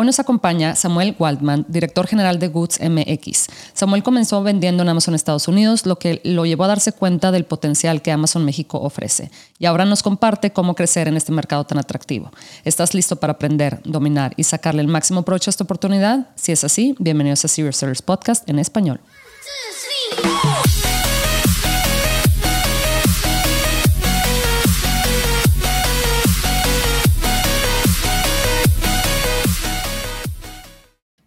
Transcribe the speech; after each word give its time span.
Hoy 0.00 0.06
nos 0.06 0.20
acompaña 0.20 0.76
Samuel 0.76 1.16
Waldman, 1.18 1.66
director 1.66 2.06
general 2.06 2.38
de 2.38 2.46
Goods 2.46 2.78
MX. 2.80 3.48
Samuel 3.72 4.04
comenzó 4.04 4.40
vendiendo 4.44 4.84
en 4.84 4.88
Amazon 4.88 5.16
Estados 5.16 5.48
Unidos, 5.48 5.86
lo 5.86 5.98
que 5.98 6.20
lo 6.22 6.46
llevó 6.46 6.62
a 6.62 6.68
darse 6.68 6.92
cuenta 6.92 7.32
del 7.32 7.44
potencial 7.44 8.00
que 8.00 8.12
Amazon 8.12 8.44
México 8.44 8.78
ofrece. 8.78 9.32
Y 9.58 9.66
ahora 9.66 9.84
nos 9.86 10.04
comparte 10.04 10.52
cómo 10.52 10.76
crecer 10.76 11.08
en 11.08 11.16
este 11.16 11.32
mercado 11.32 11.64
tan 11.64 11.78
atractivo. 11.78 12.30
¿Estás 12.64 12.94
listo 12.94 13.16
para 13.16 13.32
aprender, 13.32 13.80
dominar 13.82 14.34
y 14.36 14.44
sacarle 14.44 14.82
el 14.82 14.86
máximo 14.86 15.24
provecho 15.24 15.50
a 15.50 15.52
esta 15.52 15.64
oportunidad? 15.64 16.28
Si 16.36 16.52
es 16.52 16.62
así, 16.62 16.94
bienvenidos 17.00 17.44
a 17.44 17.48
Serious 17.48 17.78
Sellers 17.78 18.00
Podcast 18.00 18.48
en 18.48 18.60
español. 18.60 19.00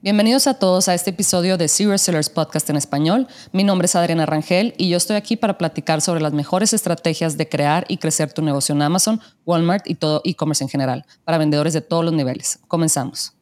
Bienvenidos 0.04 0.48
a 0.48 0.56
todos 0.56 0.88
a 0.88 0.96
este 0.96 1.12
episodio 1.12 1.60
de 1.60 1.68
Serious 1.68 2.02
Sellers 2.02 2.32
Podcast 2.32 2.68
en 2.72 2.76
español. 2.76 3.28
Mi 3.52 3.64
nombre 3.64 3.86
es 3.86 3.96
Adriana 3.96 4.26
Rangel 4.26 4.74
y 4.76 4.90
yo 4.90 4.98
estoy 4.98 5.16
aquí 5.16 5.38
para 5.38 5.60
platicar 5.60 6.02
sobre 6.02 6.22
las 6.22 6.34
mejores 6.34 6.74
estrategias 6.74 7.38
de 7.38 7.48
crear 7.48 7.86
y 7.88 7.98
crecer 7.98 8.34
tu 8.34 8.42
negocio 8.42 8.74
en 8.74 8.82
Amazon, 8.82 9.22
Walmart 9.46 9.88
y 9.88 9.94
todo 9.94 10.22
e-commerce 10.26 10.64
en 10.64 10.72
general, 10.72 11.06
para 11.24 11.38
vendedores 11.38 11.74
de 11.74 11.82
todos 11.82 12.04
los 12.04 12.16
niveles. 12.16 12.58
Comenzamos. 12.68 13.36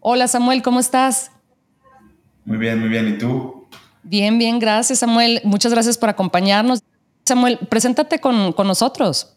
Hola 0.00 0.26
Samuel, 0.26 0.62
¿cómo 0.62 0.80
estás? 0.80 1.32
Muy 2.46 2.56
bien, 2.56 2.80
muy 2.80 2.88
bien. 2.88 3.08
¿Y 3.08 3.18
tú? 3.18 3.68
Bien, 4.02 4.38
bien, 4.38 4.58
gracias 4.58 5.00
Samuel. 5.00 5.42
Muchas 5.44 5.70
gracias 5.70 5.98
por 5.98 6.08
acompañarnos. 6.08 6.82
Samuel, 7.26 7.58
preséntate 7.68 8.20
con, 8.20 8.54
con 8.54 8.66
nosotros. 8.66 9.36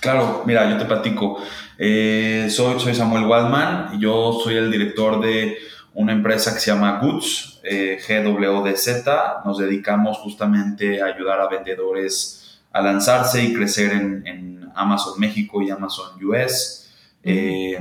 Claro, 0.00 0.42
mira, 0.46 0.68
yo 0.68 0.78
te 0.78 0.86
platico. 0.86 1.38
Eh, 1.76 2.48
soy, 2.50 2.80
soy 2.80 2.94
Samuel 2.94 3.26
Waldman 3.26 3.90
y 3.94 4.00
yo 4.00 4.38
soy 4.42 4.56
el 4.56 4.70
director 4.70 5.20
de 5.20 5.58
una 5.94 6.12
empresa 6.12 6.54
que 6.54 6.60
se 6.60 6.70
llama 6.70 7.00
Goods, 7.02 7.60
eh, 7.62 7.98
GWDZ. 8.06 9.44
Nos 9.44 9.58
dedicamos 9.58 10.18
justamente 10.18 11.02
a 11.02 11.06
ayudar 11.06 11.40
a 11.40 11.48
vendedores 11.48 12.60
a 12.72 12.80
lanzarse 12.80 13.42
y 13.44 13.52
crecer 13.52 13.92
en, 13.92 14.50
Amazon 14.72 15.18
México 15.18 15.60
y 15.60 15.68
Amazon 15.68 16.24
US. 16.24 16.88
Eh, 17.24 17.76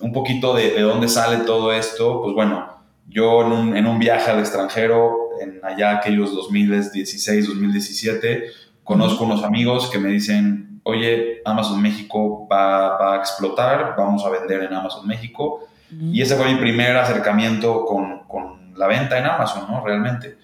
un 0.00 0.12
poquito 0.12 0.54
de, 0.54 0.78
dónde 0.80 1.08
sale 1.08 1.38
todo 1.38 1.72
esto, 1.72 2.20
pues 2.22 2.34
bueno, 2.34 2.84
yo 3.08 3.44
en 3.44 3.52
un, 3.52 3.76
en 3.76 3.86
un 3.86 3.98
viaje 3.98 4.30
al 4.30 4.38
extranjero, 4.38 5.16
en 5.40 5.60
allá 5.64 5.96
aquellos 5.96 6.32
2016, 6.34 7.48
2017, 7.48 8.44
conozco 8.84 9.24
unos 9.24 9.42
amigos 9.42 9.90
que 9.90 9.98
me 9.98 10.10
dicen, 10.10 10.75
oye, 10.86 11.42
Amazon 11.44 11.82
México 11.82 12.46
va, 12.50 13.14
a 13.14 13.16
explotar, 13.16 13.94
vamos 13.98 14.24
a 14.24 14.30
vender 14.30 14.62
en 14.62 14.72
Amazon 14.72 15.06
México. 15.06 15.60
Y 15.90 16.20
ese 16.20 16.36
fue 16.36 16.52
mi 16.52 16.58
primer 16.60 16.96
acercamiento 16.96 17.84
con, 17.84 18.24
con, 18.26 18.56
la 18.76 18.86
venta 18.86 19.18
en 19.18 19.24
Amazon, 19.24 19.66
¿no? 19.70 19.84
Realmente. 19.84 20.36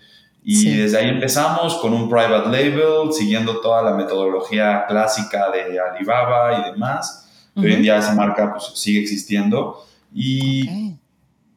Y 0.42 0.76
desde 0.76 0.98
ahí 0.98 1.08
empezamos 1.10 1.76
con 1.76 1.92
un 1.92 2.08
private 2.08 2.48
label, 2.48 3.12
siguiendo 3.12 3.60
toda 3.60 3.82
la 3.82 3.92
metodología 3.92 4.86
clásica 4.88 5.50
de 5.50 5.78
Alibaba 5.78 6.58
y 6.58 6.72
demás. 6.72 7.50
Hoy 7.54 7.72
en 7.74 7.82
día 7.82 7.98
esa 7.98 8.14
marca 8.14 8.50
pues, 8.52 8.72
sigue 8.74 9.00
existiendo. 9.00 9.84
Y, 10.14 10.96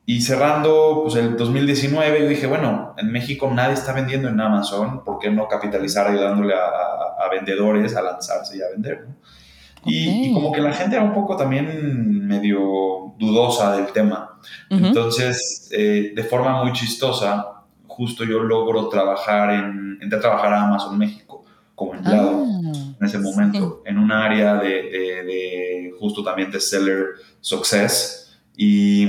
y 0.05 0.21
cerrando 0.21 1.01
pues, 1.03 1.15
el 1.15 1.37
2019, 1.37 2.19
yo 2.19 2.27
dije, 2.27 2.45
bueno, 2.45 2.93
en 2.97 3.11
México 3.11 3.49
nadie 3.51 3.73
está 3.73 3.93
vendiendo 3.93 4.27
en 4.27 4.39
Amazon, 4.39 5.03
¿por 5.03 5.17
qué 5.17 5.31
no 5.31 5.47
capitalizar 5.47 6.07
ayudándole 6.07 6.53
a, 6.53 7.04
vendedores 7.29 7.95
a 7.95 8.01
lanzarse 8.01 8.57
y 8.57 8.61
a 8.61 8.69
vender? 8.69 9.07
Y, 9.85 10.33
como 10.33 10.51
que 10.51 10.61
la 10.61 10.73
gente 10.73 10.95
era 10.95 11.05
un 11.05 11.13
poco 11.13 11.37
también 11.37 12.27
medio 12.27 13.13
dudosa 13.19 13.75
del 13.75 13.87
tema. 13.87 14.39
Entonces, 14.69 15.69
eh, 15.71 16.11
de 16.15 16.23
forma 16.23 16.63
muy 16.63 16.73
chistosa, 16.73 17.61
justo 17.87 18.23
yo 18.23 18.39
logro 18.43 18.89
trabajar 18.89 19.51
en, 19.51 19.99
entré 20.01 20.17
a 20.17 20.21
trabajar 20.21 20.53
a 20.53 20.63
Amazon 20.63 20.97
México 20.97 21.45
como 21.75 21.93
empleado 21.93 22.45
ah, 22.45 22.95
en 22.99 23.05
ese 23.05 23.19
momento, 23.19 23.83
en 23.85 23.99
un 23.99 24.11
área 24.11 24.55
de, 24.55 24.71
de, 24.71 25.93
justo 25.99 26.23
también 26.23 26.49
de 26.49 26.59
seller 26.59 27.05
success. 27.39 28.39
Y, 28.57 29.03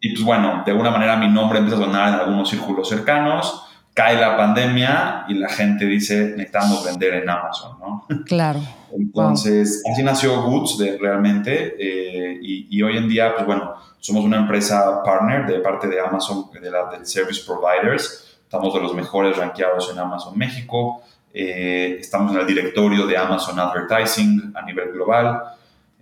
y 0.00 0.10
pues 0.10 0.24
bueno, 0.24 0.62
de 0.64 0.70
alguna 0.70 0.90
manera 0.90 1.16
mi 1.16 1.28
nombre 1.28 1.58
empieza 1.58 1.80
a 1.82 1.84
sonar 1.84 2.14
en 2.14 2.20
algunos 2.20 2.48
círculos 2.48 2.88
cercanos, 2.88 3.67
cae 3.98 4.16
la 4.16 4.36
pandemia 4.36 5.24
y 5.26 5.34
la 5.34 5.48
gente 5.48 5.84
dice, 5.84 6.32
necesitamos 6.36 6.84
vender 6.84 7.14
en 7.14 7.28
Amazon, 7.28 7.80
¿no? 7.80 8.06
Claro. 8.26 8.60
Entonces, 8.96 9.82
así 9.90 10.04
nació 10.04 10.40
Goods 10.42 10.78
de, 10.78 10.96
realmente 10.98 11.74
eh, 11.76 12.38
y, 12.40 12.80
hoy 12.80 12.96
en 12.96 13.08
día, 13.08 13.34
pues 13.34 13.44
bueno, 13.44 13.74
somos 13.98 14.24
una 14.24 14.36
empresa 14.36 15.02
partner 15.02 15.48
de 15.48 15.58
parte 15.58 15.88
de 15.88 15.98
Amazon, 15.98 16.48
de 16.52 16.70
la, 16.70 16.88
del 16.88 17.04
Service 17.06 17.42
Providers. 17.44 18.38
Estamos 18.44 18.72
de 18.72 18.80
los 18.82 18.94
mejores 18.94 19.36
rankeados 19.36 19.90
en 19.92 19.98
Amazon 19.98 20.38
México. 20.38 21.02
Eh, 21.34 21.96
estamos 21.98 22.32
en 22.32 22.38
el 22.38 22.46
directorio 22.46 23.04
de 23.04 23.16
Amazon 23.16 23.58
Advertising 23.58 24.52
a 24.54 24.62
nivel 24.62 24.92
global. 24.92 25.42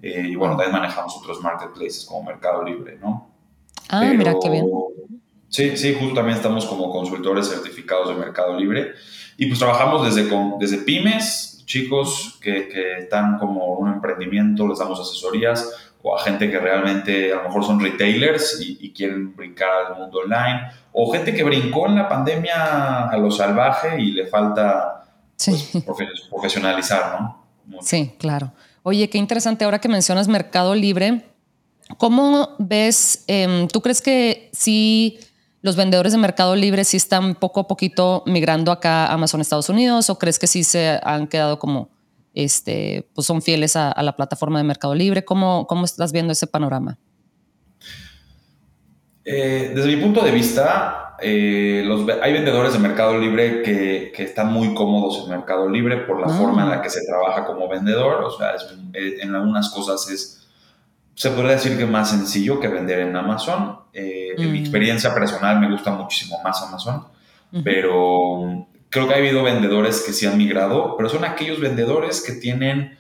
Eh, 0.03 0.27
y 0.29 0.35
bueno, 0.35 0.55
también 0.55 0.73
manejamos 0.73 1.17
otros 1.17 1.41
marketplaces 1.41 2.05
como 2.05 2.25
Mercado 2.25 2.63
Libre, 2.63 2.99
¿no? 3.01 3.31
Ah, 3.89 4.03
mira 4.15 4.35
qué 4.39 4.51
bien. 4.51 4.67
Sí, 5.49 5.77
sí, 5.77 5.97
justo 5.99 6.15
también 6.15 6.37
estamos 6.37 6.67
como 6.67 6.91
consultores 6.91 7.49
certificados 7.49 8.09
de 8.09 8.15
Mercado 8.15 8.59
Libre 8.59 8.93
y 9.37 9.47
pues 9.47 9.59
trabajamos 9.59 10.05
desde, 10.05 10.31
desde 10.59 10.79
pymes, 10.79 11.63
chicos 11.67 12.39
que, 12.41 12.69
que 12.69 12.99
están 12.99 13.39
como 13.39 13.75
un 13.75 13.93
emprendimiento, 13.93 14.67
les 14.67 14.79
damos 14.79 15.01
asesorías 15.01 15.87
o 16.03 16.17
a 16.17 16.23
gente 16.23 16.49
que 16.49 16.59
realmente 16.59 17.33
a 17.33 17.37
lo 17.37 17.43
mejor 17.45 17.65
son 17.65 17.81
retailers 17.81 18.61
y, 18.61 18.93
quieren 18.93 19.35
brincar 19.37 19.69
al 19.87 19.99
mundo 19.99 20.21
online 20.21 20.71
o 20.93 21.13
gente 21.13 21.35
que 21.35 21.43
brincó 21.43 21.87
en 21.87 21.97
la 21.97 22.09
pandemia 22.09 23.09
a 23.09 23.17
lo 23.19 23.31
salvaje 23.31 24.01
y 24.01 24.13
le 24.13 24.27
falta 24.27 25.05
pues, 25.45 25.73
profesionalizar, 26.31 27.21
¿no? 27.21 27.45
Sí, 27.83 28.15
claro. 28.19 28.53
Oye, 28.85 29.11
qué 29.11 29.19
interesante 29.19 29.65
ahora 29.65 29.81
que 29.81 29.89
mencionas 29.89 30.29
Mercado 30.29 30.75
Libre. 30.75 31.27
¿Cómo 31.99 32.55
ves, 32.59 33.25
em, 33.27 33.69
tú 33.69 33.83
crees 33.83 34.01
que 34.01 34.49
si 34.53 35.19
los 35.63 35.77
vendedores 35.77 36.13
de 36.13 36.19
Mercado 36.19 36.55
Libre 36.55 36.85
sí 36.85 36.97
están 36.97 37.35
poco 37.35 37.61
a 37.61 37.67
poquito 37.69 38.23
migrando 38.27 38.71
acá 38.73 39.07
a 39.07 39.15
Amazon 39.15 39.41
Estados 39.41 39.69
Unidos 39.69 40.11
o 40.11 40.19
crees 40.19 40.39
que 40.39 40.47
sí 40.47 40.65
se 40.65 41.01
han 41.03 41.27
quedado 41.27 41.59
como, 41.59 41.91
este, 42.35 43.09
pues 43.15 43.27
son 43.27 43.43
fieles 43.43 43.77
a, 43.77 43.95
la 44.03 44.15
plataforma 44.15 44.59
de 44.59 44.65
Mercado 44.65 44.95
Libre? 44.95 45.25
¿Cómo, 45.25 45.67
cómo 45.67 45.85
estás 45.85 46.13
viendo 46.13 46.33
ese 46.33 46.47
panorama? 46.47 46.99
Eh, 49.25 49.73
desde 49.75 49.97
mi 49.97 50.01
punto 50.01 50.23
de 50.23 50.31
vista, 50.31 51.07
eh, 51.21 51.83
los, 51.85 52.07
hay 52.23 52.33
vendedores 52.33 52.75
de 52.75 52.79
Mercado 52.79 53.19
Libre 53.19 53.63
que, 53.63 54.13
que, 54.15 54.23
están 54.23 54.53
muy 54.53 54.75
cómodos 54.75 55.25
en 55.25 55.31
Mercado 55.31 55.69
Libre 55.69 55.97
por 55.99 56.21
la 56.21 56.27
ah. 56.27 56.39
forma 56.39 56.63
en 56.63 56.71
la 56.71 56.83
que 56.83 56.91
se 56.91 57.05
trabaja 57.05 57.45
como 57.45 57.69
vendedor. 57.69 58.23
O 58.23 58.31
sea, 58.31 58.55
eh, 58.93 59.19
en 59.21 59.35
algunas 59.35 59.71
cosas 59.71 60.09
es 60.11 60.36
se 61.17 61.31
podría 61.31 61.53
decir 61.53 61.79
que 61.79 61.87
más 61.87 62.11
sencillo 62.11 62.61
que 62.61 62.69
vender 62.69 63.01
en 63.01 63.17
Amazon. 63.17 63.79
Eh, 63.93 64.35
en 64.37 64.53
mi 64.53 64.59
mm. 64.59 64.63
experiencia 64.63 65.15
personal 65.15 65.59
me 65.59 65.71
gusta 65.71 65.91
muchísimo 65.91 66.41
más 66.45 66.63
Amazon, 66.63 67.05
pero 67.65 68.67
creo 68.91 69.09
que 69.09 69.15
ha 69.15 69.17
habido 69.17 69.43
vendedores 69.43 70.03
que 70.03 70.13
sí 70.13 70.27
han 70.27 70.37
migrado, 70.37 70.95
pero 70.97 71.09
son 71.09 71.25
aquellos 71.25 71.59
vendedores 71.59 72.23
que 72.23 72.35
tienen 72.35 72.99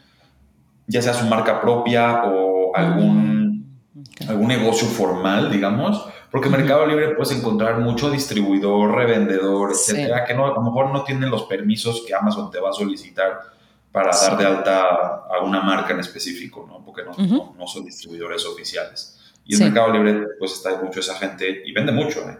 ya 0.87 1.03
sea 1.03 1.13
su 1.13 1.27
marca 1.27 1.61
propia 1.61 2.23
o 2.25 2.75
algún, 2.75 3.65
mm, 3.93 4.31
algún 4.31 4.49
negocio 4.49 4.87
formal, 4.87 5.51
digamos, 5.51 6.07
porque 6.31 6.47
en 6.47 6.53
Mercado 6.53 6.87
Libre 6.87 7.15
puedes 7.15 7.37
encontrar 7.37 7.81
mucho 7.81 8.11
distribuidor, 8.11 8.95
revendedor, 8.95 9.73
etcétera, 9.73 10.25
que 10.25 10.35
no, 10.35 10.47
a 10.47 10.55
lo 10.55 10.63
mejor 10.63 10.93
no 10.93 11.03
tienen 11.05 11.31
los 11.31 11.45
permisos 11.45 12.05
que 12.07 12.15
Amazon 12.15 12.51
te 12.51 12.61
va 12.61 12.71
a 12.71 12.73
solicitar 12.73 13.56
para 13.97 14.15
dar 14.15 14.37
de 14.37 14.45
alta 14.45 14.79
a 15.25 15.43
una 15.43 15.63
marca 15.63 15.95
en 15.95 16.01
específico, 16.01 16.67
¿no? 16.69 16.85
Porque 16.85 17.03
no, 17.03 17.55
no, 17.57 17.67
son 17.67 17.87
distribuidores 17.87 18.45
oficiales. 18.45 19.19
Y 19.47 19.55
en 19.55 19.61
Mercado 19.61 19.91
Libre, 19.91 20.27
pues 20.39 20.53
está 20.53 20.79
mucho 20.83 21.01
esa 21.01 21.15
gente 21.15 21.63
y 21.65 21.73
vende 21.73 21.93
mucho, 21.93 22.21
¿eh? 22.29 22.37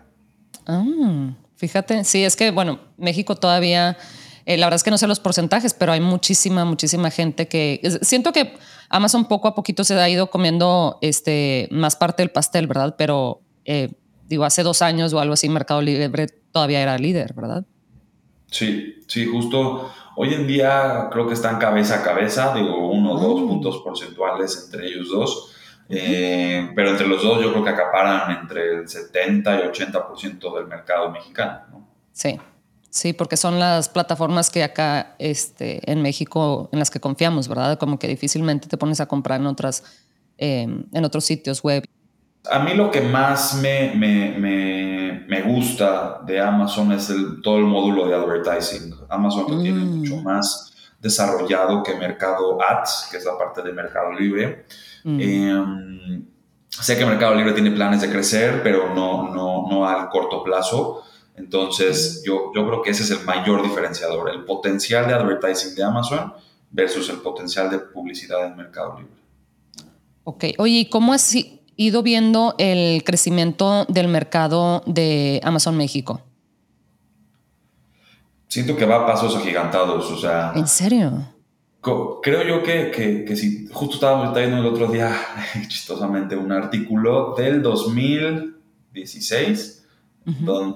Ah, 0.67 0.85
fíjate, 1.57 2.05
sí, 2.05 2.23
es 2.27 2.37
que, 2.37 2.51
bueno, 2.51 2.81
México 2.99 3.37
todavía, 3.37 3.97
eh, 4.45 4.59
la 4.59 4.67
verdad 4.67 4.77
es 4.77 4.83
que 4.83 4.91
no 4.91 4.99
sé 4.99 5.07
los 5.07 5.19
porcentajes, 5.19 5.73
pero 5.73 5.93
hay 5.93 6.01
muchísima, 6.01 6.67
muchísima 6.67 7.11
gente 7.11 7.49
que... 7.49 7.81
Siento 8.03 8.35
que 8.35 8.53
Amazon 8.91 9.25
poco 9.27 9.49
a 9.49 9.55
poquito 9.55 9.83
se 9.83 9.95
ha 9.95 10.09
ido 10.11 10.29
comiendo 10.29 10.99
este, 11.01 11.71
más 11.71 11.97
parte 11.97 12.23
del 12.23 12.33
pastel, 12.33 12.67
¿verdad? 12.67 12.97
Pero, 12.99 13.41
eh, 13.65 13.95
digo, 14.29 14.45
hace 14.45 14.63
dos 14.63 14.83
años 14.83 15.11
o 15.15 15.21
algo 15.21 15.33
así, 15.33 15.49
Mercado 15.49 15.81
Libre 15.81 16.27
todavía 16.53 16.83
era 16.83 16.99
líder, 16.99 17.33
¿verdad? 17.33 17.65
Sí, 18.57 19.03
sí, 19.07 19.27
justo 19.27 19.91
Hoy 20.19 20.33
en 20.33 20.47
día 20.47 21.09
creo 21.13 21.29
que 21.29 21.35
están 21.35 21.59
cabeza 21.59 21.97
a 21.97 22.03
cabeza, 22.03 22.55
digo, 22.55 22.91
uno 22.91 23.13
o 23.13 23.21
dos 23.21 23.43
mm. 23.43 23.49
puntos 23.49 23.83
porcentuales 23.85 24.65
entre 24.65 24.87
ellos 24.87 25.11
dos, 25.11 25.53
eh, 25.91 26.71
pero 26.75 26.91
entre 26.91 27.07
los 27.07 27.23
dos 27.23 27.43
yo 27.43 27.53
creo 27.53 27.63
que 27.63 27.71
acaparan 27.71 28.39
entre 28.41 28.79
el 28.79 28.89
70 28.89 29.57
y 29.57 29.63
80% 29.69 30.57
del 30.57 30.67
mercado 30.69 31.11
mexicano. 31.11 31.87
Sí, 32.13 32.41
sí, 32.89 33.13
porque 33.13 33.37
son 33.37 33.61
las 33.61 33.91
plataformas 33.91 34.49
que 34.49 34.65
acá 34.65 35.17
este, 35.19 35.93
en 35.93 36.01
México 36.01 36.71
en 36.73 36.79
las 36.79 36.91
que 36.91 36.99
confiamos, 36.99 37.47
¿verdad? 37.47 37.79
Como 37.79 37.99
que 37.99 38.09
difícilmente 38.09 38.69
te 38.69 38.79
pones 38.79 39.01
a 39.01 39.07
comprar 39.07 39.39
en 39.39 39.47
otras 39.49 40.07
em, 40.39 40.87
en 40.95 41.05
otros 41.05 41.27
sitios 41.27 41.63
web. 41.63 41.85
A 42.51 42.61
mí 42.61 42.73
lo 42.73 42.91
que 42.91 43.03
más 43.03 43.55
me, 43.57 43.93
me, 43.95 44.31
me, 44.39 44.96
gusta 45.43 46.21
de 46.25 46.41
Amazon 46.41 46.93
es 46.93 47.11
el, 47.11 47.41
todo 47.43 47.59
el 47.59 47.65
módulo 47.65 48.07
de 48.07 48.15
advertising. 48.15 48.95
Amazon 49.09 49.47
lo 49.49 49.63
tiene 49.63 49.81
mm. 49.81 49.99
mucho 49.99 50.17
más 50.19 50.75
desarrollado 51.01 51.83
que 51.83 51.95
Mercado 51.95 52.59
Ads, 52.63 53.09
que 53.11 53.17
es 53.19 53.25
la 53.25 53.37
parte 53.37 53.63
de 53.63 53.73
Mercado 53.73 54.13
Libre. 54.13 54.67
Mm. 55.05 55.21
Em, 55.21 56.27
sé 56.69 56.97
que 56.97 57.07
Mercado 57.07 57.35
Libre 57.35 57.53
tiene 57.53 57.71
planes 57.71 58.01
de 58.01 58.11
crecer, 58.11 58.63
pero 58.63 58.95
no, 58.95 59.35
no, 59.35 59.67
no 59.69 59.89
al 59.89 60.09
corto 60.09 60.43
plazo. 60.43 61.03
Entonces, 61.37 62.23
mm. 62.23 62.27
yo, 62.27 62.53
yo 62.55 62.67
creo 62.67 62.83
que 62.83 62.91
ese 62.91 63.03
es 63.03 63.11
el 63.11 63.25
mayor 63.25 63.63
diferenciador, 63.63 64.31
el 64.31 64.45
potencial 64.45 65.07
de 65.07 65.15
advertising 65.15 65.75
de 65.75 65.85
Amazon 65.85 66.33
versus 66.71 67.09
el 67.09 67.19
potencial 67.19 67.71
de 67.71 67.79
publicidad 67.79 68.47
en 68.47 68.57
Mercado 68.57 68.99
Libre. 68.99 69.17
Ok, 70.25 70.45
oye, 70.59 70.81
¿y 70.81 70.89
cómo 70.89 71.13
has 71.13 71.35
ido 71.77 72.03
viendo 72.03 72.57
el 72.59 73.05
crecimiento 73.05 73.85
del 73.87 74.09
mercado 74.09 74.83
de 74.87 75.41
Amazon 75.45 75.77
México? 75.77 76.21
Siento 78.49 78.77
que 78.77 78.87
va 78.87 79.03
a 79.03 79.07
pasos 79.07 79.37
agigantados, 79.37 80.11
o 80.11 80.19
sea... 80.19 80.53
¿En 80.55 80.67
serio? 80.67 81.13
Creo 82.23 82.43
yo 82.43 82.63
que, 82.65 82.91
que, 82.91 83.25
que 83.25 83.37
si 83.37 83.69
justo 83.69 83.95
estábamos 83.95 84.35
viendo 84.35 84.59
el 84.59 84.67
otro 84.67 84.89
día, 84.89 85.17
chistosamente, 85.69 86.35
un 86.35 86.51
artículo 86.51 87.37
del 87.37 87.63
2016 87.63 89.87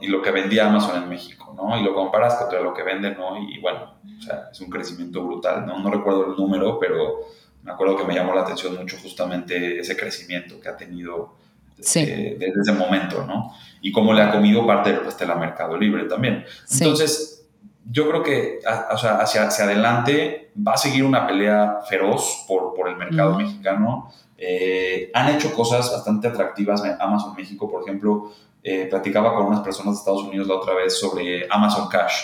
y 0.00 0.06
lo 0.06 0.23
que 0.23 0.31
vendía 0.31 0.69
Amazon 0.69 1.03
en 1.03 1.08
México, 1.08 1.53
¿no? 1.56 1.76
Y 1.76 1.82
lo 1.82 1.93
comparas 1.93 2.37
contra 2.37 2.61
lo 2.61 2.73
que 2.73 2.85
venden 2.85 3.19
hoy 3.19 3.53
y 3.53 3.61
bueno, 3.61 3.94
o 4.19 4.23
sea, 4.23 4.50
es 4.53 4.61
un 4.61 4.70
crecimiento 4.70 5.25
brutal, 5.25 5.67
¿no? 5.67 5.81
No 5.81 5.91
recuerdo 5.91 6.26
el 6.26 6.37
número, 6.37 6.79
pero 6.79 7.23
me 7.62 7.72
acuerdo 7.72 7.96
que 7.96 8.04
me 8.04 8.14
llamó 8.14 8.34
la 8.34 8.42
atención 8.42 8.76
mucho 8.76 8.96
justamente 9.02 9.78
ese 9.78 9.96
crecimiento 9.96 10.60
que 10.60 10.68
ha 10.68 10.76
tenido 10.76 11.36
eh, 11.78 12.36
desde 12.38 12.60
ese 12.60 12.72
momento, 12.72 13.24
¿no? 13.26 13.54
Y 13.80 13.92
cómo 13.92 14.12
le 14.12 14.22
ha 14.22 14.30
comido 14.30 14.66
parte 14.66 14.92
del 14.92 15.00
pastel 15.00 15.30
a 15.30 15.34
Mercado 15.34 15.76
Libre 15.76 16.04
también. 16.04 16.44
Entonces, 16.70 17.48
yo 17.90 18.08
creo 18.08 18.22
que 18.22 18.60
o 18.92 18.98
sea, 18.98 19.16
hacia, 19.16 19.46
hacia 19.46 19.64
adelante 19.64 20.52
va 20.56 20.72
a 20.74 20.76
seguir 20.76 21.04
una 21.04 21.26
pelea 21.26 21.80
feroz 21.88 22.44
por, 22.46 22.74
por 22.74 22.88
el 22.88 22.96
mercado 22.96 23.36
mexicano. 23.36 24.12
Eh, 24.36 25.10
han 25.14 25.34
hecho 25.34 25.52
cosas 25.52 25.90
bastante 25.90 26.28
atractivas 26.28 26.84
en 26.84 26.96
Amazon 27.00 27.34
México, 27.36 27.70
por 27.70 27.82
ejemplo, 27.82 28.32
eh, 28.62 28.86
platicaba 28.86 29.34
con 29.34 29.46
unas 29.46 29.60
personas 29.60 29.94
de 29.94 29.98
Estados 29.98 30.22
Unidos 30.22 30.46
la 30.46 30.54
otra 30.54 30.74
vez 30.74 30.98
sobre 30.98 31.46
Amazon 31.50 31.88
Cash. 31.88 32.14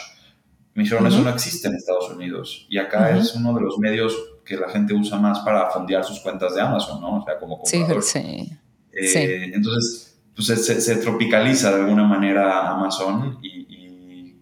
Me 0.75 0.83
dijeron, 0.83 1.07
eso 1.07 1.23
no 1.23 1.31
existe 1.31 1.69
en 1.69 1.75
Estados 1.75 2.11
Unidos. 2.11 2.67
Y 2.69 2.79
acá 2.79 3.17
es 3.17 3.35
uno 3.35 3.55
de 3.55 3.63
los 3.63 3.79
medios 3.79 4.15
que 4.47 4.57
la 4.57 4.69
gente 4.69 4.95
usa 4.95 5.19
más 5.19 5.41
para 5.41 5.71
fondear 5.71 6.05
sus 6.05 6.21
cuentas 6.21 6.55
de 6.55 6.63
Amazon, 6.63 7.01
¿no? 7.01 7.19
O 7.19 7.25
sea, 7.25 7.39
como 7.39 7.59
comprador. 7.59 8.03
Sí, 8.03 8.57
eh, 8.93 9.07
sí. 9.07 9.19
Entonces, 9.53 10.19
pues 10.35 10.47
se, 10.47 10.81
se, 10.81 10.97
tropicaliza 10.97 11.71
de 11.75 11.83
alguna 11.83 12.05
manera 12.05 12.71
Amazon 12.71 13.39
y, 13.43 13.67
y, 13.69 14.41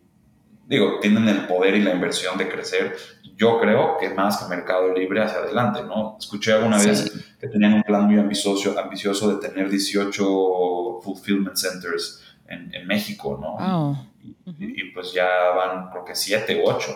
digo, 0.67 0.99
tienen 1.01 1.29
el 1.29 1.47
poder 1.47 1.75
y 1.75 1.83
la 1.83 1.95
inversión 1.95 2.37
de 2.37 2.49
crecer. 2.49 2.95
Yo 3.37 3.59
creo 3.59 3.97
que 3.99 4.11
más 4.11 4.37
que 4.37 4.49
Mercado 4.49 4.93
Libre 4.93 5.23
hacia 5.23 5.39
adelante, 5.39 5.83
¿no? 5.83 6.17
Escuché 6.19 6.53
alguna 6.53 6.79
vez 6.79 7.13
que 7.41 7.49
tenían 7.49 7.73
un 7.73 7.83
plan 7.83 8.05
muy 8.07 8.19
ambicioso, 8.19 8.79
ambicioso 8.79 9.35
de 9.35 9.49
tener 9.49 9.69
18 9.69 11.01
fulfillment 11.03 11.57
centers 11.57 12.23
en, 12.47 12.73
en 12.75 12.87
México, 12.87 13.39
¿no? 13.41 14.15
y, 14.59 14.91
pues 14.93 15.13
ya 15.13 15.27
van, 15.57 15.91
creo 15.91 16.05
que 16.05 16.15
7 16.15 16.63
u 16.63 16.69
8. 16.69 16.93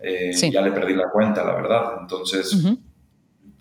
Eh, 0.00 0.32
ya 0.50 0.60
le 0.60 0.70
perdí 0.72 0.94
la 0.94 1.10
cuenta, 1.10 1.44
la 1.44 1.54
verdad. 1.54 1.98
Entonces, 2.00 2.56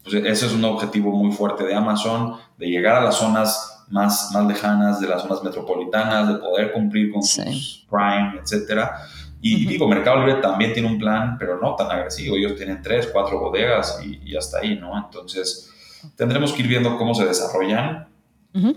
pues 0.03 0.15
ese 0.15 0.45
es 0.45 0.53
un 0.53 0.63
objetivo 0.65 1.11
muy 1.11 1.31
fuerte 1.31 1.63
de 1.63 1.73
Amazon, 1.73 2.35
de 2.57 2.67
llegar 2.67 2.95
a 2.95 3.01
las 3.01 3.15
zonas 3.15 3.85
más, 3.89 4.31
más 4.33 4.45
lejanas, 4.45 4.99
de 4.99 5.07
las 5.07 5.21
zonas 5.21 5.43
metropolitanas, 5.43 6.27
de 6.27 6.35
poder 6.35 6.71
cumplir 6.71 7.11
con 7.11 7.23
sus 7.23 7.85
Prime, 7.89 8.39
etcétera. 8.41 8.99
Y 9.41 9.65
digo, 9.65 9.87
Mercado 9.87 10.25
Libre 10.25 10.41
también 10.41 10.73
tiene 10.73 10.87
un 10.87 10.97
plan, 10.97 11.37
pero 11.37 11.59
no 11.59 11.75
tan 11.75 11.91
agresivo. 11.91 12.35
Ellos 12.35 12.55
tienen 12.55 12.81
tres, 12.81 13.09
cuatro 13.11 13.39
bodegas 13.39 13.99
y, 14.03 14.19
y 14.31 14.35
hasta 14.35 14.59
ahí, 14.59 14.75
¿no? 14.75 14.97
Entonces, 14.97 15.71
tendremos 16.15 16.53
que 16.53 16.63
ir 16.63 16.67
viendo 16.67 16.97
cómo 16.97 17.13
se 17.13 17.25
desarrollan. 17.25 18.07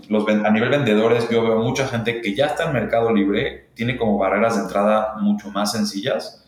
Los, 0.09 0.27
a 0.27 0.51
nivel 0.51 0.69
vendedores, 0.69 1.27
yo 1.31 1.41
veo 1.41 1.57
mucha 1.57 1.87
gente 1.87 2.21
que 2.21 2.35
ya 2.35 2.47
está 2.47 2.65
en 2.65 2.73
Mercado 2.73 3.11
Libre, 3.11 3.71
tiene 3.73 3.97
como 3.97 4.15
barreras 4.19 4.55
de 4.55 4.61
entrada 4.61 5.15
mucho 5.19 5.49
más 5.49 5.71
sencillas 5.71 6.40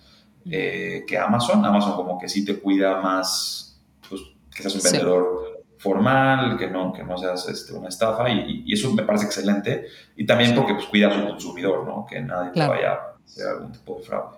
eh, 0.49 1.03
que 1.07 1.17
Amazon. 1.17 1.65
Amazon 1.65 1.95
como 1.95 2.19
que 2.19 2.27
sí 2.27 2.43
te 2.45 2.59
cuida 2.59 3.01
más, 3.01 3.81
pues, 4.09 4.21
que 4.53 4.63
seas 4.63 4.75
un 4.75 4.81
vendedor 4.83 5.63
formal, 5.77 6.57
que 6.57 6.69
no, 6.69 6.93
que 6.93 7.03
no 7.03 7.17
seas 7.17 7.47
este, 7.49 7.73
una 7.73 7.89
estafa 7.89 8.29
y, 8.29 8.71
eso 8.71 8.93
me 8.93 9.03
parece 9.03 9.25
excelente. 9.25 9.85
Y 10.15 10.25
también 10.25 10.55
porque 10.55 10.73
pues, 10.73 10.85
cuida 10.85 11.09
a 11.09 11.13
su 11.13 11.27
consumidor, 11.27 11.85
¿no? 11.85 12.05
que 12.09 12.21
nadie 12.21 12.51
te 12.51 12.65
vaya 12.65 12.93
a 12.93 12.99
hacer 13.25 13.47
algún 13.47 13.71
tipo 13.71 13.97
de 13.97 14.03
fraude. 14.03 14.37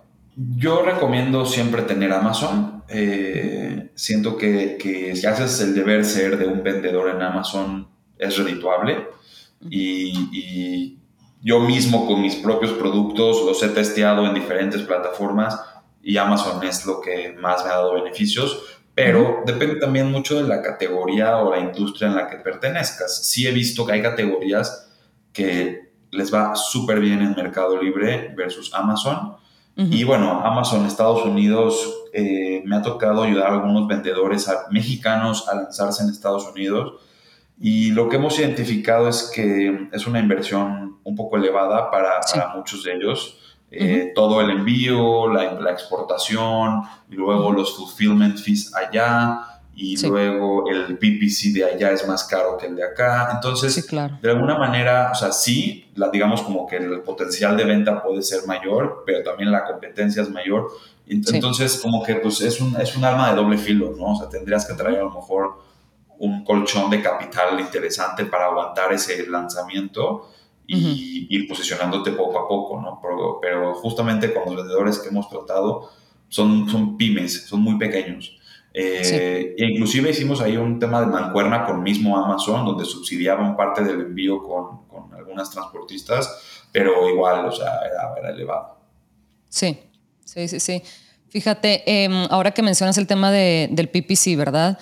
Yo 0.57 0.81
recomiendo 0.81 1.45
siempre 1.45 1.83
tener 1.83 2.11
Amazon. 2.11 2.83
Eh, 2.89 3.91
siento 3.95 4.37
que, 4.37 4.77
que, 4.77 5.15
si 5.15 5.25
haces 5.25 5.61
el 5.61 5.73
deber 5.73 6.03
ser 6.03 6.37
de 6.37 6.45
un 6.45 6.61
vendedor 6.61 7.09
en 7.09 7.21
Amazon 7.21 7.87
es 8.17 8.37
redituable 8.37 9.07
y, 9.69 10.29
y, 10.31 10.99
yo 11.41 11.59
mismo 11.59 12.07
con 12.07 12.23
mis 12.23 12.35
propios 12.37 12.71
productos 12.71 13.45
los 13.45 13.61
he 13.61 13.67
testeado 13.69 14.25
en 14.25 14.33
diferentes 14.33 14.81
plataformas 14.81 15.59
y 16.05 16.15
Amazon 16.17 16.63
es 16.63 16.85
lo 16.85 17.01
que 17.01 17.33
más 17.33 17.65
me 17.65 17.71
ha 17.71 17.77
dado 17.77 17.95
beneficios, 17.95 18.63
pero 18.93 19.43
depende 19.45 19.75
también 19.75 20.09
mucho 20.09 20.41
de 20.41 20.47
la 20.47 20.61
categoría 20.61 21.37
o 21.39 21.51
la 21.51 21.59
industria 21.59 22.07
en 22.07 22.15
la 22.15 22.29
que 22.29 22.37
pertenezcas. 22.37 23.25
Sí 23.25 23.45
he 23.45 23.51
visto 23.51 23.85
que 23.85 23.91
hay 23.91 24.01
categorías 24.01 24.89
que 25.33 25.91
les 26.11 26.33
va 26.33 26.55
súper 26.55 27.01
bien 27.01 27.21
en 27.21 27.35
Mercado 27.35 27.81
Libre 27.81 28.33
versus 28.37 28.73
Amazon 28.73 29.35
y 29.77 30.05
bueno, 30.05 30.41
Amazon 30.41 30.85
Estados 30.85 31.25
Unidos 31.25 32.05
eh, 32.13 32.63
me 32.65 32.77
ha 32.77 32.81
tocado 32.81 33.23
ayudar 33.23 33.47
a 33.47 33.53
algunos 33.55 33.87
vendedores 33.89 34.49
mexicanos 34.71 35.49
a 35.49 35.55
lanzarse 35.55 36.01
en 36.03 36.09
Estados 36.09 36.47
Unidos. 36.47 37.01
Y 37.59 37.91
lo 37.91 38.07
que 38.07 38.15
hemos 38.15 38.39
identificado 38.39 39.09
es 39.09 39.29
que 39.35 39.89
es 39.91 40.07
una 40.07 40.19
inversión 40.19 40.99
un 41.03 41.15
poco 41.15 41.35
elevada 41.35 41.91
para, 41.91 42.21
para 42.21 42.55
muchos 42.55 42.85
de 42.85 42.93
ellos. 42.93 43.37
Eh, 43.71 44.11
todo 44.15 44.39
el 44.41 44.51
envío, 44.51 45.27
la, 45.27 45.53
la, 45.53 45.71
exportación, 45.71 46.83
y 47.09 47.15
luego 47.15 47.51
los 47.51 47.75
fulfillment 47.75 48.37
fees 48.37 48.73
allá, 48.73 49.55
y 49.75 49.97
luego 50.07 50.69
el 50.69 50.97
PPC 50.97 51.53
de 51.53 51.65
allá 51.65 51.91
es 51.91 52.07
más 52.07 52.23
caro 52.23 52.57
que 52.57 52.67
el 52.67 52.77
de 52.77 52.83
acá. 52.85 53.29
Entonces, 53.33 53.85
de 54.21 54.29
alguna 54.31 54.57
manera, 54.57 55.09
o 55.11 55.15
sea, 55.15 55.33
sí, 55.33 55.91
la, 55.95 56.09
digamos 56.09 56.41
como 56.43 56.65
que 56.65 56.77
el 56.77 57.01
potencial 57.01 57.57
de 57.57 57.65
venta 57.65 58.01
puede 58.01 58.21
ser 58.21 58.47
mayor, 58.47 59.03
pero 59.05 59.21
también 59.23 59.51
la 59.51 59.65
competencia 59.65 60.23
es 60.23 60.29
mayor. 60.29 60.69
Entonces, 61.07 61.79
como 61.81 62.03
que 62.03 62.15
pues, 62.15 62.39
es, 62.39 62.61
un, 62.61 62.79
es 62.79 62.95
un 62.95 63.03
arma 63.03 63.29
de 63.29 63.35
doble 63.35 63.57
filo, 63.57 63.93
¿no? 63.97 64.13
O 64.13 64.15
sea, 64.15 64.29
tendrías 64.29 64.65
que 64.65 64.75
traer 64.75 64.99
a 64.99 65.03
lo 65.03 65.11
mejor 65.11 65.59
un 66.19 66.45
colchón 66.45 66.89
de 66.89 67.01
capital 67.01 67.59
interesante 67.59 68.25
para 68.25 68.45
aguantar 68.45 68.93
ese 68.93 69.27
lanzamiento 69.27 70.29
y 70.67 71.27
ir 71.29 71.47
posicionándote 71.47 72.11
poco 72.11 72.39
a 72.39 72.47
poco, 72.47 72.81
¿no? 72.81 72.99
Pero, 73.01 73.39
pero, 73.41 73.73
justamente 73.75 74.33
con 74.33 74.45
los 74.45 74.55
vendedores 74.55 74.99
que 74.99 75.09
hemos 75.09 75.29
tratado, 75.29 75.91
son, 76.29 76.69
son 76.69 76.97
pymes, 76.97 77.45
son 77.45 77.61
muy 77.61 77.77
pequeños. 77.77 78.37
Eh, 78.77 79.55
e 79.57 79.65
inclusive 79.65 80.09
hicimos 80.09 80.41
ahí 80.41 80.57
un 80.57 80.79
tema 80.79 80.99
de 80.99 81.07
mancuerna 81.07 81.65
con 81.65 81.81
mismo 81.81 82.17
Amazon, 82.17 82.65
donde 82.65 82.83
subsidiaban 82.83 83.55
parte 83.55 83.83
del 83.83 84.01
envío 84.01 84.43
con, 84.43 84.85
con 84.87 85.13
algunas 85.13 85.49
transportistas, 85.49 86.67
pero 86.73 87.09
igual, 87.09 87.45
o 87.45 87.51
sea, 87.53 87.79
era, 87.85 88.29
elevado. 88.29 88.77
Sí, 89.47 89.79
sí, 90.25 90.47
sí, 90.49 90.59
sí. 90.59 90.83
Fíjate, 91.29 92.03
em, 92.03 92.27
ahora 92.29 92.51
que 92.51 92.61
mencionas 92.61 92.97
el 92.97 93.07
tema 93.07 93.31
de, 93.31 93.69
del 93.71 93.87
PPC, 93.87 94.35
¿verdad? 94.35 94.77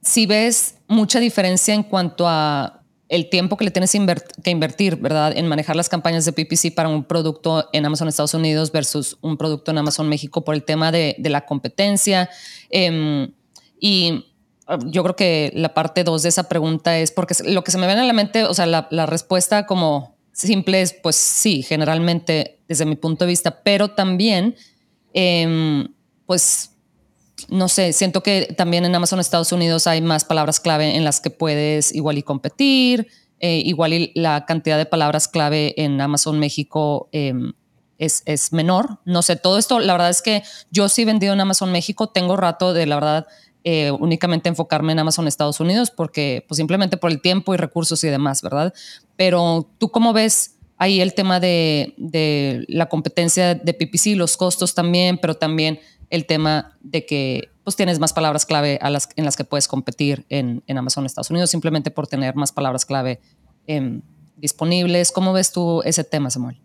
Si 0.00 0.24
ves 0.24 0.78
mucha 0.88 1.20
diferencia 1.20 1.74
en 1.74 1.82
cuanto 1.82 2.26
a 2.26 2.85
el 3.08 3.28
tiempo 3.28 3.56
que 3.56 3.64
le 3.64 3.70
tienes 3.70 3.92
que 3.92 4.50
invertir, 4.50 4.96
¿verdad? 4.96 5.36
En 5.36 5.46
manejar 5.46 5.76
las 5.76 5.88
campañas 5.88 6.24
de 6.24 6.32
PPC 6.32 6.74
para 6.74 6.88
un 6.88 7.04
producto 7.04 7.68
en 7.72 7.86
Amazon 7.86 8.08
Estados 8.08 8.34
Unidos 8.34 8.72
versus 8.72 9.16
un 9.20 9.36
producto 9.36 9.70
en 9.70 9.78
Amazon 9.78 10.08
México 10.08 10.44
por 10.44 10.54
el 10.54 10.64
tema 10.64 10.90
de, 10.90 11.16
la 11.18 11.46
competencia. 11.46 12.28
Em, 12.68 13.30
y 13.78 14.26
ah, 14.66 14.78
yo 14.86 15.02
creo 15.04 15.16
que 15.16 15.52
la 15.54 15.72
parte 15.72 16.02
dos 16.02 16.22
de 16.22 16.30
esa 16.30 16.48
pregunta 16.48 16.98
es 16.98 17.12
porque 17.12 17.34
lo 17.44 17.62
que 17.62 17.70
se 17.70 17.78
me 17.78 17.86
viene 17.86 18.02
a 18.02 18.04
la 18.04 18.12
mente, 18.12 18.44
o 18.44 18.54
sea, 18.54 18.66
la, 18.66 19.06
respuesta 19.06 19.66
como 19.66 20.16
simple 20.32 20.82
es, 20.82 20.92
pues 20.92 21.16
sí, 21.16 21.62
generalmente 21.62 22.58
desde 22.66 22.86
mi 22.86 22.96
punto 22.96 23.24
de 23.24 23.28
vista, 23.28 23.62
pero 23.62 23.88
también, 23.92 24.56
em, 25.14 25.88
pues 26.26 26.75
no 27.48 27.68
sé, 27.68 27.92
siento 27.92 28.22
que 28.22 28.54
también 28.56 28.84
en 28.84 28.94
Amazon 28.94 29.20
Estados 29.20 29.52
Unidos 29.52 29.86
hay 29.86 30.00
más 30.00 30.24
palabras 30.24 30.60
clave 30.60 30.96
en 30.96 31.04
las 31.04 31.20
que 31.20 31.30
puedes 31.30 31.94
igual 31.94 32.18
y 32.18 32.22
competir, 32.22 33.08
eh, 33.38 33.62
igual 33.64 33.92
y 33.92 34.12
la 34.14 34.46
cantidad 34.46 34.78
de 34.78 34.86
palabras 34.86 35.28
clave 35.28 35.74
en 35.76 36.00
Amazon 36.00 36.38
México 36.38 37.08
em, 37.12 37.52
es, 37.98 38.52
menor. 38.52 38.98
No 39.04 39.22
sé, 39.22 39.36
todo 39.36 39.58
esto, 39.58 39.78
la 39.78 39.92
verdad 39.92 40.10
es 40.10 40.22
que 40.22 40.42
yo 40.70 40.88
sí 40.88 41.04
vendido 41.04 41.32
en 41.32 41.40
Amazon 41.40 41.72
México, 41.72 42.08
tengo 42.08 42.36
rato 42.36 42.72
de 42.72 42.86
la 42.86 42.96
verdad 42.96 43.26
eh, 43.64 43.90
únicamente 43.90 44.48
enfocarme 44.48 44.92
en 44.92 45.00
Amazon 45.00 45.26
Estados 45.26 45.60
Unidos 45.60 45.90
porque 45.90 46.44
pues 46.46 46.56
simplemente 46.56 46.96
por 46.96 47.10
el 47.10 47.20
tiempo 47.20 47.52
y 47.52 47.56
recursos 47.56 48.02
y 48.04 48.08
demás, 48.08 48.42
¿verdad? 48.42 48.72
Pero 49.16 49.68
tú 49.78 49.90
cómo 49.90 50.12
ves 50.12 50.56
ahí 50.78 51.00
el 51.00 51.14
tema 51.14 51.40
de, 51.40 51.94
de 51.96 52.64
la 52.68 52.86
competencia 52.86 53.54
de 53.54 53.74
PPC, 53.74 54.16
los 54.16 54.36
costos 54.36 54.74
también, 54.74 55.18
pero 55.18 55.34
también 55.34 55.80
el 56.10 56.26
tema 56.26 56.76
de 56.80 57.06
que 57.06 57.50
pues 57.64 57.74
tienes 57.74 57.98
más 57.98 58.12
palabras 58.12 58.46
clave 58.46 58.78
a 58.80 58.90
las, 58.90 59.08
en 59.16 59.24
las 59.24 59.36
que 59.36 59.44
puedes 59.44 59.66
competir 59.66 60.24
en, 60.28 60.62
en 60.66 60.78
Amazon 60.78 61.04
Estados 61.04 61.30
Unidos 61.30 61.50
simplemente 61.50 61.90
por 61.90 62.06
tener 62.06 62.36
más 62.36 62.52
palabras 62.52 62.86
clave 62.86 63.20
em, 63.66 64.02
disponibles. 64.36 65.10
¿Cómo 65.10 65.32
ves 65.32 65.50
tú 65.50 65.82
ese 65.84 66.04
tema, 66.04 66.30
Samuel? 66.30 66.60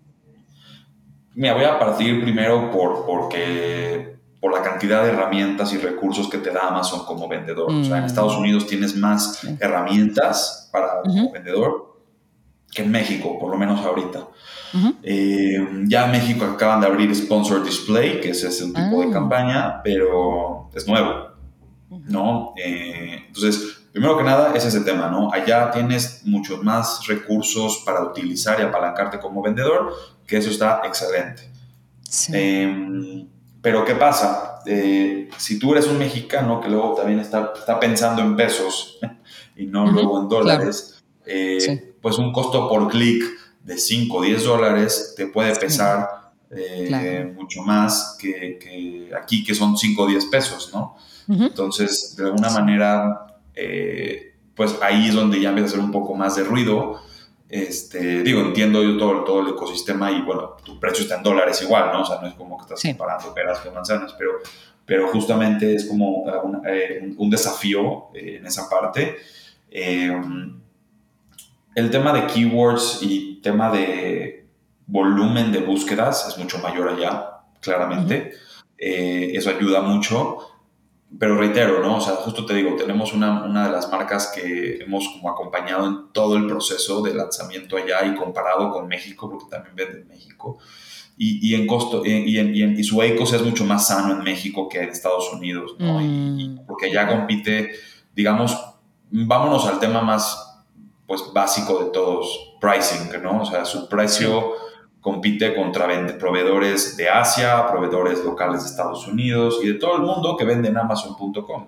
Mira, 1.34 1.54
voy 1.54 1.64
a 1.64 1.80
partir 1.80 2.22
primero 2.22 2.70
por, 2.72 3.06
porque, 3.06 4.18
por 4.40 4.54
la 4.54 4.62
cantidad 4.62 5.04
de 5.04 5.10
herramientas 5.10 5.74
y 5.74 5.78
recursos 5.78 6.30
que 6.30 6.38
te 6.38 6.52
da 6.52 6.68
Amazon 6.68 7.06
como 7.06 7.28
vendedor. 7.28 7.72
O 7.72 7.84
sea, 7.84 7.98
en 7.98 8.04
mm. 8.04 8.08
Estados 8.08 8.38
Unidos 8.38 8.68
tienes 8.68 8.96
más 8.96 9.44
herramientas 9.60 10.70
para 10.72 11.02
como 11.02 11.32
vendedor 11.32 12.00
que 12.72 12.84
en 12.84 12.92
México, 12.92 13.40
por 13.40 13.52
lo 13.52 13.58
menos 13.58 13.84
ahorita. 13.86 14.28
Eh, 15.04 15.68
ya 15.88 16.08
México 16.08 16.46
acaban 16.46 16.82
de 16.82 16.88
abrir 16.88 17.14
Sponsor 17.16 17.64
Display, 17.64 18.22
que 18.22 18.30
ese 18.30 18.48
es 18.48 18.62
un 18.62 18.74
tipo 18.74 19.02
de 19.02 19.08
ah. 19.08 19.12
campaña, 19.12 19.82
pero 19.84 20.70
es 20.74 20.88
nuevo, 20.88 21.30
¿no? 21.90 22.54
Eh, 22.58 23.26
entonces, 23.28 23.82
primero 23.92 24.18
que 24.18 24.24
nada 24.24 24.54
es 24.56 24.66
ese 24.66 24.82
tema, 24.82 25.10
¿no? 25.10 25.32
Allá 25.32 25.72
tienes 25.72 26.22
muchos 26.26 26.64
más 26.64 27.06
recursos 27.08 27.84
para 27.86 28.04
utilizar 28.04 28.60
y 28.60 28.64
apalancarte 28.64 29.20
como 29.20 29.42
vendedor, 29.42 29.94
que 30.26 30.38
eso 30.38 30.50
está 30.50 30.82
excelente. 30.86 31.50
Em, 32.34 33.28
pero 33.62 33.86
¿qué 33.86 33.96
pasa? 33.96 34.60
Eh, 34.66 35.30
si 35.38 35.60
tú 35.60 35.74
eres 35.74 35.88
un 35.88 35.98
mexicano 35.98 36.62
que 36.62 36.70
luego 36.70 36.94
también 36.96 37.20
está, 37.20 37.54
está 37.58 37.80
pensando 37.80 38.22
en 38.22 38.36
pesos 38.36 39.00
y 39.56 39.66
no 39.66 39.88
luego 39.88 40.22
en 40.22 40.30
dólares, 40.30 41.04
pues 42.02 42.18
un 42.18 42.32
costo 42.32 42.68
por 42.68 42.90
clic 42.90 43.24
de 43.64 43.78
5 43.78 44.18
o 44.18 44.22
10 44.22 44.44
dólares 44.44 45.14
te 45.16 45.28
puede 45.28 45.56
pesar 45.56 46.32
eh, 46.50 47.32
mucho 47.36 47.62
más 47.62 48.18
que, 48.20 49.10
aquí, 49.18 49.44
que 49.44 49.56
son 49.56 49.78
5 49.78 50.02
o 50.02 50.08
10 50.08 50.26
pesos, 50.26 50.72
¿no? 50.74 50.96
Entonces, 51.28 52.16
de 52.18 52.26
alguna 52.26 52.50
manera, 52.50 53.38
eh, 53.56 54.34
pues 54.54 54.76
ahí 54.82 55.08
es 55.08 55.16
donde 55.16 55.40
ya 55.40 55.50
empieza 55.50 55.68
a 55.68 55.72
hacer 55.74 55.80
un 55.80 55.92
poco 55.92 56.14
más 56.14 56.36
de 56.36 56.44
ruido. 56.44 57.00
Este, 57.48 58.22
digo, 58.24 58.42
entiendo 58.42 58.84
yo 58.84 58.98
todo, 58.98 59.24
todo 59.24 59.42
el 59.42 59.50
ecosistema 59.50 60.12
y 60.12 60.22
bueno, 60.24 60.58
tu 60.64 60.78
precio 60.80 61.04
está 61.04 61.18
en 61.18 61.24
dólares 61.24 61.62
igual, 61.62 61.92
¿no? 61.94 62.02
O 62.02 62.06
sea, 62.06 62.20
no 62.22 62.28
es 62.28 62.34
como 62.34 62.58
que 62.58 62.64
estás 62.64 62.82
comparando 62.82 63.34
peras 63.34 63.60
con 63.60 63.74
manzanas, 63.74 64.14
pero, 64.18 64.32
pero 64.86 65.08
justamente 65.10 65.74
es 65.76 65.86
como 65.86 66.24
un, 66.24 66.62
eh, 66.68 67.14
un 67.18 67.30
desafío 67.30 68.10
en 68.14 68.46
esa 68.46 68.70
parte 68.70 69.18
el 71.76 71.90
tema 71.90 72.14
de 72.14 72.28
keywords 72.28 73.00
y 73.02 73.31
tema 73.42 73.72
de 73.72 74.48
volumen 74.88 75.52
de 75.52 75.60
búsquedas 75.60 76.28
es 76.28 76.38
mucho 76.38 76.60
mayor 76.60 76.90
allá, 76.90 77.42
claramente. 77.62 78.34
Eh, 78.78 79.32
eso 79.34 79.50
ayuda 79.50 79.82
mucho. 79.82 80.38
Pero 81.20 81.38
reitero, 81.38 81.82
¿no? 81.82 81.98
O 81.98 82.02
sea, 82.02 82.14
justo 82.16 82.46
te 82.46 82.54
digo, 82.54 82.76
tenemos 82.78 83.14
una, 83.14 83.44
una, 83.44 83.66
de 83.66 83.72
las 83.74 83.92
marcas 83.92 84.32
que 84.34 84.82
hemos 84.82 85.10
como 85.10 85.30
acompañado 85.30 85.86
en 85.86 86.14
todo 86.14 86.38
el 86.38 86.48
proceso 86.48 87.02
de 87.02 87.14
lanzamiento 87.14 87.76
allá 87.76 88.06
y 88.06 88.16
comparado 88.16 88.72
con 88.72 88.88
México, 88.88 89.30
porque 89.30 89.46
también 89.50 89.76
vende 89.76 90.02
en 90.02 90.08
México. 90.08 90.58
Y, 91.18 91.50
y 91.50 91.56
en 91.56 91.68
costo, 91.68 92.04
y, 92.06 92.38
en, 92.40 92.56
y, 92.56 92.84
su 92.86 93.02
ECOS 93.02 93.34
es 93.34 93.42
mucho 93.44 93.66
más 93.66 93.88
sano 93.88 94.14
en 94.14 94.24
México 94.24 94.70
que 94.70 94.80
en 94.80 94.90
Estados 94.90 95.32
Unidos, 95.34 95.76
¿no? 95.78 96.00
Mm. 96.00 96.66
porque 96.66 96.86
allá 96.86 97.08
compite, 97.08 97.74
digamos, 98.16 98.58
vámonos 99.12 99.68
al 99.68 99.80
tema 99.80 100.02
más 100.02 100.51
pues 101.12 101.24
básico 101.34 101.84
de 101.84 101.90
todos, 101.92 102.56
pricing, 102.62 103.22
¿no? 103.22 103.42
O 103.42 103.46
sea, 103.46 103.66
su 103.66 103.90
precio 103.90 104.54
compite 105.02 105.54
contra 105.54 105.90
proveedores 106.18 106.96
de 106.96 107.10
Asia, 107.10 107.68
proveedores 107.70 108.24
locales 108.24 108.64
de 108.64 108.70
Estados 108.70 109.06
Unidos 109.10 109.60
y 109.62 109.68
de 109.68 109.74
todo 109.74 109.98
el 109.98 110.04
mundo 110.04 110.38
que 110.38 110.46
venden 110.46 110.78
Amazon.com. 110.78 111.68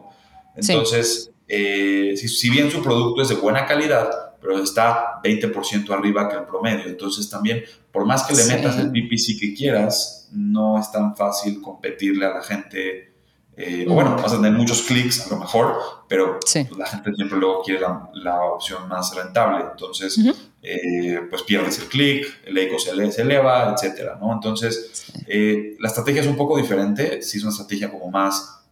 Entonces, 0.56 1.30
eh, 1.50 2.14
si, 2.16 2.50
bien 2.50 2.72
su 2.72 2.82
producto 2.82 3.22
es 3.22 3.28
de 3.28 3.36
buena 3.36 3.66
calidad, 3.66 4.10
pero 4.40 4.58
está 4.64 5.22
20% 5.22 5.90
arriba 5.90 6.30
que 6.30 6.38
el 6.38 6.46
promedio, 6.46 6.86
entonces 6.86 7.30
también, 7.30 7.66
por 7.92 8.06
más 8.06 8.24
que 8.24 8.36
le 8.36 8.46
metas 8.46 8.78
el 8.78 8.92
PPC 8.92 9.38
que 9.42 9.54
quieras, 9.54 10.30
no 10.32 10.80
es 10.80 10.90
tan 10.90 11.18
fácil 11.18 11.62
competirle 11.62 12.28
a 12.28 12.36
la 12.36 12.42
gente 12.42 13.13
eh, 13.56 13.86
o 13.88 13.94
bueno, 13.94 14.16
vas 14.16 14.34
a 14.34 14.38
tener 14.38 14.52
muchos 14.52 14.82
clics 14.82 15.28
a 15.28 15.30
lo 15.30 15.38
mejor, 15.38 15.78
pero 16.08 16.40
pues, 16.40 16.72
la 16.76 16.88
gente 16.88 17.12
siempre 17.16 17.38
luego 17.38 17.62
quiere 17.62 17.82
la, 18.14 18.42
opción 18.42 18.88
más 18.88 19.16
rentable. 19.16 19.66
Entonces, 19.72 20.20
eh, 20.62 21.20
pues 21.30 21.44
pierdes 21.44 21.78
el 21.80 21.86
clic, 21.86 22.26
el 22.46 22.58
eco 22.58 22.80
se, 22.80 23.12
se 23.12 23.22
eleva, 23.22 23.72
etcétera, 23.74 24.18
¿no? 24.20 24.34
Entonces, 24.34 25.12
eh, 25.28 25.76
la 25.80 25.90
estrategia 25.90 26.22
es 26.22 26.28
un 26.28 26.36
poco 26.36 26.58
diferente. 26.58 27.22
Si 27.22 27.38
es 27.38 27.44
una 27.44 27.52
estrategia 27.52 27.92
como 27.92 28.10
más, 28.10 28.64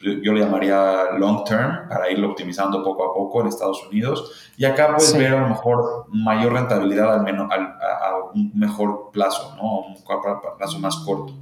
yo, 0.00 0.32
le 0.32 0.40
llamaría 0.40 1.12
long 1.16 1.44
term, 1.44 1.88
para 1.88 2.10
irlo 2.10 2.30
optimizando 2.30 2.82
poco 2.82 3.04
a 3.04 3.14
poco 3.14 3.42
en 3.42 3.46
Estados 3.46 3.86
Unidos. 3.86 4.50
Y 4.56 4.64
acá 4.64 4.96
puedes 4.96 5.16
ver 5.16 5.34
a 5.34 5.40
lo 5.40 5.48
mejor 5.48 6.06
mayor 6.08 6.52
rentabilidad 6.52 7.14
al 7.14 7.22
menos, 7.22 7.48
a, 7.52 8.16
un 8.34 8.50
mejor 8.54 9.10
plazo, 9.12 9.54
¿no? 9.56 9.62
A 9.62 9.86
un 9.86 10.56
plazo 10.58 10.80
más 10.80 10.96
corto. 10.96 11.32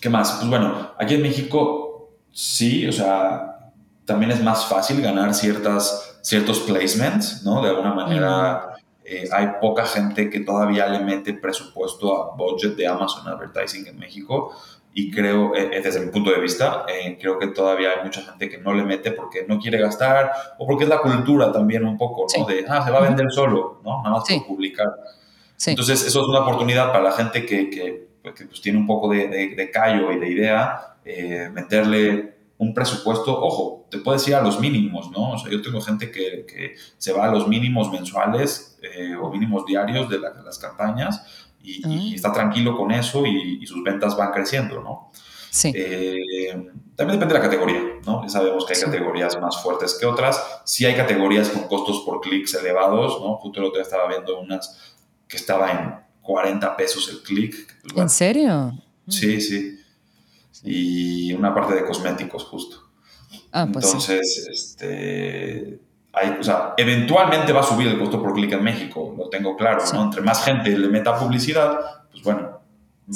¿Qué 0.00 0.08
más? 0.08 0.32
Pues 0.32 0.48
bueno, 0.48 0.92
aquí 0.98 1.14
en 1.14 1.22
México 1.22 2.10
sí, 2.32 2.86
o 2.86 2.92
sea, 2.92 3.72
también 4.04 4.30
es 4.30 4.42
más 4.42 4.66
fácil 4.66 5.02
ganar 5.02 5.34
ciertas, 5.34 6.18
ciertos 6.22 6.60
placements, 6.60 7.42
¿no? 7.44 7.62
De 7.62 7.70
alguna 7.70 7.94
manera 7.94 8.74
eh, 9.04 9.28
hay 9.32 9.48
poca 9.60 9.84
gente 9.84 10.30
que 10.30 10.40
todavía 10.40 10.86
le 10.86 11.00
mete 11.00 11.34
presupuesto 11.34 12.14
a 12.14 12.36
budget 12.36 12.76
de 12.76 12.86
Amazon 12.86 13.26
Advertising 13.26 13.86
en 13.86 13.98
México 13.98 14.52
y 14.94 15.10
creo, 15.10 15.54
eh, 15.54 15.70
eh, 15.72 15.80
desde 15.82 16.00
mi 16.00 16.10
punto 16.10 16.30
de 16.30 16.40
vista, 16.40 16.84
creo 17.20 17.38
que 17.38 17.48
todavía 17.48 17.90
hay 17.90 18.04
mucha 18.04 18.22
gente 18.22 18.48
que 18.48 18.58
no 18.58 18.74
le 18.74 18.84
mete 18.84 19.12
porque 19.12 19.46
no 19.46 19.58
quiere 19.58 19.78
gastar 19.78 20.32
o 20.58 20.66
porque 20.66 20.84
es 20.84 20.90
la 20.90 20.98
cultura 21.00 21.52
también 21.52 21.84
un 21.84 21.96
poco, 21.96 22.26
¿no? 22.36 22.44
De, 22.46 22.64
ah, 22.68 22.84
se 22.84 22.90
va 22.90 22.98
a 22.98 23.02
vender 23.02 23.30
solo, 23.30 23.80
¿no? 23.84 24.02
Nada 24.02 24.10
más 24.16 24.24
por 24.28 24.46
publicar. 24.46 24.88
Entonces, 25.66 26.06
eso 26.06 26.22
es 26.22 26.28
una 26.28 26.40
oportunidad 26.40 26.92
para 26.92 27.04
la 27.04 27.12
gente 27.12 27.44
que, 27.44 27.68
que 27.68 28.07
que 28.34 28.46
pues, 28.46 28.60
tiene 28.60 28.78
un 28.78 28.86
poco 28.86 29.10
de, 29.10 29.28
de, 29.28 29.70
callo 29.70 30.12
y 30.12 30.18
de 30.18 30.28
idea, 30.28 30.96
eh, 31.04 31.50
meterle 31.52 32.38
un 32.58 32.74
presupuesto, 32.74 33.40
ojo, 33.40 33.86
te 33.90 33.98
puedes 33.98 34.26
ir 34.28 34.34
a 34.34 34.42
los 34.42 34.60
mínimos, 34.60 35.10
¿no? 35.10 35.32
O 35.32 35.38
sea, 35.38 35.50
yo 35.50 35.62
tengo 35.62 35.80
gente 35.80 36.10
que, 36.10 36.44
que 36.46 36.74
se 36.96 37.12
va 37.12 37.26
a 37.26 37.30
los 37.30 37.46
mínimos 37.46 37.90
mensuales 37.90 38.78
eh, 38.82 39.14
o 39.14 39.30
mínimos 39.30 39.64
diarios 39.64 40.08
de, 40.08 40.18
las 40.18 40.58
campañas 40.58 41.24
y, 41.62 41.82
ah. 41.84 42.14
está 42.14 42.32
tranquilo 42.32 42.76
con 42.76 42.90
eso 42.90 43.24
y, 43.26 43.64
sus 43.66 43.82
ventas 43.82 44.16
van 44.16 44.32
creciendo, 44.32 44.82
¿no? 44.82 45.10
Sí. 45.50 45.72
Eh, 45.74 46.52
también 46.94 47.18
depende 47.18 47.34
de 47.34 47.40
la 47.40 47.40
categoría, 47.40 47.80
¿no? 48.04 48.22
Ya 48.22 48.28
sabemos 48.28 48.66
que 48.66 48.74
hay 48.74 48.80
categorías 48.80 49.40
más 49.40 49.62
fuertes 49.62 49.96
que 49.98 50.04
otras. 50.04 50.62
Sí 50.64 50.84
hay 50.84 50.94
categorías 50.94 51.48
con 51.48 51.68
costos 51.68 52.02
por 52.04 52.20
clics 52.20 52.54
elevados, 52.54 53.20
¿no? 53.20 53.36
Justo 53.36 53.60
lo 53.60 53.72
que 53.72 53.80
estaba 53.80 54.08
viendo 54.08 54.38
unas 54.40 54.96
que 55.28 55.36
estaba 55.36 55.70
en 55.70 56.07
40 56.28 56.76
pesos 56.76 57.08
el 57.08 57.22
clic. 57.22 57.74
¿En 57.96 58.10
serio? 58.10 58.74
Sí, 59.08 59.40
sí. 59.40 59.80
Y 60.62 61.32
una 61.32 61.54
parte 61.54 61.74
de 61.74 61.86
cosméticos 61.86 62.44
justo. 62.44 62.90
Ah, 63.50 63.66
pues 63.72 63.86
Entonces, 63.86 64.46
este, 64.52 65.80
hay, 66.12 66.36
o 66.38 66.44
sea, 66.44 66.74
eventualmente 66.76 67.50
va 67.54 67.60
a 67.60 67.62
subir 67.62 67.88
el 67.88 67.98
costo 67.98 68.22
por 68.22 68.34
clic 68.34 68.52
en 68.52 68.62
México, 68.62 69.14
lo 69.16 69.30
tengo 69.30 69.56
claro, 69.56 69.82
¿no? 69.94 70.04
Entre 70.04 70.20
más 70.20 70.44
gente 70.44 70.76
le 70.76 70.88
meta 70.88 71.18
publicidad, 71.18 72.04
pues 72.10 72.22
bueno, 72.22 72.60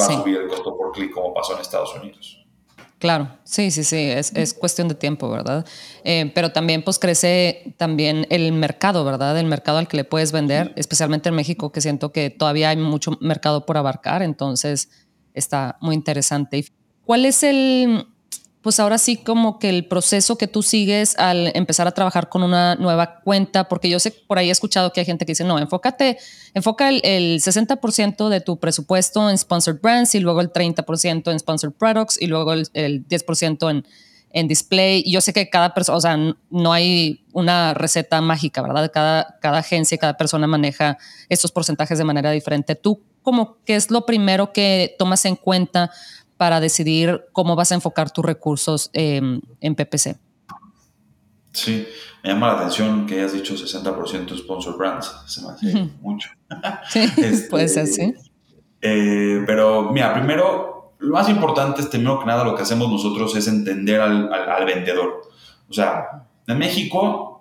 va 0.01 0.07
a 0.07 0.23
subir 0.23 0.39
el 0.39 0.49
costo 0.49 0.75
por 0.75 0.93
clic 0.93 1.13
como 1.13 1.35
pasó 1.35 1.55
en 1.55 1.61
Estados 1.61 1.95
Unidos. 1.95 2.42
Claro, 3.03 3.37
sí, 3.43 3.73
sí, 3.73 3.83
sí, 3.83 3.97
es, 3.97 4.55
cuestión 4.55 4.87
de 4.87 4.95
tiempo, 4.95 5.29
¿verdad? 5.29 5.67
Eh, 6.05 6.31
pero 6.37 6.53
también 6.53 6.85
pues 6.85 7.01
crece 7.01 7.75
también 7.77 8.29
el 8.31 8.53
mercado, 8.53 9.05
¿verdad? 9.05 9.37
El 9.41 9.47
mercado 9.47 9.79
al 9.79 9.89
que 9.89 9.97
le 9.97 10.05
puedes 10.05 10.31
vender, 10.31 10.73
especialmente 10.77 11.29
en 11.29 11.35
México, 11.35 11.73
que 11.73 11.81
siento 11.81 12.13
que 12.13 12.31
todavía 12.31 12.69
hay 12.69 12.77
mucho 12.77 13.19
mercado 13.21 13.67
por 13.67 13.77
abarcar, 13.77 14.23
entonces 14.23 14.89
está 15.35 15.79
muy 15.81 15.97
interesante. 15.97 16.65
¿Cuál 17.05 17.25
es 17.25 17.43
el, 17.43 18.07
pues 18.63 18.79
ahora 18.79 18.97
sí 18.97 19.17
como 19.17 19.59
que 19.59 19.69
el 19.69 19.87
proceso 19.87 20.39
que 20.39 20.47
tú 20.47 20.63
sigues 20.63 21.19
al 21.19 21.51
empezar 21.55 21.89
a 21.89 21.91
trabajar 21.91 22.29
con 22.29 22.45
una 22.45 22.77
nueva 22.77 23.21
cuenta, 23.21 23.69
porque 23.69 23.89
yo 23.89 23.99
sé, 23.99 24.13
por 24.13 24.39
ahí 24.39 24.49
he 24.49 24.53
escuchado 24.53 24.93
que 24.93 25.01
hay 25.01 25.07
gente 25.07 25.27
que 25.27 25.33
dice, 25.33 25.45
no, 25.45 25.59
enfócate, 25.59 26.19
enfoca 26.55 26.89
el, 26.89 27.41
60% 27.41 28.29
de 28.29 28.41
tu 28.41 28.59
presupuesto 28.59 29.29
en 29.29 29.37
sponsored 29.37 29.81
brands 29.81 30.15
y 30.15 30.21
luego 30.21 30.41
el 30.41 30.53
30% 30.53 31.31
en 31.31 31.39
sponsored 31.41 31.75
products 31.75 32.21
y 32.21 32.29
luego 32.29 32.53
el, 32.53 32.69
10% 32.73 33.71
en, 33.71 33.85
en 34.31 34.49
display. 34.49 35.03
Yo 35.11 35.21
sé 35.21 35.33
que 35.33 35.51
cada 35.51 35.75
persona, 35.75 35.99
o 35.99 36.01
sea, 36.01 36.17
no 36.51 36.73
hay 36.73 37.25
una 37.33 37.75
receta 37.75 38.21
mágica, 38.21 38.63
¿verdad? 38.63 38.93
Cada, 38.95 39.39
cada 39.41 39.59
agencia, 39.59 39.99
cada 39.99 40.17
persona 40.17 40.47
maneja 40.47 40.99
estos 41.29 41.51
porcentajes 41.51 41.99
de 41.99 42.05
manera 42.05 42.31
diferente. 42.31 42.77
¿Tú 42.77 43.03
como 43.23 43.59
qué 43.65 43.77
es 43.77 43.91
lo 43.91 44.05
primero 44.05 44.53
que 44.53 44.95
tomas 44.99 45.25
en 45.25 45.37
cuenta 45.37 45.91
para 46.43 46.59
decidir 46.59 47.27
cómo 47.31 47.55
vas 47.55 47.71
a 47.71 47.77
enfocar 47.77 48.11
tus 48.11 48.25
recursos 48.25 48.91
em, 48.95 49.41
en 49.61 49.77
PPC. 49.77 50.17
Sí, 51.53 51.87
me 52.25 52.31
llama 52.31 52.49
la 52.49 52.55
atención 52.55 53.07
que 53.07 53.21
hayas 53.21 53.33
dicho 53.33 53.55
60% 53.55 54.37
sponsor 54.37 54.77
brands, 54.77 55.15
se 55.29 55.41
me 55.41 55.53
hace 55.53 55.91
mucho. 56.01 56.31
Sí, 56.91 56.99
este, 57.17 57.49
puede 57.49 57.69
ser, 57.69 57.87
sí. 57.87 58.13
Eh, 58.81 59.45
pero 59.47 59.93
mira, 59.93 60.13
primero, 60.15 60.97
lo 60.99 61.15
más 61.15 61.29
importante 61.29 61.81
es, 61.81 61.87
primero 61.87 62.19
que 62.19 62.27
nada, 62.27 62.43
lo 62.43 62.57
que 62.57 62.63
hacemos 62.63 62.91
nosotros 62.91 63.37
es 63.37 63.47
entender 63.47 64.01
al, 64.01 64.35
al 64.35 64.65
vendedor. 64.65 65.21
O 65.71 65.73
sea, 65.73 66.27
en 66.49 66.59
México 66.59 67.32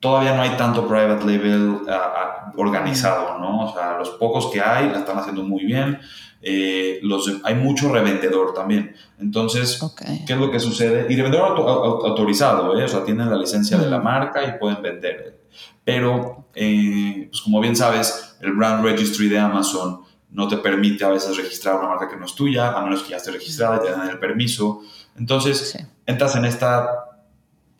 todavía 0.00 0.34
no 0.34 0.42
hay 0.42 0.50
tanto 0.50 0.86
private 0.86 1.24
label 1.24 1.80
ah, 1.88 2.12
ah, 2.16 2.52
organizado, 2.56 3.38
¿no? 3.38 3.66
O 3.66 3.72
sea, 3.72 3.98
los 3.98 4.10
pocos 4.10 4.50
que 4.52 4.60
hay 4.60 4.88
la 4.90 4.98
están 4.98 5.18
haciendo 5.18 5.42
muy 5.42 5.64
bien. 5.64 5.98
Eh, 6.42 7.00
los, 7.02 7.28
hay 7.44 7.54
mucho 7.54 7.92
revendedor 7.92 8.54
también. 8.54 8.94
Entonces, 9.18 9.80
¿qué 10.26 10.32
es 10.32 10.38
lo 10.38 10.50
que 10.50 10.60
sucede? 10.60 11.06
Y 11.12 11.16
revendedor 11.16 11.58
autorizado, 12.04 12.78
¿eh? 12.78 12.84
O 12.84 12.88
sea, 12.88 13.04
tienen 13.04 13.30
la 13.30 13.36
licencia 13.36 13.78
de 13.78 13.88
la 13.88 13.98
marca 13.98 14.44
y 14.44 14.58
pueden 14.58 14.82
vender. 14.82 15.40
Pero, 15.82 16.46
eh, 16.54 17.28
pues 17.30 17.40
como 17.40 17.60
bien 17.60 17.74
sabes, 17.74 18.36
el 18.40 18.52
brand 18.52 18.84
registry 18.84 19.28
de 19.28 19.38
Amazon 19.38 20.02
no 20.30 20.46
te 20.48 20.58
permite 20.58 21.04
a 21.04 21.08
veces 21.08 21.36
registrar 21.36 21.76
una 21.76 21.88
marca 21.88 22.08
que 22.08 22.16
no 22.16 22.26
es 22.26 22.34
tuya, 22.34 22.72
a 22.72 22.82
menos 22.82 23.02
que 23.02 23.10
ya 23.10 23.16
esté 23.16 23.30
registrada 23.30 23.76
y 23.76 23.86
te 23.86 23.90
den 23.90 24.08
el 24.08 24.18
permiso. 24.18 24.82
Entonces, 25.16 25.78
entras 26.04 26.36
en 26.36 26.44
esta 26.44 27.22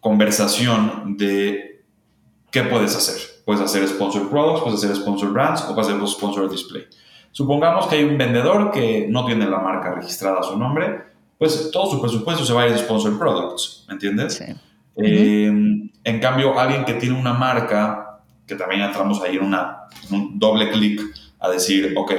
conversación 0.00 1.16
de 1.16 1.75
¿qué 2.50 2.62
puedes 2.62 2.96
hacer? 2.96 3.16
Puedes 3.44 3.62
hacer 3.62 3.86
sponsor 3.88 4.28
products, 4.28 4.62
puedes 4.62 4.82
hacer 4.82 4.96
sponsor 4.96 5.32
brands 5.32 5.62
o 5.62 5.74
puedes 5.74 5.90
hacer 5.90 6.06
sponsor 6.08 6.50
display. 6.50 6.86
Supongamos 7.32 7.86
que 7.86 7.96
hay 7.96 8.04
un 8.04 8.16
vendedor 8.16 8.70
que 8.70 9.06
no 9.10 9.26
tiene 9.26 9.46
la 9.48 9.58
marca 9.58 9.94
registrada 9.94 10.40
a 10.40 10.42
su 10.42 10.58
nombre, 10.58 11.02
pues 11.38 11.70
todo 11.70 11.90
su 11.90 12.00
presupuesto 12.00 12.44
se 12.44 12.52
va 12.52 12.62
a 12.62 12.66
ir 12.66 12.72
de 12.72 12.78
sponsor 12.78 13.18
products, 13.18 13.84
¿me 13.88 13.94
entiendes? 13.94 14.34
Sí. 14.34 14.44
Eh, 14.96 15.46
en 15.46 16.20
cambio, 16.20 16.58
alguien 16.58 16.84
que 16.84 16.94
tiene 16.94 17.18
una 17.18 17.34
marca, 17.34 18.20
que 18.46 18.54
también 18.54 18.80
entramos 18.80 19.20
ahí 19.22 19.36
en, 19.36 19.44
una, 19.44 19.88
un 20.10 20.38
doble 20.38 20.70
clic 20.70 21.00
a 21.38 21.50
decir, 21.50 21.92
ok, 21.96 22.12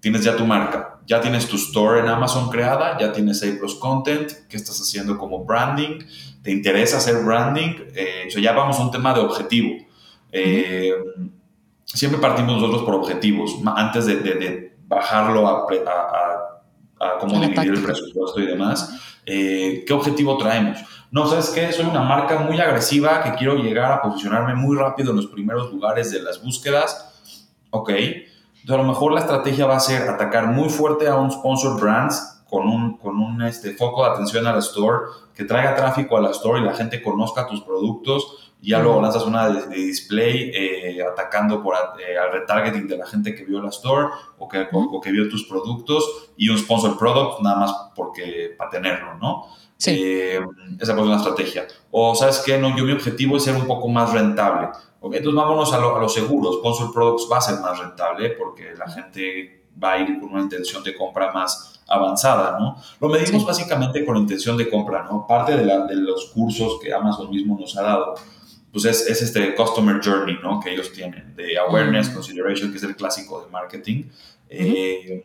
tienes 0.00 0.24
ya 0.24 0.36
tu 0.36 0.44
marca, 0.44 1.00
ya 1.06 1.20
tienes 1.20 1.46
tu 1.46 1.56
store 1.56 2.00
en 2.00 2.08
Amazon 2.08 2.50
creada, 2.50 2.98
ya 2.98 3.12
tienes 3.12 3.42
A 3.42 3.58
Plus 3.58 3.74
Content, 3.76 4.30
¿qué 4.48 4.56
estás 4.56 4.80
haciendo 4.80 5.16
como 5.18 5.44
branding? 5.44 5.98
¿Te 6.42 6.50
interesa 6.50 6.98
hacer 6.98 7.24
branding? 7.24 7.74
Eh, 7.94 8.28
ya 8.40 8.52
vamos 8.52 8.78
a 8.78 8.82
un 8.82 8.90
tema 8.90 9.12
de 9.14 9.20
objetivo. 9.20 9.76
Eh, 10.30 10.92
siempre 11.84 12.20
partimos 12.20 12.60
nosotros 12.60 12.82
por 12.82 12.94
objetivos, 12.94 13.56
antes 13.74 14.06
de, 14.06 14.76
bajarlo 14.86 15.46
a, 15.46 15.66
a, 16.98 17.18
cómo 17.18 17.40
dividir 17.40 17.74
el 17.74 17.82
presupuesto 17.82 18.40
y 18.40 18.46
demás. 18.46 19.20
Eh, 19.26 19.84
¿Qué 19.86 19.92
objetivo 19.92 20.38
traemos? 20.38 20.78
No, 21.10 21.26
¿sabes 21.26 21.50
qué? 21.50 21.70
Soy 21.72 21.86
una 21.86 22.02
marca 22.02 22.38
muy 22.38 22.58
agresiva 22.60 23.22
que 23.22 23.34
quiero 23.34 23.56
llegar 23.56 23.92
a 23.92 24.00
posicionarme 24.00 24.54
muy 24.54 24.76
rápido 24.76 25.10
en 25.10 25.16
los 25.16 25.26
primeros 25.26 25.70
lugares 25.72 26.10
de 26.10 26.22
las 26.22 26.42
búsquedas. 26.42 27.14
Ok. 27.70 27.90
Entonces, 28.60 28.74
a 28.74 28.86
lo 28.86 28.88
mejor 28.88 29.12
la 29.12 29.20
estrategia 29.20 29.66
va 29.66 29.76
a 29.76 29.80
ser 29.80 30.08
atacar 30.08 30.48
muy 30.48 30.68
fuerte 30.68 31.08
a 31.08 31.16
un 31.16 31.30
sponsor 31.30 31.80
brands 31.80 32.38
con 32.48 32.66
un, 32.66 32.96
con 32.96 33.18
un 33.18 33.42
este, 33.42 33.74
foco 33.74 34.04
de 34.04 34.10
atención 34.10 34.46
a 34.46 34.52
la 34.52 34.58
store, 34.60 35.06
que 35.34 35.44
traiga 35.44 35.74
tráfico 35.74 36.16
a 36.16 36.20
la 36.20 36.30
store 36.30 36.60
y 36.60 36.64
la 36.64 36.74
gente 36.74 37.02
conozca 37.02 37.46
tus 37.46 37.60
productos. 37.60 38.54
Y 38.60 38.70
ya 38.70 38.80
luego 38.80 39.00
lanzas 39.00 39.24
una 39.24 39.48
de, 39.48 39.68
display 39.68 40.50
eh, 40.52 40.98
atacando 41.00 41.62
por, 41.62 41.76
eh, 41.76 42.18
al 42.18 42.32
retargeting 42.32 42.88
de 42.88 42.96
la 42.96 43.06
gente 43.06 43.32
que 43.32 43.44
vio 43.44 43.62
la 43.62 43.68
store 43.68 44.08
o 44.36 44.48
que, 44.48 44.66
o, 44.72 45.00
que 45.00 45.12
vio 45.12 45.28
tus 45.28 45.44
productos 45.44 46.32
y 46.36 46.48
un 46.48 46.58
sponsor 46.58 46.98
product 46.98 47.40
nada 47.40 47.56
más 47.56 47.72
porque 47.94 48.56
para 48.58 48.70
tenerlo, 48.70 49.14
¿no? 49.14 49.46
Sí. 49.76 50.02
Eh, 50.02 50.40
esa 50.80 50.92
es 50.92 50.98
una 50.98 51.16
estrategia. 51.18 51.68
O, 51.92 52.16
¿sabes 52.16 52.42
qué? 52.44 52.58
No, 52.58 52.76
yo 52.76 52.84
mi 52.84 52.90
objetivo 52.90 53.36
es 53.36 53.44
ser 53.44 53.54
un 53.54 53.66
poco 53.68 53.86
más 53.86 54.12
rentable. 54.12 54.70
Okay, 55.00 55.18
entonces 55.18 55.36
vámonos 55.36 55.72
a 55.72 55.78
lo, 55.78 55.96
a 55.96 56.00
lo 56.00 56.08
seguro. 56.08 56.52
Sponsor 56.54 56.92
products 56.92 57.28
va 57.30 57.38
a 57.38 57.40
ser 57.40 57.60
más 57.60 57.78
rentable 57.78 58.30
porque 58.30 58.74
la 58.76 58.88
gente 58.90 59.58
va 59.82 59.92
a 59.92 59.98
ir 59.98 60.18
con 60.20 60.30
una 60.30 60.42
intención 60.42 60.82
de 60.82 60.96
compra 60.96 61.32
más 61.32 61.80
avanzada, 61.86 62.58
¿no? 62.58 62.76
Lo 63.00 63.08
medimos 63.08 63.44
básicamente 63.44 64.04
con 64.04 64.16
intención 64.16 64.56
de 64.56 64.68
compra, 64.68 65.04
¿no? 65.04 65.26
Parte 65.26 65.56
de, 65.56 65.64
la, 65.64 65.86
de, 65.86 65.96
los 65.96 66.26
cursos 66.26 66.78
que 66.82 66.92
Amazon 66.92 67.30
mismo 67.30 67.56
nos 67.58 67.76
ha 67.76 67.82
dado, 67.82 68.14
pues 68.72 68.84
es, 68.84 69.06
es, 69.06 69.22
este 69.22 69.54
Customer 69.54 70.00
Journey, 70.04 70.38
¿no? 70.42 70.60
Que 70.60 70.72
ellos 70.72 70.92
tienen, 70.92 71.34
de 71.34 71.58
Awareness, 71.58 72.10
Consideration, 72.10 72.70
que 72.70 72.76
es 72.76 72.82
el 72.82 72.94
clásico 72.94 73.40
de 73.40 73.50
marketing. 73.50 74.04
Eh, 74.50 75.24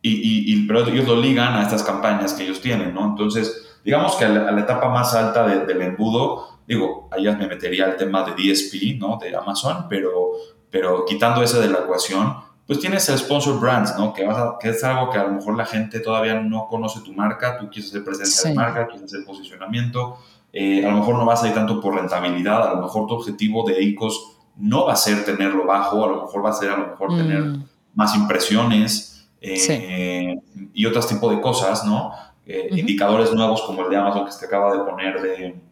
y, 0.00 0.54
y, 0.54 0.66
pero 0.66 0.86
ellos 0.86 1.06
lo 1.06 1.16
ligan 1.16 1.54
a 1.54 1.62
estas 1.62 1.82
campañas 1.82 2.32
que 2.32 2.44
ellos 2.44 2.60
tienen, 2.60 2.94
¿no? 2.94 3.04
Entonces, 3.04 3.78
digamos 3.84 4.14
que 4.16 4.24
a 4.24 4.28
la, 4.28 4.60
etapa 4.60 4.88
más 4.88 5.14
alta 5.14 5.46
del 5.46 5.82
embudo, 5.82 6.57
digo, 6.68 7.08
ahí 7.10 7.24
me 7.24 7.48
metería 7.48 7.86
el 7.86 7.96
tema 7.96 8.24
de 8.24 8.32
DSP, 8.32 9.00
¿no? 9.00 9.18
De 9.18 9.34
Amazon, 9.34 9.86
pero, 9.88 10.32
pero 10.70 11.06
quitando 11.06 11.42
ese 11.42 11.58
de 11.60 11.68
la 11.68 11.78
ecuación, 11.78 12.36
pues 12.66 12.78
tienes 12.78 13.08
el 13.08 13.16
sponsor 13.16 13.58
brands, 13.58 13.96
¿no? 13.98 14.12
Que, 14.12 14.26
vas 14.26 14.56
que 14.60 14.68
es 14.68 14.84
algo 14.84 15.10
que 15.10 15.16
a 15.16 15.24
lo 15.24 15.32
mejor 15.32 15.56
la 15.56 15.64
gente 15.64 16.00
todavía 16.00 16.34
no 16.34 16.68
conoce 16.68 17.00
tu 17.00 17.14
marca, 17.14 17.58
tú 17.58 17.70
quieres 17.70 17.90
hacer 17.90 18.04
presencia 18.04 18.50
de 18.50 18.54
marca, 18.54 18.86
quieres 18.86 19.04
hacer 19.04 19.24
posicionamiento, 19.24 20.18
eh, 20.52 20.84
a 20.84 20.90
lo 20.90 20.98
mejor 20.98 21.16
no 21.16 21.24
vas 21.24 21.42
a 21.42 21.48
ir 21.48 21.54
tanto 21.54 21.80
por 21.80 21.94
rentabilidad, 21.94 22.68
a 22.68 22.74
lo 22.74 22.82
mejor 22.82 23.06
tu 23.06 23.14
objetivo 23.14 23.64
de 23.66 23.82
ICOS 23.82 24.36
no 24.58 24.84
va 24.84 24.92
a 24.92 24.96
ser 24.96 25.24
tenerlo 25.24 25.64
bajo, 25.64 26.04
a 26.04 26.08
lo 26.08 26.22
mejor 26.22 26.44
va 26.44 26.50
a 26.50 26.52
ser 26.52 26.70
a 26.70 26.76
lo 26.76 26.88
mejor 26.88 27.16
tener 27.16 27.40
mm. 27.40 27.68
más 27.94 28.14
impresiones 28.14 29.26
eh, 29.40 30.36
y 30.74 30.84
otros 30.84 31.08
tipos 31.08 31.34
de 31.34 31.40
cosas, 31.40 31.86
¿no? 31.86 32.12
Eh, 32.44 32.68
indicadores 32.72 33.32
nuevos 33.32 33.62
como 33.62 33.84
el 33.84 33.90
de 33.90 33.96
Amazon 33.96 34.26
que 34.26 34.32
se 34.32 34.44
acaba 34.44 34.72
de 34.72 34.80
poner 34.80 35.22
de 35.22 35.67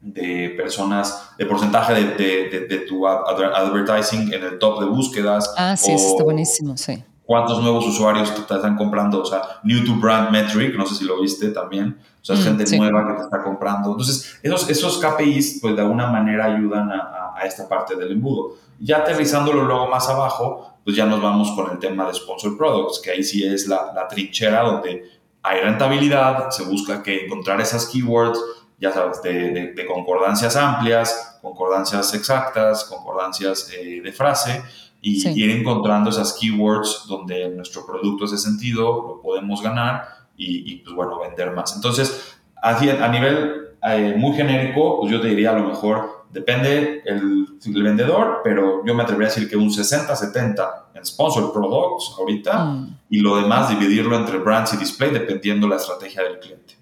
de 0.00 0.54
personas, 0.56 1.32
de 1.36 1.46
porcentaje 1.46 1.94
de, 1.94 2.48
de, 2.48 2.66
de, 2.66 2.78
tu 2.78 3.06
advertising 3.06 4.32
en 4.32 4.42
el 4.42 4.58
top 4.58 4.80
de 4.80 4.86
búsquedas. 4.86 5.52
Ah, 5.56 5.76
sí, 5.76 5.92
eso 5.92 6.08
está 6.08 6.24
buenísimo, 6.24 6.76
sí. 6.76 7.04
¿Cuántos 7.24 7.62
nuevos 7.62 7.86
usuarios 7.86 8.34
te 8.34 8.54
están 8.54 8.76
comprando? 8.76 9.22
O 9.22 9.24
sea, 9.24 9.42
New 9.62 9.84
to 9.84 9.94
Brand 10.00 10.30
Metric, 10.30 10.74
no 10.76 10.84
sé 10.84 10.96
si 10.96 11.04
lo 11.04 11.20
viste 11.20 11.50
también. 11.50 11.98
O 12.20 12.24
sea, 12.24 12.34
mm, 12.34 12.40
gente 12.40 12.76
nueva 12.76 13.06
que 13.06 13.14
te 13.14 13.22
está 13.22 13.42
comprando. 13.42 13.90
Entonces, 13.92 14.38
esos, 14.42 14.68
esos 14.68 14.98
KPIs, 14.98 15.58
pues 15.60 15.76
de 15.76 15.82
alguna 15.82 16.08
manera 16.08 16.46
ayudan 16.46 16.90
a, 16.90 17.32
a, 17.36 17.42
esta 17.44 17.68
parte 17.68 17.94
del 17.94 18.12
embudo. 18.12 18.56
Ya 18.80 18.98
aterrizándolo 18.98 19.62
luego 19.62 19.86
más 19.86 20.08
abajo, 20.08 20.74
pues 20.82 20.96
ya 20.96 21.06
nos 21.06 21.22
vamos 21.22 21.52
con 21.52 21.70
el 21.70 21.78
tema 21.78 22.06
de 22.06 22.14
Sponsor 22.14 22.56
Products, 22.56 23.00
que 23.00 23.12
ahí 23.12 23.22
sí 23.22 23.44
es 23.44 23.68
la, 23.68 23.92
la 23.94 24.08
trinchera 24.08 24.62
donde 24.62 25.04
hay 25.42 25.60
rentabilidad, 25.60 26.50
se 26.50 26.64
busca 26.64 27.02
que 27.02 27.26
encontrar 27.26 27.60
esas 27.60 27.86
keywords, 27.86 28.38
ya 28.80 28.92
sabes, 28.92 29.22
de, 29.22 29.74
concordancias 29.86 30.56
amplias, 30.56 31.38
concordancias 31.42 32.14
exactas, 32.14 32.84
concordancias 32.84 33.70
eh, 33.72 34.00
de 34.02 34.12
frase, 34.12 34.62
y 35.02 35.42
ir 35.42 35.50
encontrando 35.50 36.10
esas 36.10 36.34
keywords 36.38 37.06
donde 37.08 37.48
nuestro 37.50 37.86
producto 37.86 38.24
hace 38.24 38.36
sentido, 38.36 38.84
lo 39.06 39.22
podemos 39.22 39.62
ganar 39.62 40.08
y, 40.36 40.76
pues 40.76 40.94
bueno, 40.94 41.20
vender 41.20 41.52
más. 41.52 41.74
Entonces, 41.76 42.38
a, 42.62 42.78
a 42.78 43.08
nivel 43.08 43.68
eh, 43.82 44.14
muy 44.16 44.34
genérico, 44.34 44.98
pues 44.98 45.12
yo 45.12 45.20
te 45.20 45.28
diría 45.28 45.50
a 45.50 45.58
lo 45.58 45.68
mejor, 45.68 46.26
depende 46.30 47.02
el, 47.04 47.46
el, 47.64 47.82
vendedor, 47.82 48.40
pero 48.44 48.84
yo 48.84 48.94
me 48.94 49.02
atrevería 49.02 49.28
a 49.28 49.34
decir 49.34 49.48
que 49.48 49.56
un 49.56 49.68
60-70 49.68 50.70
en 50.94 51.04
sponsor 51.04 51.52
products 51.52 52.14
ahorita 52.18 52.64
mm. 52.64 52.98
y 53.10 53.20
lo 53.20 53.36
demás 53.36 53.68
dividirlo 53.68 54.16
entre 54.16 54.38
brands 54.38 54.72
y 54.74 54.76
display 54.76 55.10
dependiendo 55.10 55.68
la 55.68 55.76
estrategia 55.76 56.22
del 56.22 56.38
cliente. 56.38 56.79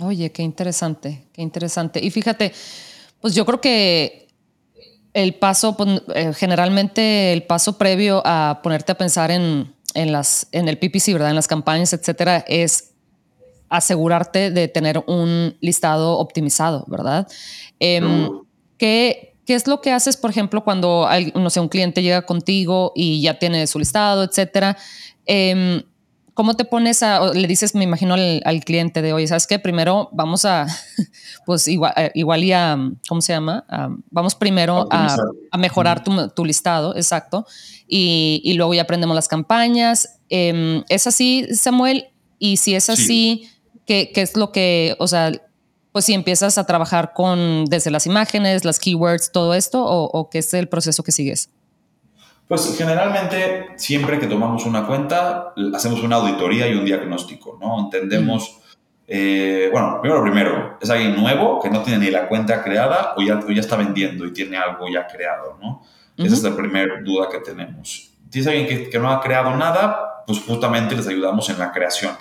Oye, 0.00 0.30
qué 0.30 0.42
interesante, 0.42 1.24
qué 1.32 1.42
interesante. 1.42 2.00
Y 2.02 2.10
fíjate, 2.10 2.52
pues 3.20 3.34
yo 3.34 3.44
creo 3.44 3.60
que 3.60 4.28
el 5.12 5.34
paso, 5.34 5.76
pues, 5.76 6.02
eh, 6.14 6.32
generalmente 6.34 7.32
el 7.32 7.42
paso 7.42 7.76
previo 7.78 8.22
a 8.24 8.60
ponerte 8.62 8.92
a 8.92 8.98
pensar 8.98 9.30
en, 9.30 9.74
en, 9.94 10.12
las, 10.12 10.46
en 10.52 10.68
el 10.68 10.78
PPC, 10.78 11.12
¿verdad? 11.12 11.30
En 11.30 11.36
las 11.36 11.48
campañas, 11.48 11.92
etcétera, 11.92 12.44
es 12.46 12.92
asegurarte 13.68 14.50
de 14.50 14.68
tener 14.68 15.02
un 15.06 15.56
listado 15.60 16.18
optimizado, 16.18 16.84
¿verdad? 16.86 17.26
Em, 17.80 18.30
¿qué, 18.78 19.34
¿Qué 19.44 19.54
es 19.54 19.66
lo 19.66 19.80
que 19.80 19.90
haces, 19.90 20.16
por 20.16 20.30
ejemplo, 20.30 20.62
cuando 20.62 21.08
no 21.34 21.50
sé, 21.50 21.60
un 21.60 21.68
cliente 21.68 22.02
llega 22.02 22.22
contigo 22.22 22.92
y 22.94 23.20
ya 23.20 23.38
tiene 23.38 23.66
su 23.66 23.78
listado, 23.78 24.22
etcétera? 24.22 24.76
Eh, 25.26 25.82
¿Cómo 26.38 26.54
te 26.54 26.64
pones 26.64 27.02
a, 27.02 27.32
le 27.34 27.48
dices, 27.48 27.74
me 27.74 27.82
imagino 27.82 28.14
al, 28.14 28.64
cliente 28.64 29.02
de, 29.02 29.12
oye, 29.12 29.26
¿sabes 29.26 29.48
qué? 29.48 29.58
Primero 29.58 30.08
vamos 30.12 30.44
a, 30.44 30.68
pues 31.44 31.66
igual, 31.66 31.92
eh, 31.96 32.12
igual 32.14 32.44
y 32.44 32.52
a, 32.52 32.78
¿cómo 33.08 33.20
se 33.20 33.32
llama? 33.32 33.66
vamos 34.12 34.36
primero 34.36 34.86
a, 34.88 35.16
mejorar 35.58 36.04
tu, 36.04 36.44
listado, 36.44 36.94
exacto, 36.94 37.44
y, 37.88 38.52
luego 38.54 38.72
ya 38.72 38.82
aprendemos 38.82 39.16
las 39.16 39.26
campañas. 39.26 40.20
Em, 40.28 40.84
¿Es 40.88 41.08
así, 41.08 41.44
Samuel? 41.56 42.06
Y 42.38 42.58
si 42.58 42.76
es 42.76 42.88
así, 42.88 43.50
¿qué, 43.84 44.12
es 44.14 44.36
lo 44.36 44.52
que, 44.52 44.94
o 45.00 45.08
sea, 45.08 45.32
pues 45.90 46.04
si 46.04 46.14
empiezas 46.14 46.56
a 46.56 46.66
trabajar 46.66 47.14
con 47.14 47.64
desde 47.64 47.90
las 47.90 48.06
imágenes, 48.06 48.64
las 48.64 48.78
keywords, 48.78 49.32
todo 49.32 49.54
esto, 49.54 49.84
o, 49.84 50.04
o 50.04 50.30
qué 50.30 50.38
es 50.38 50.54
el 50.54 50.68
proceso 50.68 51.02
que 51.02 51.10
sigues? 51.10 51.50
Pues 52.48 52.74
generalmente, 52.78 53.68
siempre 53.76 54.18
que 54.18 54.26
tomamos 54.26 54.64
una 54.64 54.86
cuenta, 54.86 55.52
hacemos 55.74 56.02
una 56.02 56.16
auditoría 56.16 56.66
y 56.66 56.74
un 56.74 56.84
diagnóstico, 56.86 57.58
¿no? 57.60 57.78
Entendemos, 57.78 58.58
eh, 59.06 59.68
bueno, 59.70 59.98
primero, 60.00 60.22
primero, 60.22 60.78
es 60.80 60.88
alguien 60.88 61.14
nuevo 61.14 61.60
que 61.60 61.68
no 61.68 61.82
tiene 61.82 62.06
ni 62.06 62.10
la 62.10 62.26
cuenta 62.26 62.64
creada 62.64 63.12
o 63.18 63.22
ya, 63.22 63.38
ya 63.46 63.60
está 63.60 63.76
vendiendo 63.76 64.24
y 64.24 64.32
tiene 64.32 64.56
algo 64.56 64.88
ya 64.88 65.06
creado, 65.06 65.58
¿no? 65.60 65.82
Esa 66.16 66.34
es 66.34 66.42
la 66.42 66.56
primera 66.56 67.02
duda 67.02 67.28
que 67.28 67.38
tenemos. 67.38 68.12
Si 68.30 68.40
es 68.40 68.46
alguien 68.46 68.66
que, 68.66 68.88
que, 68.88 68.98
no 68.98 69.10
ha 69.10 69.20
creado 69.20 69.54
nada, 69.54 70.24
pues 70.26 70.40
justamente 70.40 70.96
les 70.96 71.06
ayudamos 71.06 71.48
en 71.50 71.58
la 71.58 71.70
creación, 71.70 72.12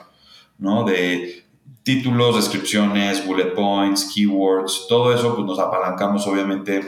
¿no? 0.58 0.84
De 0.84 1.46
títulos, 1.84 2.36
descripciones, 2.36 3.26
bullet 3.26 3.54
points, 3.56 4.12
keywords, 4.14 4.88
todo 4.90 5.16
eso, 5.16 5.34
pues 5.36 5.48
nos 5.48 5.58
apalancamos 5.58 6.28
obviamente 6.28 6.82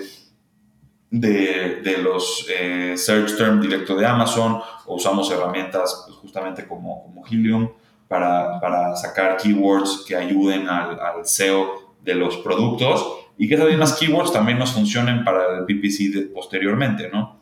de, 1.12 1.82
de 1.84 1.98
los 1.98 2.45
eh, 2.50 2.93
search 2.95 3.36
term 3.36 3.60
directo 3.60 3.95
de 3.95 4.06
Amazon 4.06 4.62
o 4.86 4.95
usamos 4.95 5.32
herramientas 5.32 6.04
pues, 6.06 6.17
justamente 6.17 6.67
como, 6.67 7.04
como 7.04 7.26
Helium 7.26 7.69
para, 8.08 8.60
para, 8.60 8.95
sacar 8.95 9.38
keywords 9.38 10.04
que 10.08 10.15
ayuden 10.15 10.67
al, 10.67 11.00
al, 11.00 11.26
SEO 11.26 11.95
de 12.02 12.15
los 12.15 12.38
productos 12.38 13.06
y 13.38 13.48
que 13.48 13.56
esas 13.56 13.67
mismas 13.67 13.93
keywords 13.93 14.34
también 14.34 14.60
nos 14.60 14.72
funcionen 14.72 15.24
para 15.24 15.60
el 15.60 15.65
PPC 15.65 16.34
posteriormente, 16.34 17.10
¿no? 17.12 17.39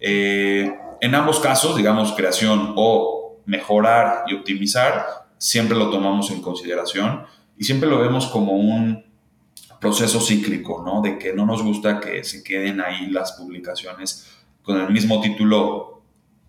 Eh, 0.00 0.72
en 1.00 1.14
ambos 1.14 1.40
casos, 1.40 1.76
digamos, 1.76 2.12
creación 2.12 2.74
o 2.76 3.40
mejorar 3.46 4.24
y 4.26 4.34
optimizar, 4.34 5.06
siempre 5.38 5.76
lo 5.76 5.90
tomamos 5.90 6.30
en 6.30 6.42
consideración 6.42 7.24
y 7.56 7.64
siempre 7.64 7.88
lo 7.88 7.98
vemos 7.98 8.26
como 8.26 8.52
un 8.52 9.07
proceso 9.80 10.20
cíclico, 10.20 10.82
¿no? 10.84 11.00
De 11.02 11.18
que 11.18 11.32
no 11.32 11.46
nos 11.46 11.62
gusta 11.62 12.00
que 12.00 12.24
se 12.24 12.42
queden 12.42 12.80
ahí 12.80 13.08
las 13.08 13.32
publicaciones 13.32 14.28
con 14.62 14.80
el 14.80 14.90
mismo 14.90 15.20
título 15.20 15.98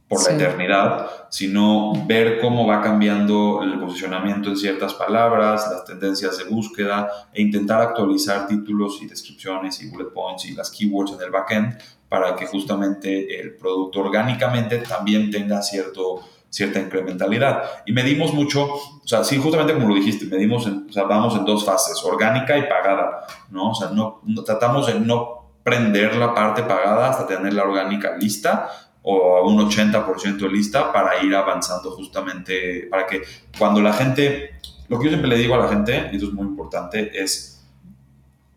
por 0.10 0.24
la 0.24 0.36
eternidad, 0.36 1.28
sino 1.30 1.94
ver 2.08 2.40
cómo 2.42 2.66
va 2.66 2.82
cambiando 2.82 3.62
el 3.62 3.80
posicionamiento 3.80 4.50
en 4.50 4.58
ciertas 4.58 4.96
palabras, 4.96 5.70
las 5.72 5.86
tendencias 5.86 6.40
de 6.40 6.46
búsqueda 6.46 7.30
e 7.32 7.44
intentar 7.44 7.80
actualizar 7.80 8.48
títulos 8.48 9.00
y 9.04 9.08
descripciones 9.08 9.80
y 9.84 9.90
bullet 9.90 10.12
points 10.12 10.46
y 10.46 10.56
las 10.56 10.72
keywords 10.72 11.14
en 11.14 11.22
el 11.22 11.30
backend 11.30 11.78
para 12.10 12.36
que 12.36 12.48
justamente 12.48 13.40
el 13.40 13.56
producto 13.56 14.00
orgánicamente 14.00 14.80
también 14.80 15.30
tenga 15.30 15.62
cierto 15.62 16.22
cierta 16.50 16.80
incrementalidad. 16.80 17.64
Y 17.86 17.94
medimos 17.94 18.34
mucho, 18.34 18.66
o 18.74 19.02
sea, 19.08 19.24
sí, 19.24 19.38
justamente 19.38 19.74
como 19.74 19.88
lo 19.88 19.96
dijiste, 19.96 20.26
medimos, 20.26 20.66
o 20.66 20.92
sea, 20.92 21.04
vamos 21.04 21.36
en 21.36 21.46
dos 21.46 21.66
fases, 21.66 22.04
orgánica 22.04 22.58
y 22.58 22.64
pagada, 22.64 23.28
¿no? 23.52 23.72
O 23.72 23.76
sea, 23.76 23.90
no, 23.90 24.22
tratamos 24.46 24.88
de 24.88 25.00
no 25.00 25.50
prender 25.64 26.16
la 26.16 26.34
parte 26.34 26.64
pagada 26.64 27.10
hasta 27.10 27.28
tener 27.28 27.54
la 27.54 27.64
orgánica 27.64 28.18
lista 28.18 28.70
o 29.02 29.48
un 29.48 29.58
80% 29.70 30.50
lista 30.52 30.92
para 30.92 31.24
ir 31.24 31.36
avanzando 31.36 31.92
justamente, 31.92 32.88
para 32.90 33.06
que 33.06 33.22
cuando 33.58 33.82
la 33.82 33.94
gente, 33.94 34.60
lo 34.88 34.98
que 34.98 35.06
yo 35.06 35.10
siempre 35.12 35.30
le 35.30 35.38
digo 35.38 35.56
a 35.56 35.60
la 35.60 35.68
gente, 35.68 36.10
y 36.12 36.16
esto 36.16 36.28
es 36.28 36.34
muy 36.34 36.48
importante, 36.48 37.12
es, 37.14 37.64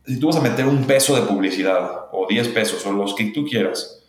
si 0.05 0.19
tú 0.19 0.27
vas 0.27 0.37
a 0.37 0.41
meter 0.41 0.67
un 0.67 0.85
peso 0.85 1.15
de 1.15 1.23
publicidad 1.23 2.09
o 2.11 2.27
10 2.29 2.49
pesos 2.49 2.85
o 2.87 2.93
los 2.93 3.15
que 3.15 3.27
tú 3.27 3.45
quieras, 3.45 4.03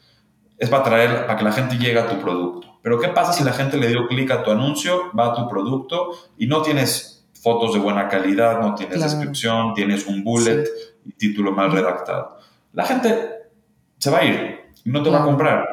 es 0.57 0.69
para 0.69 0.83
traer, 0.83 1.25
para 1.25 1.37
que 1.37 1.43
la 1.43 1.51
gente 1.51 1.77
llegue 1.77 1.99
a 1.99 2.07
tu 2.07 2.19
producto. 2.19 2.72
Pero 2.83 2.99
¿qué 2.99 3.07
pasa 3.07 3.31
si 3.31 3.45
la 3.45 3.53
gente 3.53 3.77
le 3.77 3.87
dio 3.87 4.07
clic 4.07 4.29
a 4.29 4.43
tu 4.43 4.51
anuncio, 4.51 5.09
va 5.17 5.27
a 5.27 5.33
tu 5.33 5.47
producto 5.47 6.11
y 6.37 6.47
no 6.47 6.61
tienes 6.61 7.25
fotos 7.41 7.73
de 7.73 7.79
buena 7.79 8.09
calidad, 8.09 8.59
no 8.59 8.75
tienes 8.75 9.01
descripción, 9.01 9.73
tienes 9.73 10.05
un 10.05 10.21
bullet 10.23 10.65
y 11.05 11.13
título 11.13 11.53
mal 11.53 11.71
redactado? 11.71 12.37
La 12.73 12.85
gente 12.85 13.29
se 13.97 14.11
va 14.11 14.19
a 14.19 14.25
ir 14.25 14.59
y 14.83 14.89
no 14.89 15.01
te 15.01 15.09
va 15.09 15.21
a 15.21 15.23
comprar. 15.23 15.65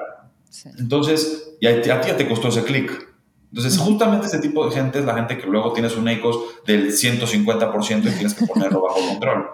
Entonces, 0.79 1.57
y 1.61 1.67
a, 1.67 1.83
ti 1.83 1.89
ya 1.89 2.17
te 2.17 2.29
costó 2.29 2.49
ese 2.49 2.63
clic. 2.63 3.09
Entonces, 3.51 3.77
justamente 3.77 4.27
ese 4.27 4.39
tipo 4.39 4.65
de 4.65 4.71
gente 4.71 5.01
es 5.01 5.05
la 5.05 5.15
gente 5.15 5.37
que 5.37 5.49
luego 5.49 5.73
tienes 5.73 5.97
un 5.97 6.07
ECOS 6.07 6.65
del 6.65 6.93
150% 6.93 7.99
y 7.99 8.11
tienes 8.13 8.35
que 8.35 8.47
ponerlo 8.47 8.83
bajo 8.83 9.01
control. 9.09 9.47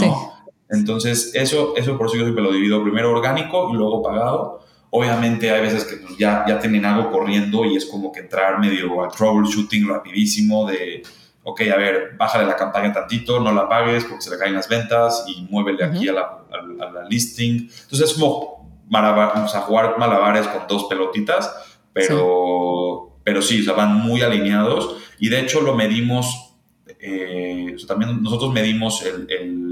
¿no? 0.00 0.32
Entonces, 0.70 1.32
eso, 1.34 1.74
eso 1.76 1.98
por 1.98 2.06
eso 2.06 2.16
yo 2.16 2.22
siempre 2.22 2.42
lo 2.42 2.50
divido 2.50 2.82
primero 2.82 3.10
orgánico 3.10 3.68
y 3.70 3.76
luego 3.76 4.02
pagado 4.02 4.64
Obviamente 4.96 5.50
hay 5.50 5.60
veces 5.60 5.82
que 5.86 5.96
pues, 5.96 6.16
ya, 6.16 6.44
ya 6.46 6.60
tienen 6.60 6.84
algo 6.84 7.10
corriendo 7.10 7.64
y 7.64 7.74
es 7.74 7.84
como 7.84 8.12
que 8.12 8.20
entrar 8.20 8.60
medio 8.60 9.02
al 9.02 9.10
troubleshooting 9.10 9.88
rapidísimo 9.88 10.70
de, 10.70 11.02
ok, 11.42 11.62
a 11.62 11.76
ver, 11.76 12.14
bájale 12.16 12.46
la 12.46 12.54
campaña 12.54 12.92
tantito, 12.92 13.40
no 13.40 13.52
la 13.52 13.68
pagues 13.68 14.04
porque 14.04 14.22
se 14.22 14.30
le 14.30 14.38
caen 14.38 14.54
las 14.54 14.68
ventas 14.68 15.24
y 15.26 15.48
muévele 15.50 15.82
aquí 15.82 16.08
a, 16.08 16.12
la, 16.12 16.20
a, 16.20 17.08
listing. 17.10 17.68
Entonces 17.82 18.02
es 18.02 18.14
como 18.14 18.70
o 18.88 19.48
sea, 19.48 19.62
jugar 19.62 19.98
malabares 19.98 20.46
con 20.46 20.62
dos 20.68 20.84
pelotitas, 20.84 21.52
pero 21.92 23.08
sí. 23.08 23.20
pero 23.24 23.42
sí, 23.42 23.62
o 23.62 23.64
sea, 23.64 23.72
van 23.72 23.96
muy 23.96 24.22
alineados 24.22 24.96
y 25.18 25.28
de 25.28 25.40
hecho 25.40 25.60
lo 25.60 25.74
medimos, 25.74 26.54
eh, 27.00 27.74
también 27.88 28.22
nosotros 28.22 28.52
medimos 28.52 29.04
el 29.04 29.26
el, 29.28 29.63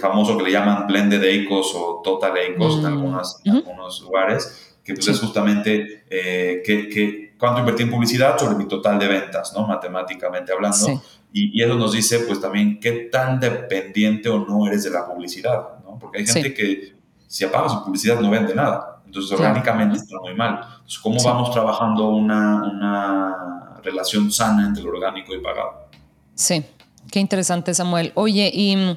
famoso 0.00 0.36
que 0.36 0.44
le 0.44 0.52
llaman 0.52 0.86
blended 0.86 1.22
ACOS 1.22 1.74
o 1.74 2.00
total 2.04 2.32
ACOS 2.32 2.76
en, 2.76 2.82
mm. 2.82 2.86
algunos 2.86 4.00
lugares, 4.02 4.76
que 4.84 4.94
pues 4.94 5.08
es 5.08 5.20
justamente 5.20 6.04
eh, 6.10 6.62
que, 6.64 7.34
cuánto 7.38 7.60
invertí 7.60 7.82
en 7.84 7.90
publicidad 7.90 8.38
sobre 8.38 8.56
mi 8.56 8.66
total 8.66 8.98
de 8.98 9.08
ventas, 9.08 9.52
¿no? 9.54 9.66
Matemáticamente 9.66 10.52
hablando. 10.52 11.02
Y, 11.32 11.62
eso 11.62 11.74
nos 11.74 11.92
dice 11.92 12.20
pues 12.20 12.40
también 12.40 12.78
qué 12.78 13.08
tan 13.10 13.40
dependiente 13.40 14.28
o 14.28 14.44
no 14.46 14.66
eres 14.66 14.84
de 14.84 14.90
la 14.90 15.06
publicidad, 15.06 15.78
¿no? 15.82 15.98
Porque 15.98 16.18
hay 16.18 16.26
gente 16.26 16.52
que 16.52 16.94
si 17.26 17.44
apaga 17.44 17.68
su 17.68 17.82
publicidad 17.82 18.20
no 18.20 18.30
vende 18.30 18.54
nada. 18.54 19.02
Entonces 19.06 19.32
orgánicamente 19.32 19.96
está 19.96 20.18
muy 20.20 20.34
mal. 20.34 20.60
Entonces, 20.72 20.98
¿cómo 20.98 21.22
vamos 21.22 21.50
trabajando 21.50 22.08
una, 22.08 22.62
una 22.64 23.80
relación 23.82 24.30
sana 24.30 24.66
entre 24.66 24.84
lo 24.84 24.90
orgánico 24.90 25.34
y 25.34 25.40
pagado? 25.40 25.88
Sí, 26.34 26.64
qué 27.10 27.20
interesante 27.20 27.74
Samuel. 27.74 28.12
Oye, 28.14 28.50
y 28.52 28.96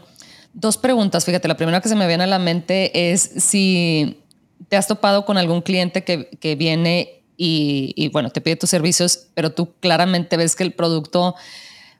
Dos 0.58 0.78
preguntas, 0.78 1.26
fíjate, 1.26 1.50
la 1.50 1.58
primera 1.58 1.82
que 1.82 1.89
se 1.89 1.98
me 1.98 2.08
viene 2.08 2.24
a 2.24 2.28
la 2.28 2.39
mente 2.39 3.12
es 3.12 3.22
si 3.22 4.24
te 4.70 4.78
has 4.78 4.88
topado 4.88 5.26
con 5.26 5.38
algún 5.38 5.62
cliente 5.62 6.06
que, 6.06 6.56
viene 6.56 7.24
y, 7.36 8.10
bueno, 8.13 8.30
te 8.30 8.39
pide 8.39 8.56
tus 8.56 8.70
servicios, 8.70 9.28
pero 9.34 9.52
tú 9.52 9.74
claramente 9.82 10.38
ves 10.38 10.56
que 10.56 10.63
el 10.63 10.72
producto, 10.72 11.36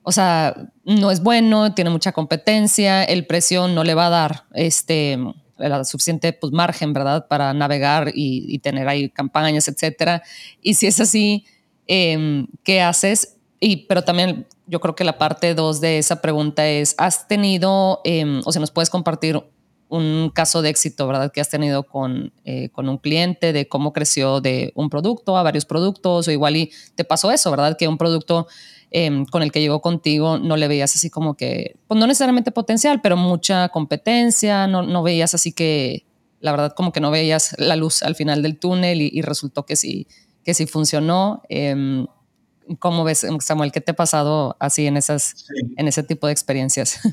o 0.04 0.12
sea, 0.14 0.56
no 0.86 1.12
es 1.12 1.22
bueno, 1.22 1.74
tiene 1.74 1.90
mucha 1.90 2.14
competencia, 2.14 3.04
el 3.04 3.26
precio 3.26 3.68
no 3.68 3.84
le 3.84 3.94
va 3.94 4.08
a 4.08 4.10
dar 4.10 4.46
este, 4.54 5.20
suficiente 5.84 6.32
pues, 6.32 6.54
margen, 6.54 6.94
¿verdad? 6.94 7.28
Para 7.28 7.54
navegar 7.54 8.14
y, 8.16 8.58
tener 8.60 8.88
ahí 8.88 9.10
campañas, 9.10 9.68
etcétera. 9.68 10.24
Y 10.62 10.76
si 10.76 10.88
es 10.88 11.02
así, 11.02 11.44
em, 11.88 12.48
¿qué 12.64 12.82
haces? 12.82 13.36
Y, 13.60 13.88
pero 13.88 14.06
también 14.06 14.48
yo 14.68 14.80
creo 14.80 14.96
que 14.96 15.04
la 15.04 15.18
parte 15.18 15.54
dos 15.54 15.82
de 15.82 15.98
esa 15.98 16.22
pregunta 16.22 16.68
es, 16.68 16.96
¿has 16.98 17.28
tenido, 17.28 18.02
em, 18.04 18.42
o 18.46 18.52
sea, 18.52 18.60
nos 18.60 18.72
puedes 18.72 18.90
compartir 18.90 19.44
un 19.90 20.32
caso 20.34 20.62
de 20.62 20.70
éxito, 20.70 21.08
¿verdad? 21.08 21.32
Que 21.32 21.42
has 21.42 21.50
tenido 21.50 21.84
con, 21.84 22.34
eh, 22.44 22.70
con 22.70 22.90
un 22.90 22.98
cliente, 22.98 23.54
de 23.54 23.68
cómo 23.68 23.94
creció 23.94 24.42
de 24.42 24.72
un 24.76 24.90
producto 24.90 25.38
a 25.38 25.44
varios 25.44 25.66
productos, 25.66 26.28
o 26.28 26.32
igual 26.32 26.58
y 26.58 26.72
te 26.96 27.04
pasó 27.04 27.32
eso, 27.32 27.52
¿verdad? 27.52 27.78
Que 27.78 27.88
un 27.88 27.98
producto 27.98 28.48
em, 28.92 29.26
con 29.26 29.44
el 29.44 29.52
que 29.52 29.60
llegó 29.62 29.82
contigo 29.82 30.38
no 30.38 30.58
le 30.58 30.68
veías 30.68 30.96
así 30.96 31.10
como 31.10 31.36
que, 31.36 31.76
pues 31.88 32.00
no 32.00 32.08
necesariamente 32.08 32.52
potencial, 32.52 33.02
pero 33.02 33.18
mucha 33.18 33.70
competencia, 33.70 34.68
no, 34.68 34.84
no 34.84 35.04
veías 35.04 35.34
así 35.34 35.52
que, 35.52 36.06
la 36.40 36.52
verdad, 36.52 36.74
como 36.76 36.92
que 36.92 37.02
no 37.02 37.12
veías 37.12 37.56
la 37.60 37.76
luz 37.76 38.04
al 38.04 38.16
final 38.16 38.42
del 38.42 38.58
túnel 38.58 39.02
y, 39.02 39.22
resultó 39.22 39.66
que 39.66 39.76
sí, 39.76 40.08
que 40.44 40.54
sí 40.54 40.66
funcionó. 40.66 41.42
Em, 41.50 42.08
¿Cómo 42.80 43.04
ves, 43.04 43.26
Samuel? 43.40 43.72
¿Qué 43.72 43.82
te 43.82 43.92
ha 43.92 43.96
pasado 43.96 44.56
así 44.60 44.88
en, 44.88 44.98
esas, 44.98 45.46
en 45.78 45.88
ese 45.88 46.04
tipo 46.04 46.28
de 46.28 46.34
experiencias? 46.34 47.00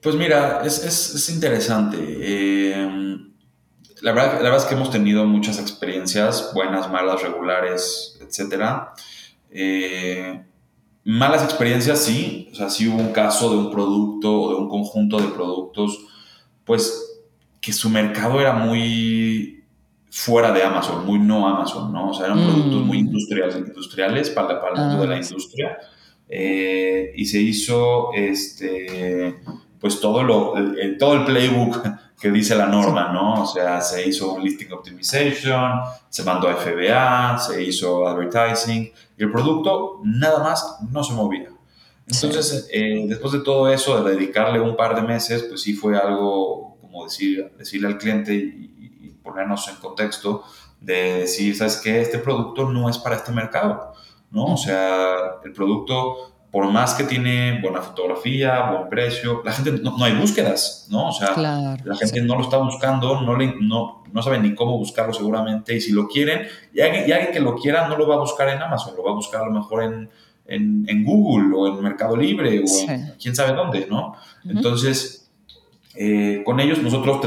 Pues 0.00 0.14
mira, 0.14 0.62
es, 0.64 0.84
es, 0.84 1.28
interesante. 1.28 1.96
Em, 1.98 3.32
la, 4.00 4.12
verdad, 4.12 4.34
la 4.34 4.42
verdad 4.42 4.58
es 4.58 4.64
que 4.66 4.74
hemos 4.76 4.92
tenido 4.92 5.26
muchas 5.26 5.58
experiencias, 5.58 6.52
buenas, 6.54 6.88
malas, 6.88 7.20
regulares, 7.20 8.16
etc. 8.20 8.92
Eh, 9.50 10.40
malas 11.02 11.42
experiencias, 11.42 11.98
sí. 11.98 12.48
O 12.52 12.54
sea, 12.54 12.70
sí 12.70 12.86
hubo 12.86 12.98
un 12.98 13.12
caso 13.12 13.50
de 13.50 13.56
un 13.56 13.72
producto 13.72 14.40
o 14.40 14.50
de 14.50 14.54
un 14.54 14.68
conjunto 14.68 15.18
de 15.18 15.28
productos, 15.28 15.98
pues 16.64 17.08
que 17.60 17.72
su 17.72 17.90
mercado 17.90 18.40
era 18.40 18.52
muy 18.52 19.57
fuera 20.18 20.50
de 20.50 20.64
Amazon, 20.64 21.06
muy 21.06 21.20
no 21.20 21.46
Amazon, 21.46 21.92
¿no? 21.92 22.10
O 22.10 22.14
sea, 22.14 22.26
eran 22.26 22.42
productos 22.42 22.82
muy 22.82 22.98
mm. 22.98 23.06
industriales, 23.06 23.56
industriales 23.56 24.30
para, 24.30 24.60
para 24.60 24.74
el 24.74 24.80
mundo 24.80 25.02
de 25.02 25.08
la 25.08 25.14
ah, 25.14 25.20
industria. 25.20 25.78
Eh, 26.28 27.12
y 27.14 27.24
se 27.24 27.40
hizo, 27.40 28.12
este, 28.12 29.38
pues 29.80 30.00
todo, 30.00 30.24
lo, 30.24 30.56
el, 30.56 30.98
todo 30.98 31.14
el 31.14 31.24
playbook 31.24 31.86
que 32.20 32.32
dice 32.32 32.56
la 32.56 32.66
norma, 32.66 33.12
¿no? 33.12 33.44
O 33.44 33.46
sea, 33.46 33.80
se 33.80 34.08
hizo 34.08 34.34
un 34.34 34.42
listing 34.42 34.72
optimization, 34.72 35.82
se 36.08 36.24
mandó 36.24 36.48
a 36.48 36.56
FBA, 36.56 37.38
se 37.38 37.62
hizo 37.62 38.08
advertising, 38.08 38.90
y 39.16 39.22
el 39.22 39.30
producto 39.30 40.00
nada 40.02 40.42
más 40.42 40.78
no 40.90 41.04
se 41.04 41.12
movía. 41.12 41.48
Entonces, 42.08 42.68
eh, 42.72 43.04
después 43.06 43.32
de 43.34 43.40
todo 43.40 43.72
eso, 43.72 44.02
de 44.02 44.16
dedicarle 44.16 44.58
un 44.58 44.76
par 44.76 44.96
de 44.96 45.02
meses, 45.02 45.44
pues 45.44 45.60
sí 45.60 45.74
fue 45.74 45.96
algo, 45.96 46.76
como 46.80 47.04
decir, 47.04 47.52
decirle 47.56 47.86
al 47.86 47.98
cliente, 47.98 48.34
y, 48.34 48.74
ponernos 49.28 49.68
en 49.68 49.76
contexto, 49.76 50.44
de 50.80 51.20
decir, 51.20 51.56
¿sabes 51.56 51.80
qué? 51.82 52.00
Este 52.00 52.18
producto 52.18 52.70
no 52.70 52.88
es 52.88 52.98
para 52.98 53.16
este 53.16 53.32
mercado, 53.32 53.92
¿no? 54.30 54.54
O 54.54 54.56
sea, 54.56 55.40
el 55.44 55.52
producto, 55.52 56.32
por 56.50 56.70
más 56.70 56.94
que 56.94 57.04
tiene 57.04 57.60
buena 57.60 57.82
fotografía, 57.82 58.70
buen 58.70 58.88
precio, 58.88 59.42
la 59.44 59.52
gente, 59.52 59.72
no, 59.82 60.02
hay 60.02 60.14
búsquedas, 60.14 60.86
¿no? 60.90 61.08
O 61.08 61.12
sea, 61.12 61.36
la 61.36 61.96
gente 61.96 62.22
no 62.22 62.36
lo 62.36 62.42
está 62.42 62.58
buscando, 62.58 63.20
no, 63.20 63.36
le, 63.36 63.54
no, 63.60 64.04
no 64.12 64.22
sabe 64.22 64.38
ni 64.38 64.54
cómo 64.54 64.78
buscarlo 64.78 65.12
seguramente, 65.12 65.74
y 65.74 65.80
si 65.80 65.92
lo 65.92 66.08
quieren, 66.08 66.46
y 66.72 66.80
alguien, 66.80 67.08
y 67.08 67.12
alguien 67.12 67.32
que 67.32 67.40
lo 67.40 67.56
quiera 67.56 67.88
no 67.88 67.96
lo 67.96 68.08
va 68.08 68.14
a 68.14 68.18
buscar 68.18 68.48
en 68.48 68.62
Amazon, 68.62 68.94
lo 68.96 69.02
va 69.02 69.10
a 69.10 69.14
buscar 69.14 69.42
a 69.42 69.46
lo 69.46 69.52
mejor 69.52 69.82
en, 69.82 70.10
en, 70.46 70.84
en 70.88 71.04
Google 71.04 71.54
o 71.54 71.66
en 71.66 71.82
Mercado 71.82 72.16
Libre 72.16 72.60
o 72.60 72.90
en 72.90 73.14
quién 73.20 73.34
sabe 73.34 73.54
dónde, 73.54 73.86
¿no? 73.90 74.14
Entonces 74.44 75.17
eh, 76.00 76.44
con 76.44 76.60
ellos 76.60 76.80
nosotros 76.80 77.18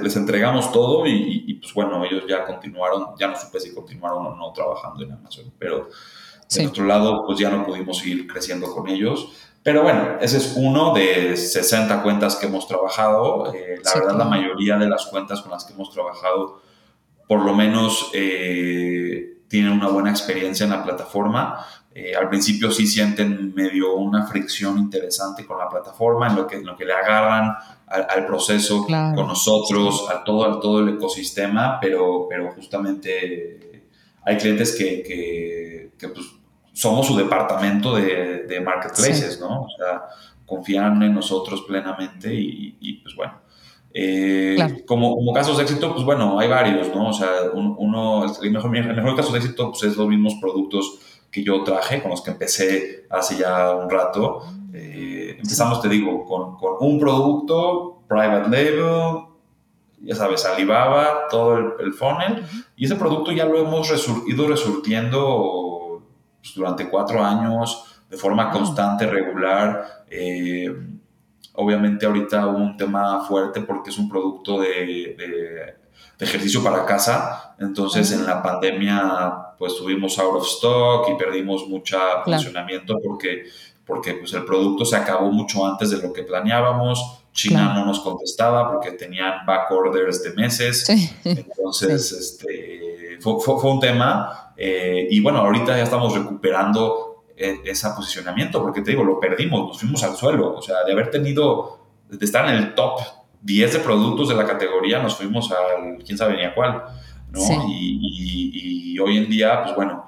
les, 0.00 0.16
entregamos 0.16 0.70
todo 0.70 1.04
y, 1.08 1.54
pues 1.54 1.74
bueno, 1.74 2.04
ellos 2.04 2.22
ya 2.28 2.46
continuaron, 2.46 3.08
ya 3.18 3.26
no 3.26 3.36
supe 3.36 3.58
si 3.58 3.74
continuaron 3.74 4.24
o 4.26 4.36
no 4.36 4.52
trabajando 4.52 5.02
en 5.02 5.10
Amazon, 5.10 5.52
pero 5.58 5.88
de 6.48 6.62
nuestro 6.62 6.84
lado 6.84 7.26
pues 7.26 7.36
ya 7.40 7.50
no 7.50 7.66
pudimos 7.66 7.98
seguir 7.98 8.28
creciendo 8.28 8.72
con 8.72 8.86
ellos. 8.86 9.32
Pero 9.64 9.82
bueno, 9.82 10.18
ese 10.20 10.36
es 10.36 10.52
uno 10.54 10.94
de 10.94 11.36
60 11.36 12.04
cuentas 12.04 12.36
que 12.36 12.46
hemos 12.46 12.68
trabajado. 12.68 13.52
Eh, 13.52 13.80
la 13.84 13.94
verdad, 13.94 14.16
la 14.18 14.24
mayoría 14.24 14.76
de 14.76 14.88
las 14.88 15.06
cuentas 15.06 15.42
con 15.42 15.50
las 15.50 15.64
que 15.64 15.72
hemos 15.72 15.90
trabajado, 15.90 16.62
por 17.26 17.44
lo 17.44 17.56
menos, 17.56 18.12
eh, 18.14 19.38
tienen 19.48 19.72
una 19.72 19.88
buena 19.88 20.10
experiencia 20.10 20.62
en 20.62 20.70
la 20.70 20.84
plataforma. 20.84 21.66
Al 22.18 22.28
principio 22.28 22.70
sí 22.70 22.86
sienten 22.86 23.54
medio 23.54 23.94
una 23.94 24.26
fricción 24.26 24.78
interesante 24.78 25.46
con 25.46 25.58
la 25.58 25.68
plataforma, 25.68 26.28
en 26.28 26.36
lo 26.36 26.46
que, 26.46 26.56
en 26.56 26.66
lo 26.66 26.76
que 26.76 26.84
le 26.84 26.92
agarran 26.92 27.54
al, 27.86 28.26
proceso 28.26 28.84
con 28.84 29.26
nosotros, 29.26 30.06
a 30.10 30.22
todo, 30.22 30.60
todo 30.60 30.80
el 30.80 30.90
ecosistema, 30.90 31.78
pero, 31.80 32.26
pero 32.28 32.52
justamente 32.52 33.82
hay 34.24 34.36
clientes 34.36 34.74
que, 34.76 35.90
que, 35.98 36.08
pues, 36.08 36.26
somos 36.72 37.06
su 37.06 37.16
departamento 37.16 37.96
de, 37.96 38.44
de 38.44 38.60
marketplaces, 38.60 39.40
¿no? 39.40 39.62
O 39.62 39.68
sea, 39.76 40.02
confían 40.44 41.02
en 41.02 41.14
nosotros 41.14 41.62
plenamente 41.62 42.34
y, 42.34 42.76
y 42.80 42.94
pues 42.94 43.14
bueno. 43.16 43.46
Eh, 43.98 44.84
como, 44.86 45.14
como, 45.16 45.32
casos 45.32 45.56
de 45.56 45.62
éxito, 45.62 45.94
pues 45.94 46.04
bueno, 46.04 46.38
hay 46.38 46.48
varios, 46.48 46.94
¿no? 46.94 47.08
O 47.08 47.12
sea, 47.14 47.28
uno, 47.54 48.26
el 48.42 48.50
mejor, 48.50 48.76
el 48.76 48.94
mejor 48.94 49.16
caso 49.16 49.32
de 49.32 49.38
éxito 49.38 49.70
pues, 49.70 49.84
es 49.84 49.96
los 49.96 50.06
mismos 50.06 50.34
productos 50.38 50.98
que 51.36 51.44
yo 51.44 51.62
traje, 51.62 52.00
con 52.00 52.10
los 52.10 52.22
que 52.22 52.30
empecé 52.30 53.06
hace 53.10 53.36
ya 53.36 53.74
un 53.74 53.90
rato. 53.90 54.42
Eh, 54.72 55.36
empezamos, 55.38 55.82
te 55.82 55.88
digo, 55.88 56.24
con, 56.24 56.56
con, 56.56 56.76
un 56.80 56.98
producto, 56.98 58.00
private 58.08 58.48
label, 58.48 59.26
ya 60.00 60.14
sabes, 60.14 60.46
Alibaba, 60.46 61.28
todo 61.28 61.78
el, 61.78 61.92
funnel, 61.92 62.42
y 62.74 62.86
ese 62.86 62.96
producto 62.96 63.32
ya 63.32 63.44
lo 63.44 63.58
hemos 63.58 63.92
ido 64.26 64.48
resurtiendo 64.48 66.02
pues, 66.40 66.54
durante 66.54 66.88
cuatro 66.88 67.22
años 67.22 68.00
de 68.08 68.16
forma 68.16 68.50
constante, 68.50 69.06
regular. 69.06 70.06
Eh, 70.08 70.74
obviamente 71.52 72.06
ahorita 72.06 72.46
un 72.46 72.78
tema 72.78 73.24
fuerte 73.26 73.60
porque 73.60 73.90
es 73.90 73.98
un 73.98 74.08
producto 74.08 74.58
de, 74.58 75.16
de, 75.18 75.74
ejercicio 76.18 76.62
para 76.62 76.86
casa, 76.86 77.54
entonces 77.58 78.10
en 78.12 78.26
la 78.26 78.42
pandemia 78.42 79.54
pues 79.58 79.76
tuvimos 79.76 80.18
out 80.18 80.36
of 80.36 80.46
stock 80.46 81.08
y 81.10 81.14
perdimos 81.14 81.66
mucho 81.68 81.98
funcionamiento 82.24 82.98
porque 83.04 83.44
porque 83.86 84.14
pues, 84.14 84.32
el 84.34 84.44
producto 84.44 84.84
se 84.84 84.96
acabó 84.96 85.30
mucho 85.30 85.64
antes 85.64 85.90
de 85.90 85.98
lo 85.98 86.12
que 86.12 86.24
planeábamos. 86.24 87.22
China 87.32 87.72
no 87.74 87.84
nos 87.84 88.00
contestaba 88.00 88.70
porque 88.72 88.92
tenían 88.92 89.46
back 89.46 89.70
orders 89.70 90.22
de 90.22 90.32
meses. 90.32 90.88
Entonces, 91.24 92.12
este, 92.12 93.18
fue, 93.20 93.38
fue, 93.38 93.70
un 93.70 93.78
tema. 93.78 94.52
Eh, 94.56 95.06
y 95.10 95.20
bueno, 95.20 95.40
ahorita 95.40 95.76
ya 95.76 95.84
estamos 95.84 96.14
recuperando 96.14 97.24
e, 97.36 97.60
ese 97.64 97.88
posicionamiento 97.90 98.60
porque 98.60 98.80
te 98.80 98.92
digo, 98.92 99.04
lo 99.04 99.20
perdimos, 99.20 99.68
nos 99.68 99.78
fuimos 99.78 100.02
al 100.02 100.16
suelo. 100.16 100.56
O 100.56 100.62
sea, 100.62 100.82
de 100.84 100.92
haber 100.92 101.10
tenido, 101.10 101.78
de 102.08 102.24
estar 102.24 102.48
en 102.48 102.54
el 102.54 102.74
top 102.74 103.00
10 103.42 103.72
de 103.72 103.78
productos 103.80 104.28
de 104.28 104.34
la 104.34 104.46
categoría, 104.46 105.02
nos 105.02 105.16
fuimos 105.16 105.50
al 105.52 105.98
quién 106.04 106.18
sabe 106.18 106.36
ni 106.36 106.44
a 106.44 106.54
cuál. 106.54 106.82
¿no? 107.30 107.40
Y, 107.68 108.00
y, 108.02 108.92
y 108.92 108.98
hoy 108.98 109.18
en 109.18 109.28
día, 109.28 109.62
pues 109.62 109.76
bueno, 109.76 110.06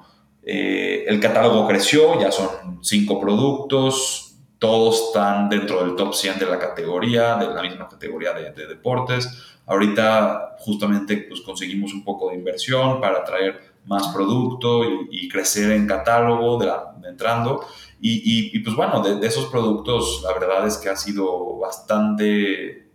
eh, 0.51 1.05
el 1.07 1.19
catálogo 1.19 1.67
creció, 1.67 2.19
ya 2.19 2.31
son 2.31 2.79
cinco 2.81 3.19
productos, 3.19 4.35
todos 4.57 5.07
están 5.07 5.47
dentro 5.47 5.83
del 5.85 5.95
top 5.95 6.15
100 6.15 6.39
de 6.39 6.45
la 6.47 6.57
categoría, 6.57 7.35
de 7.35 7.53
la 7.53 7.61
misma 7.61 7.87
categoría 7.87 8.33
de, 8.33 8.65
deportes. 8.65 9.29
Ahorita 9.67 10.55
justamente 10.57 11.17
pues, 11.29 11.41
conseguimos 11.41 11.93
un 11.93 12.03
poco 12.03 12.29
de 12.29 12.35
inversión 12.35 12.99
para 12.99 13.23
traer 13.23 13.61
más 13.85 14.07
producto 14.07 14.81
y, 15.11 15.29
crecer 15.29 15.71
en 15.71 15.85
catálogo 15.85 16.57
de, 16.57 16.71
entrando. 17.07 17.63
Y, 18.01 18.55
y, 18.55 18.59
pues 18.59 18.75
bueno, 18.75 19.01
de, 19.01 19.25
esos 19.25 19.45
productos 19.47 20.23
la 20.23 20.33
verdad 20.33 20.65
es 20.65 20.77
que 20.77 20.89
ha 20.89 20.95
sido 20.95 21.57
bastante 21.57 22.88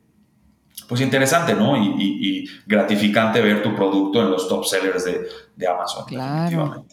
pues 0.88 1.00
interesante, 1.00 1.54
¿no? 1.54 1.76
Y, 1.76 2.48
gratificante 2.66 3.40
ver 3.40 3.62
tu 3.62 3.74
producto 3.74 4.20
en 4.20 4.30
los 4.30 4.48
top 4.48 4.64
sellers 4.64 5.04
de, 5.04 5.26
de 5.56 5.66
Amazon. 5.66 6.04
Claro. 6.06 6.84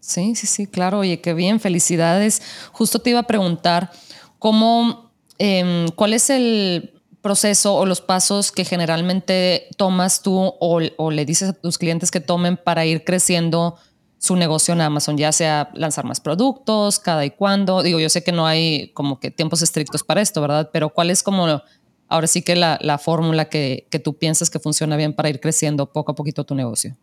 Sí, 0.00 0.34
sí, 0.36 0.46
sí, 0.46 0.66
claro. 0.66 1.00
Oye, 1.00 1.20
qué 1.20 1.34
bien, 1.34 1.58
felicidades. 1.58 2.40
Justo 2.72 3.00
te 3.00 3.10
iba 3.10 3.20
a 3.20 3.24
preguntar 3.24 3.90
cómo, 4.38 5.10
em, 5.38 5.88
cuál 5.88 6.12
es 6.12 6.30
el 6.30 6.92
proceso 7.20 7.74
o 7.74 7.86
los 7.86 8.00
pasos 8.00 8.52
que 8.52 8.64
generalmente 8.64 9.66
tomas 9.76 10.22
tú 10.22 10.54
o, 10.60 11.10
le 11.10 11.24
dices 11.24 11.48
a 11.48 11.52
tus 11.52 11.76
clientes 11.76 12.12
que 12.12 12.20
tomen 12.20 12.56
para 12.56 12.86
ir 12.86 13.02
creciendo 13.02 13.76
su 14.18 14.36
negocio 14.36 14.74
en 14.74 14.80
Amazon, 14.80 15.18
ya 15.18 15.32
sea 15.32 15.70
lanzar 15.74 16.04
más 16.04 16.20
productos, 16.20 17.00
cada 17.00 17.24
y 17.24 17.32
cuándo. 17.32 17.82
Digo, 17.82 17.98
yo 17.98 18.08
sé 18.08 18.22
que 18.22 18.30
no 18.30 18.46
hay 18.46 18.92
como 18.92 19.18
que 19.18 19.32
tiempos 19.32 19.60
estrictos 19.60 20.04
para 20.04 20.20
esto, 20.20 20.40
¿verdad? 20.40 20.70
Pero 20.72 20.90
¿cuál 20.90 21.10
es 21.10 21.24
como 21.24 21.60
ahora 22.08 22.26
sí 22.26 22.42
que 22.42 22.56
la, 22.56 22.78
la 22.80 22.98
fórmula 22.98 23.46
que, 23.48 23.86
que 23.90 23.98
tú 23.98 24.18
piensas 24.18 24.50
que 24.50 24.58
funciona 24.58 24.96
bien 24.96 25.12
para 25.12 25.28
ir 25.28 25.40
creciendo 25.40 25.92
poco 25.92 26.12
a 26.12 26.14
poquito 26.14 26.44
tu 26.44 26.54
negocio? 26.54 26.96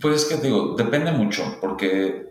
Pues 0.00 0.22
es 0.22 0.24
que 0.26 0.36
digo, 0.36 0.74
depende 0.76 1.12
mucho, 1.12 1.56
porque 1.60 2.28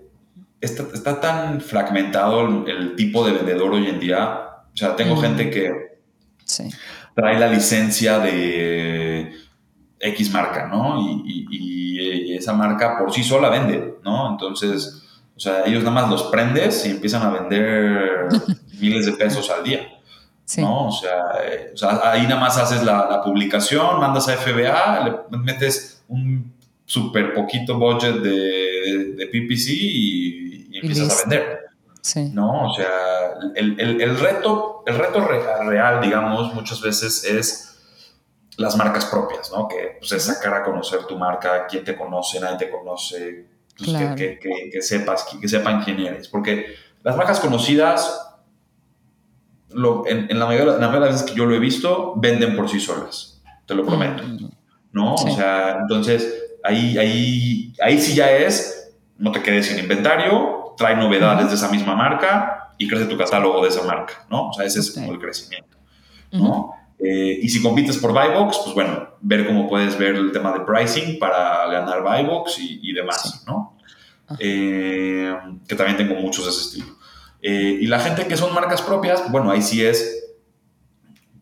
está, 0.62 0.84
está 0.94 1.20
tan 1.20 1.62
fragmentado 1.62 2.66
el, 2.68 2.96
tipo 2.96 3.26
de 3.26 3.34
vendedor 3.34 3.74
hoy 3.74 3.88
en 3.88 4.00
día. 4.00 4.42
O 4.74 4.78
sea, 4.78 4.96
tengo 4.96 5.18
gente 5.18 5.50
que 5.50 6.00
trae 7.16 7.40
la 7.40 7.48
licencia 7.48 8.20
de 8.20 9.34
X 10.00 10.32
marca, 10.32 10.68
¿no? 10.68 11.02
Y, 11.02 11.46
esa 12.38 12.54
marca 12.54 13.00
por 13.00 13.12
sí 13.12 13.24
sola 13.24 13.50
vende, 13.50 13.96
¿no? 14.04 14.30
Entonces, 14.30 15.02
o 15.36 15.40
sea, 15.40 15.66
ellos 15.66 15.84
nada 15.84 16.02
más 16.02 16.10
los 16.12 16.24
prendes 16.26 16.86
y 16.86 16.92
empiezan 16.92 17.24
a 17.24 17.32
vender 17.32 18.28
miles 18.80 19.08
de 19.08 19.14
pesos 19.14 19.50
al 19.50 19.64
día. 19.64 19.97
¿No? 20.58 20.88
O 20.88 20.92
sea, 20.92 21.24
eh, 21.44 21.72
o 21.74 21.78
sea, 21.78 22.12
ahí 22.12 22.24
nada 22.24 22.40
más 22.40 22.58
haces 22.58 22.84
la, 22.84 23.08
la, 23.10 23.22
publicación, 23.22 24.00
mandas 24.00 24.30
a 24.30 24.38
FBA, 24.38 25.26
le 25.30 25.38
metes 25.38 26.04
un 26.08 26.54
súper 26.86 27.34
poquito 27.34 27.78
budget 27.78 28.16
de, 28.16 29.14
de, 29.18 29.28
PPC 29.28 29.70
y, 29.70 30.78
empiezas 30.78 31.20
a 31.20 31.30
vender. 31.30 31.60
Sí. 32.02 32.32
¿No? 32.34 32.70
O 32.70 32.74
sea, 32.74 32.90
el, 33.56 33.80
el, 33.80 34.02
el, 34.02 34.18
reto, 34.18 34.84
el 34.86 34.98
reto 34.98 35.28
real, 35.28 36.00
digamos, 36.02 36.54
muchas 36.54 36.80
veces 36.80 37.26
es 37.26 37.68
las 38.58 38.76
marcas 38.76 39.06
propias, 39.06 39.52
¿no? 39.52 39.68
Que 39.68 39.98
pues, 40.00 40.12
es 40.12 40.24
sacar 40.24 40.54
a 40.54 40.64
conocer 40.64 41.06
tu 41.06 41.18
marca, 41.18 41.68
quién 41.68 41.84
te 41.84 41.96
conoce, 41.96 42.40
nadie 42.40 42.58
te 42.58 42.70
conoce, 42.70 43.46
pues, 43.78 43.92
que, 44.16 44.40
que, 44.40 44.70
que, 44.72 44.82
sepas, 44.82 45.26
que, 45.40 45.48
sepan 45.48 45.84
quién 45.84 46.00
eres. 46.00 46.28
Porque 46.28 46.66
las 47.04 47.16
marcas 47.16 47.40
conocidas, 47.40 48.27
lo, 49.72 50.08
en, 50.08 50.28
en, 50.30 50.40
la 50.40 50.46
mayoría, 50.46 50.74
la 50.74 50.88
mayoría 50.88 51.00
de 51.00 51.06
las 51.06 51.22
veces 51.22 51.32
que 51.32 51.38
yo 51.38 51.46
lo 51.46 51.56
he 51.56 51.60
visto, 51.60 52.14
venden 52.18 52.56
por 52.56 52.70
sí 52.70 52.80
solas, 52.80 53.42
te 53.66 53.76
lo 53.76 53.86
prometo. 53.86 54.24
Mm. 54.24 54.50
¿No? 54.94 55.16
O 55.16 55.36
sea, 55.36 55.78
entonces 55.82 56.58
ahí, 56.64 56.98
ahí, 56.98 57.74
ahí 57.84 58.00
sí 58.00 58.16
ya 58.16 58.32
es, 58.32 58.96
no 59.18 59.32
te 59.32 59.42
quedes 59.42 59.68
sin 59.68 59.80
inventario, 59.80 60.74
trae 60.78 60.96
novedades 60.96 61.50
de 61.50 61.56
esa 61.56 61.70
misma 61.70 61.96
marca 61.96 62.74
y 62.78 62.88
crece 62.88 63.06
tu 63.06 63.18
catálogo 63.18 63.62
de 63.62 63.70
esa 63.70 63.84
marca, 63.84 64.26
¿no? 64.30 64.50
O 64.50 64.54
sea, 64.54 64.66
ese 64.66 64.80
es 64.80 64.92
como 64.92 65.12
el 65.12 65.20
crecimiento, 65.20 65.78
¿no? 66.32 66.72
Eh, 67.00 67.40
y 67.42 67.50
si 67.50 67.62
compites 67.62 67.98
por 67.98 68.12
buy 68.12 68.34
box, 68.34 68.60
pues 68.64 68.74
bueno, 68.74 69.08
ver 69.22 69.46
cómo 69.46 69.68
puedes 69.68 69.98
ver 69.98 70.16
el 70.16 70.32
tema 70.32 70.52
de 70.54 70.62
pricing 70.62 71.20
para 71.20 71.68
ganar 71.68 72.02
buy 72.02 72.26
box 72.26 72.60
y, 72.60 72.80
y 72.82 72.94
demás, 72.94 73.44
¿no? 73.46 73.78
Eh, 74.40 75.34
que 75.68 75.76
también 75.76 75.98
tengo 75.98 76.16
muchos 76.16 76.46
de 76.46 76.52
ese 76.52 76.62
estilo. 76.62 76.97
Eh, 77.42 77.78
y 77.82 77.88
la 77.88 78.00
gente 78.00 78.28
que 78.28 78.38
son 78.38 78.54
marcas 78.54 78.82
propias, 78.82 79.32
bueno, 79.32 79.52
ahí 79.52 79.62
sí 79.62 79.86
es, 79.86 80.36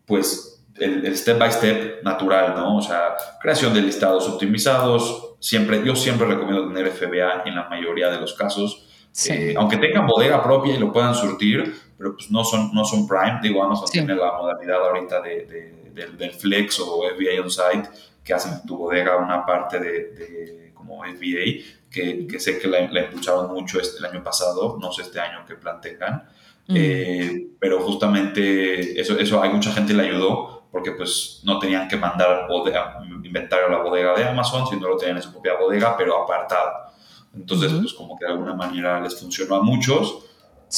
pues 0.05 0.63
el, 0.77 1.15
step 1.15 1.37
by 1.39 1.51
step 1.51 2.03
natural, 2.03 2.53
¿no? 2.55 2.77
O 2.77 2.81
sea, 2.81 3.15
creación 3.41 3.73
de 3.73 3.81
listados 3.81 4.27
optimizados. 4.27 5.35
Siempre, 5.39 5.83
yo 5.85 5.95
siempre 5.95 6.27
recomiendo 6.27 6.67
tener 6.67 6.91
FBA 6.91 7.43
en 7.45 7.55
la 7.55 7.69
mayoría 7.69 8.09
de 8.09 8.19
los 8.19 8.33
casos. 8.33 8.87
Eh, 9.29 9.53
aunque 9.57 9.77
tengan 9.77 10.05
bodega 10.05 10.43
propia 10.43 10.75
y 10.75 10.77
lo 10.77 10.91
puedan 10.91 11.15
surtir, 11.15 11.73
pero 11.97 12.15
pues 12.15 12.29
no 12.29 12.43
son, 12.43 12.73
no 12.73 12.83
son 12.83 13.07
Prime. 13.07 13.39
Digo, 13.41 13.63
Amazon 13.63 13.87
tiene 13.89 14.15
la 14.15 14.33
modalidad 14.33 14.85
ahorita 14.85 15.21
de, 15.21 15.93
del, 15.93 16.31
Flex 16.31 16.79
o 16.81 17.03
FBA 17.03 17.41
on-site, 17.41 17.89
que 18.23 18.33
hacen 18.33 18.65
tu 18.65 18.77
bodega 18.77 19.15
una 19.15 19.45
parte 19.45 19.79
de, 19.79 20.71
como 20.73 21.03
FBA, 21.03 21.63
que, 21.95 22.27
que, 22.27 22.39
sé 22.39 22.59
que 22.59 22.67
la, 22.67 22.91
la 22.91 23.05
impulsaron 23.05 23.53
mucho 23.53 23.79
este, 23.79 23.99
el 23.99 24.05
año 24.05 24.21
pasado, 24.21 24.77
no 24.81 24.91
sé 24.91 25.03
este 25.03 25.19
año 25.19 25.45
qué 25.47 25.55
plan 25.55 25.79
tengan, 25.79 26.27
eh, 26.67 27.47
pero 27.59 27.79
justamente 27.81 28.99
eso, 28.99 29.17
eso 29.17 29.41
hay 29.41 29.51
mucha 29.51 29.71
gente 29.71 29.93
le 29.93 30.03
ayudó 30.03 30.63
porque 30.71 30.91
pues 30.91 31.41
no 31.45 31.57
tenían 31.57 31.87
que 31.87 31.95
mandar 31.95 32.47
bodega, 32.49 32.99
inventario 33.23 33.67
a 33.67 33.69
la 33.69 33.77
bodega 33.77 34.13
de 34.13 34.25
Amazon, 34.25 34.67
sino 34.67 34.89
lo 34.89 34.97
tenían 34.97 35.17
en 35.17 35.23
su 35.23 35.31
propia 35.31 35.53
bodega, 35.57 35.95
pero 35.95 36.21
apartado. 36.21 36.91
Entonces, 37.33 37.71
pues 37.71 37.93
como 37.93 38.17
que 38.17 38.25
de 38.25 38.31
alguna 38.31 38.55
manera 38.55 38.99
les 38.99 39.17
funcionó 39.17 39.55
a 39.55 39.61
muchos. 39.61 40.25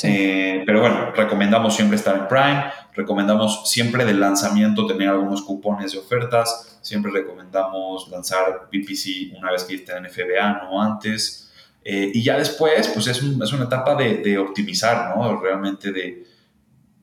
Eh, 0.03 0.63
pero 0.65 0.81
bueno, 0.81 1.12
recomendamos 1.12 1.75
siempre 1.75 1.97
estar 1.97 2.15
en 2.17 2.27
Prime, 2.27 2.65
recomendamos 2.93 3.69
siempre 3.69 4.05
del 4.05 4.19
lanzamiento 4.19 4.86
tener 4.86 5.10
algunos 5.10 5.41
cupones 5.41 5.93
de 5.93 5.99
ofertas, 5.99 6.79
siempre 6.81 7.12
recomendamos 7.12 8.07
lanzar 8.10 8.69
PPC 8.71 9.38
una 9.38 9.51
vez 9.51 9.63
que 9.63 9.75
estén 9.75 10.05
en 10.05 10.12
FBA, 10.12 10.63
no 10.63 10.81
antes. 10.81 11.51
Eh, 11.83 12.12
y 12.13 12.21
ya 12.21 12.38
después, 12.38 12.89
pues 12.89 13.07
es, 13.07 13.17
es 13.17 13.53
una 13.53 13.63
etapa 13.63 13.95
de, 13.95 14.17
de, 14.17 14.38
optimizar, 14.38 15.15
¿no? 15.15 15.39
Realmente 15.39 15.91
de, 15.93 16.25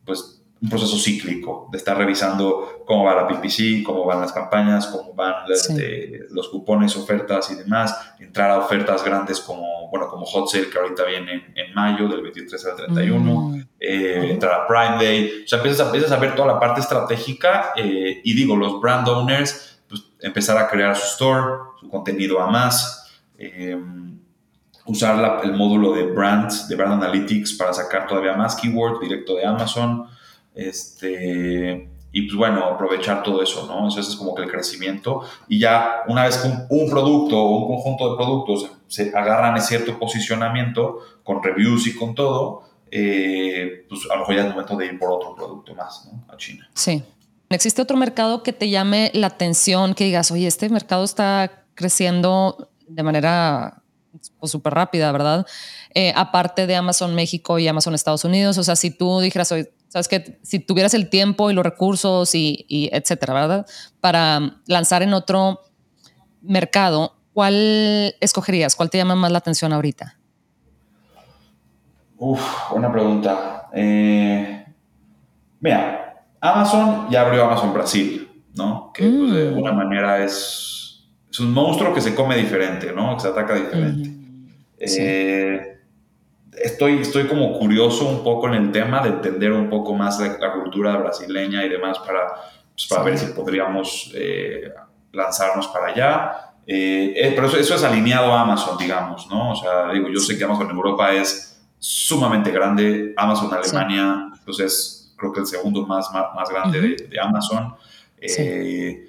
pues, 0.05 0.43
un 0.65 0.71
proceso 0.71 0.99
cíclico, 0.99 1.69
de 1.71 1.77
estar 1.77 1.97
revisando 1.97 2.85
cómo 2.87 3.05
va 3.05 3.15
la 3.15 3.29
PPC, 3.29 3.83
cómo 3.85 4.07
van 4.07 4.23
las 4.23 4.33
campañas, 4.33 4.87
cómo 4.87 5.13
van 5.13 5.51
este, 5.51 6.27
los 6.31 6.49
cupones, 6.49 6.97
ofertas 6.97 7.51
y 7.51 7.57
demás, 7.57 8.15
entrar 8.19 8.51
a 8.51 8.59
ofertas 8.59 9.05
grandes 9.05 9.41
como, 9.41 9.84
bueno, 9.95 10.09
como 10.09 10.27
Hot 10.27 10.51
Sale, 10.51 10.69
que 10.69 10.77
ahorita 10.77 11.05
viene 11.05 11.53
en, 11.55 11.73
mayo, 11.73 12.09
del 12.09 12.21
23 12.21 12.67
al 12.67 12.75
31, 12.75 13.21
mm. 13.21 13.61
eh, 13.79 14.29
entrar 14.29 14.63
a 14.63 14.67
Prime 14.67 14.97
Day, 14.97 15.45
o 15.45 15.47
sea, 15.47 15.59
empiezas 15.59 15.83
a, 15.83 15.87
empiezas 15.87 16.11
a 16.11 16.17
ver 16.17 16.35
toda 16.35 16.49
la 16.49 16.59
parte 16.59 16.81
estratégica 16.81 17.73
eh, 17.77 18.21
y 18.25 18.35
digo, 18.35 18.57
los 18.57 18.81
brand 18.81 19.07
owners, 19.07 19.81
pues 19.89 20.03
empezar 20.21 20.59
a 20.59 20.69
crear 20.69 20.97
su 20.97 21.05
store, 21.05 21.59
su 21.79 21.89
contenido 21.89 22.41
a 22.41 22.51
más 22.51 23.03
usar 24.87 25.43
el 25.45 25.53
módulo 25.53 25.93
de 25.93 26.07
brands, 26.07 26.69
de 26.69 26.75
brand 26.75 26.95
analytics 26.95 27.53
para 27.53 27.73
sacar 27.73 28.09
todavía 28.09 28.35
más 28.35 28.57
keywords 28.57 29.01
directo 29.01 29.37
de 29.37 29.47
Amazon. 29.47 30.09
Este, 30.57 31.89
y 32.17 32.23
pues 32.23 32.37
bueno, 32.37 32.65
aprovechar 32.65 33.25
todo 33.25 33.43
eso, 33.43 33.67
¿no? 33.67 33.89
Eso 33.89 33.99
es 33.99 34.15
como 34.15 34.37
que 34.37 34.45
el 34.45 34.49
crecimiento. 34.49 35.23
Y 35.49 35.59
ya 35.59 36.05
una 36.07 36.25
vez 36.27 36.37
que 36.37 36.49
un, 36.73 36.89
producto 36.89 37.37
o 37.37 37.59
un 37.59 37.67
conjunto 37.67 38.13
de 38.13 38.17
productos 38.17 38.71
se, 38.87 39.11
agarran 39.13 39.57
en 39.57 39.63
cierto 39.63 39.99
posicionamiento 39.99 41.01
con 41.25 41.43
reviews 41.43 41.89
y 41.89 41.97
con 41.97 42.15
todo, 42.15 42.69
eh, 42.89 43.85
pues 43.89 44.03
a 44.09 44.15
lo 44.15 44.21
mejor 44.21 44.37
ya 44.37 44.43
es 44.43 44.51
momento 44.51 44.77
de 44.77 44.87
ir 44.87 44.97
por 44.97 45.11
otro 45.11 45.35
producto 45.35 45.75
más, 45.75 46.07
¿no? 46.07 46.33
A 46.33 46.37
China. 46.37 46.71
Sí. 46.73 47.03
¿Existe 47.51 47.83
otro 47.83 47.97
mercado 47.97 48.45
que 48.45 48.53
te 48.53 48.71
llame 48.71 49.11
la 49.13 49.27
atención, 49.27 49.95
que 49.95 50.05
digas, 50.05 50.31
oye, 50.31 50.47
este 50.47 50.69
mercado 50.69 51.03
está 51.03 51.65
creciendo 51.75 52.71
de 52.87 53.03
manera 53.03 53.83
súper 54.45 54.73
rápida, 54.73 55.11
¿verdad? 55.11 55.47
Eh, 55.95 56.13
aparte 56.15 56.69
de 56.69 56.77
Amazon 56.77 57.17
México 57.17 57.59
y 57.59 57.67
Amazon 57.67 57.93
Estados 57.93 58.25
Unidos, 58.25 58.57
o 58.59 58.63
sea, 58.63 58.77
si 58.77 58.91
tú 58.91 59.19
dijeras, 59.19 59.53
sabes 59.95 60.09
que 60.09 60.41
si 60.43 60.59
tuvieras 60.59 60.93
el 60.95 61.09
tiempo 61.09 61.53
y 61.53 61.55
los 61.55 61.63
recursos 61.63 62.35
y, 62.35 62.91
etcétera, 62.93 63.33
¿verdad? 63.33 63.67
Para 64.01 64.57
lanzar 64.67 65.05
en 65.05 65.15
otro 65.15 65.61
mercado, 66.43 67.15
¿cuál 67.33 68.17
escogerías? 68.19 68.75
¿Cuál 68.75 68.91
te 68.91 68.99
llama 68.99 69.15
más 69.15 69.31
la 69.31 69.39
atención 69.39 69.73
ahorita? 69.73 70.19
Uf, 72.19 72.43
buena 72.73 72.91
pregunta. 72.91 73.69
Eh, 73.73 74.67
mira, 75.61 76.25
Amazon 76.41 77.09
ya 77.09 77.21
abrió 77.21 77.45
Amazon 77.45 77.73
Brasil, 77.73 78.43
¿no? 78.57 78.91
Que 78.93 79.09
pues, 79.09 79.33
de 79.33 79.45
mm. 79.45 79.49
alguna 79.51 79.73
manera 79.75 80.25
es 80.25 81.07
es 81.31 81.39
un 81.39 81.53
monstruo 81.53 81.95
que 81.95 82.01
se 82.01 82.17
come 82.17 82.37
diferente, 82.37 82.93
¿no? 82.93 83.15
Que 83.15 83.21
se 83.21 83.29
ataca 83.29 83.55
diferente. 83.55 84.11
Eh, 84.77 85.74
estoy, 86.63 87.01
estoy 87.01 87.27
como 87.27 87.59
curioso 87.59 88.09
un 88.09 88.23
poco 88.23 88.49
en 88.49 88.55
el 88.55 88.73
tema 88.73 89.03
de 89.03 89.11
entender 89.11 89.53
un 89.53 89.69
poco 89.69 89.95
más 89.95 90.21
la, 90.21 90.53
cultura 90.53 90.97
brasileña 90.97 91.65
y 91.65 91.69
demás 91.69 91.99
para, 91.99 92.27
pues, 92.73 92.87
para 92.89 93.03
ver 93.03 93.19
si 93.19 93.27
podríamos 93.33 94.13
eh, 94.15 94.73
lanzarnos 95.13 95.69
para 95.69 95.89
allá. 95.89 96.55
Eh, 96.67 97.33
pero 97.35 97.47
eso, 97.47 97.59
eso, 97.59 97.75
es 97.75 97.85
alineado 97.85 98.33
a 98.33 98.41
Amazon, 98.43 98.79
digamos, 98.79 99.29
¿no? 99.29 99.53
O 99.53 99.57
sea, 99.57 99.93
digo, 99.93 100.09
yo 100.09 100.19
sé 100.19 100.39
que 100.39 100.45
Amazon 100.45 100.71
en 100.71 100.77
Europa 100.77 101.13
es 101.13 101.63
sumamente 101.79 102.51
grande, 102.51 103.13
Amazon 103.17 103.53
Alemania, 103.53 104.31
pues 104.45 104.61
es 104.61 105.15
creo 105.17 105.33
que 105.33 105.41
el 105.41 105.47
segundo 105.47 105.87
más, 105.87 106.11
más, 106.13 106.49
grande 106.49 106.81
de, 106.81 106.97
de, 107.09 107.21
Amazon. 107.21 107.75
Sí. 108.21 109.05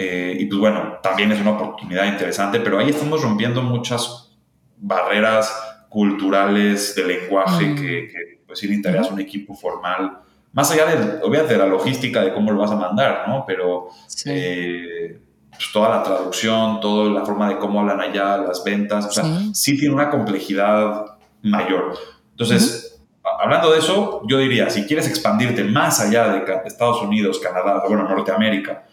Eh, 0.00 0.36
y 0.38 0.46
pues 0.46 0.60
bueno, 0.60 0.98
también 1.02 1.32
es 1.32 1.40
una 1.40 1.50
oportunidad 1.50 2.06
interesante, 2.06 2.60
pero 2.60 2.78
ahí 2.78 2.90
estamos 2.90 3.20
rompiendo 3.20 3.62
muchas 3.62 4.30
barreras 4.76 5.52
culturales 5.88 6.94
de 6.94 7.04
lenguaje 7.04 7.66
mm. 7.66 7.74
que, 7.76 8.08
que, 8.08 8.40
pues 8.46 8.58
sí 8.58 8.66
necesitarías 8.66 9.10
un 9.10 9.20
equipo 9.20 9.54
formal, 9.54 10.20
más 10.52 10.70
allá 10.70 10.86
de, 10.86 11.22
obviamente, 11.22 11.54
de 11.54 11.58
la 11.58 11.66
logística 11.66 12.22
de 12.22 12.32
cómo 12.32 12.50
lo 12.50 12.58
vas 12.58 12.70
a 12.70 12.76
mandar, 12.76 13.24
¿no? 13.28 13.44
Pero 13.46 13.88
eh, 14.24 15.20
pues 15.50 15.72
toda 15.72 15.90
la 15.90 16.02
traducción, 16.02 16.80
toda 16.80 17.10
la 17.10 17.24
forma 17.24 17.48
de 17.48 17.58
cómo 17.58 17.80
hablan 17.80 18.00
allá, 18.00 18.38
las 18.38 18.64
ventas, 18.64 19.06
o 19.06 19.10
sea, 19.10 19.24
sí, 19.52 19.76
tiene 19.78 19.94
una 19.94 20.10
complejidad 20.10 21.18
mayor. 21.42 21.98
Entonces, 22.30 23.02
hablando 23.40 23.70
de 23.72 23.78
eso, 23.78 24.22
yo 24.26 24.38
diría, 24.38 24.70
si 24.70 24.86
quieres 24.86 25.06
expandirte 25.08 25.64
más 25.64 26.00
allá 26.00 26.28
de 26.28 26.44
Estados 26.64 27.02
Unidos, 27.02 27.38
Canadá, 27.38 27.82
bueno, 27.86 28.08
Norteamérica, 28.08 28.86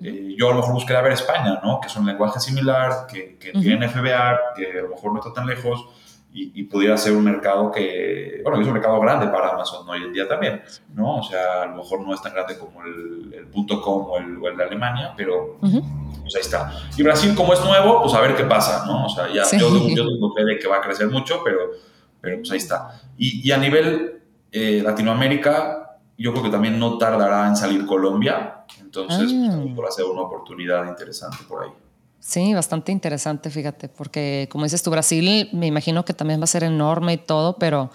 eh, 0.00 0.34
yo 0.36 0.48
a 0.48 0.50
lo 0.52 0.56
mejor 0.56 0.74
buscaría 0.74 1.02
ver 1.02 1.12
España, 1.12 1.60
¿no? 1.62 1.78
Que 1.80 1.88
es 1.88 1.96
un 1.96 2.06
lenguaje 2.06 2.40
similar, 2.40 3.06
que, 3.06 3.36
que 3.38 3.52
tiene 3.52 3.88
FBA, 3.88 4.38
que 4.56 4.78
a 4.78 4.82
lo 4.82 4.88
mejor 4.88 5.12
no 5.12 5.20
está 5.20 5.32
tan 5.32 5.46
lejos 5.46 5.86
y, 6.34 6.62
pudiera 6.64 6.96
ser 6.96 7.12
un 7.12 7.24
mercado 7.24 7.70
que, 7.70 8.40
bueno, 8.42 8.60
es 8.60 8.66
un 8.66 8.72
mercado 8.72 8.98
grande 9.00 9.26
para 9.26 9.50
Amazon 9.50 9.86
hoy 9.88 10.02
en 10.02 10.12
día 10.12 10.26
también, 10.26 10.62
¿no? 10.94 11.18
O 11.18 11.22
sea, 11.22 11.62
a 11.62 11.66
lo 11.66 11.76
mejor 11.76 12.00
no 12.00 12.14
es 12.14 12.22
tan 12.22 12.32
grande 12.32 12.58
como 12.58 12.82
el, 12.82 13.34
el 13.34 13.80
.com 13.80 14.06
o 14.08 14.16
el, 14.16 14.38
el, 14.42 14.56
de 14.56 14.64
Alemania, 14.64 15.12
pero 15.14 15.58
pues 15.60 16.34
ahí 16.34 16.40
está. 16.40 16.72
Y 16.96 17.02
Brasil, 17.02 17.34
como 17.34 17.52
es 17.52 17.62
nuevo, 17.62 18.00
pues 18.02 18.14
a 18.14 18.20
ver 18.20 18.34
qué 18.34 18.44
pasa, 18.44 18.86
¿no? 18.86 19.06
O 19.06 19.08
sea, 19.10 19.28
ya 19.28 19.44
yo, 19.58 19.68
yo, 19.88 20.06
tengo 20.06 20.32
fe 20.32 20.44
de 20.44 20.58
que 20.58 20.68
va 20.68 20.78
a 20.78 20.80
crecer 20.80 21.08
mucho, 21.08 21.42
pero, 21.44 21.58
pero 22.20 22.38
pues 22.38 22.50
ahí 22.50 22.58
está. 22.58 22.98
Y, 23.18 23.46
y 23.46 23.52
a 23.52 23.58
nivel 23.58 24.22
eh, 24.50 24.80
Latinoamérica, 24.82 25.98
yo 26.16 26.32
creo 26.32 26.44
que 26.44 26.50
también 26.50 26.78
no 26.78 26.96
tardará 26.96 27.46
en 27.48 27.56
salir 27.56 27.84
Colombia, 27.84 28.64
entonces, 28.80 29.32
pues, 29.32 29.74
por 29.74 29.86
hacer 29.86 30.06
una 30.06 30.22
oportunidad 30.22 30.86
interesante 30.86 31.38
por 31.46 31.64
ahí. 31.64 31.70
Sí, 32.24 32.54
bastante 32.54 32.92
interesante, 32.92 33.50
fíjate, 33.50 33.88
porque 33.88 34.48
como 34.48 34.62
dices 34.62 34.80
tú, 34.80 34.92
Brasil 34.92 35.48
me 35.52 35.66
imagino 35.66 36.04
que 36.04 36.14
también 36.14 36.38
va 36.38 36.44
a 36.44 36.46
ser 36.46 36.62
enorme 36.62 37.14
y 37.14 37.16
todo, 37.16 37.58
pero 37.58 37.90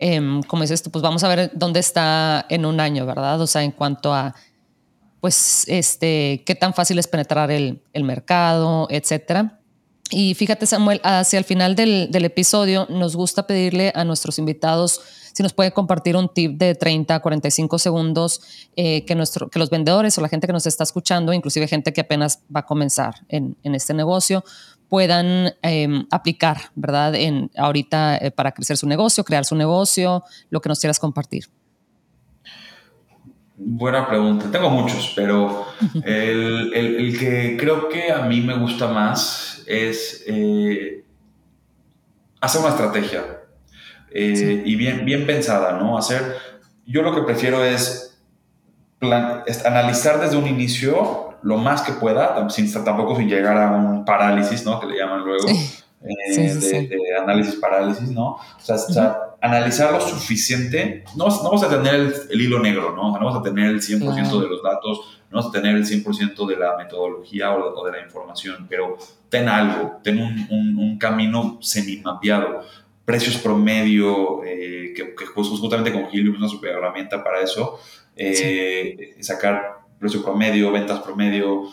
em, 0.00 0.42
como 0.42 0.62
dices 0.62 0.82
tú, 0.82 0.90
pues 0.90 1.02
vamos 1.02 1.22
a 1.22 1.28
ver 1.28 1.52
dónde 1.54 1.78
está 1.78 2.44
en 2.48 2.66
un 2.66 2.80
año, 2.80 3.06
¿verdad? 3.06 3.40
O 3.40 3.46
sea, 3.46 3.62
en 3.62 3.70
cuanto 3.70 4.12
a, 4.12 4.34
pues, 5.20 5.66
este, 5.68 6.42
qué 6.44 6.56
tan 6.56 6.74
fácil 6.74 6.98
es 6.98 7.06
penetrar 7.06 7.52
el, 7.52 7.80
mercado, 7.94 8.88
etcétera. 8.90 9.60
Y 10.10 10.34
fíjate, 10.34 10.66
Samuel, 10.66 11.00
hacia 11.04 11.38
el 11.38 11.44
final 11.44 11.76
del 11.76 12.24
episodio 12.24 12.88
nos 12.90 13.14
gusta 13.14 13.46
pedirle 13.46 13.92
a 13.94 14.02
nuestros 14.02 14.40
invitados 14.40 15.00
si 15.32 15.42
nos 15.42 15.52
puede 15.52 15.72
compartir 15.72 16.16
un 16.16 16.28
tip 16.28 16.58
de 16.58 16.74
30 16.74 17.14
a 17.14 17.20
45 17.20 17.78
segundos 17.78 18.68
eh, 18.76 19.04
que, 19.04 19.14
nuestro, 19.14 19.48
que 19.48 19.58
los 19.58 19.70
vendedores 19.70 20.16
o 20.18 20.20
la 20.20 20.28
gente 20.28 20.46
que 20.46 20.52
nos 20.52 20.66
está 20.66 20.84
escuchando, 20.84 21.32
inclusive 21.32 21.68
gente 21.68 21.92
que 21.92 22.00
apenas 22.00 22.42
va 22.54 22.60
a 22.60 22.66
comenzar 22.66 23.14
en, 23.28 23.56
en 23.62 23.74
este 23.74 23.94
negocio, 23.94 24.44
puedan 24.90 25.54
em, 25.62 26.04
aplicar, 26.10 26.58
¿verdad? 26.74 27.14
En, 27.14 27.50
ahorita 27.56 28.18
eh, 28.18 28.30
para 28.32 28.52
crecer 28.52 28.76
su 28.76 28.86
negocio, 28.86 29.24
crear 29.24 29.44
su 29.44 29.54
negocio, 29.54 30.24
lo 30.50 30.60
que 30.60 30.68
nos 30.68 30.80
quieras 30.80 30.98
compartir. 30.98 31.44
Buena 33.56 34.08
pregunta. 34.08 34.50
Tengo 34.50 34.70
muchos, 34.70 35.12
pero 35.14 35.66
el, 36.04 36.72
el, 36.74 36.96
el, 36.96 37.18
que 37.18 37.56
creo 37.58 37.88
que 37.88 38.10
a 38.10 38.22
mí 38.22 38.40
me 38.40 38.56
gusta 38.58 38.88
más 38.88 39.62
es 39.66 40.24
eh, 40.26 41.04
hacer 42.40 42.60
una 42.60 42.70
estrategia. 42.70 43.39
Eh, 44.12 44.62
y 44.64 44.76
bien, 44.76 45.04
bien 45.04 45.26
pensada, 45.26 45.78
¿no? 45.78 45.96
Hacer, 45.96 46.36
yo 46.86 47.02
lo 47.02 47.14
que 47.14 47.22
prefiero 47.22 47.64
es, 47.64 48.18
analizar 49.64 50.20
desde 50.20 50.36
un 50.36 50.46
inicio 50.46 51.34
lo 51.42 51.56
más 51.56 51.82
que 51.82 51.92
pueda, 51.92 52.48
sin, 52.50 52.72
tampoco 52.84 53.16
sin 53.16 53.28
llegar 53.28 53.56
a 53.56 53.70
un 53.70 54.04
parálisis, 54.04 54.64
¿no? 54.64 54.78
Que 54.80 54.88
le 54.88 54.98
llaman 54.98 55.20
luego, 55.20 55.48
eh, 55.48 56.88
de, 56.88 56.98
análisis 57.20 57.56
parálisis, 57.56 58.10
¿no? 58.10 58.36
O 58.36 58.78
sea, 58.78 59.16
analizar 59.40 59.92
lo 59.92 60.00
suficiente, 60.00 61.04
no, 61.16 61.28
no 61.28 61.42
vamos 61.44 61.62
a 61.62 61.68
tener 61.68 62.12
el, 62.30 62.40
hilo 62.40 62.60
negro, 62.60 62.94
¿no? 62.94 63.10
no 63.10 63.12
vamos 63.12 63.36
a 63.36 63.42
tener 63.42 63.70
el 63.70 63.80
100% 63.80 64.40
de 64.40 64.48
los 64.48 64.62
datos, 64.62 65.20
no 65.30 65.38
vamos 65.38 65.46
a 65.48 65.52
tener 65.52 65.76
el 65.76 65.86
100% 65.86 66.46
de 66.46 66.56
la 66.56 66.76
metodología 66.76 67.52
o, 67.52 67.84
de 67.86 67.92
la 67.92 68.04
información, 68.04 68.66
pero 68.68 68.98
ten 69.30 69.48
algo, 69.48 69.98
ten 70.02 70.20
un, 70.20 70.46
un, 70.50 70.78
un 70.78 70.98
camino 70.98 71.58
semi-mapeado 71.60 72.64
precios 73.10 73.38
promedio, 73.38 74.44
eh, 74.44 74.92
que, 74.94 75.16
que, 75.16 75.26
justamente 75.26 75.92
con 75.92 76.04
Helium 76.12 76.34
es 76.34 76.40
una 76.40 76.48
super 76.48 76.70
herramienta 76.70 77.24
para 77.24 77.40
eso, 77.40 77.80
eh, 78.14 79.16
sacar 79.18 79.80
precio 79.98 80.22
promedio, 80.22 80.70
ventas 80.70 81.00
promedio, 81.00 81.64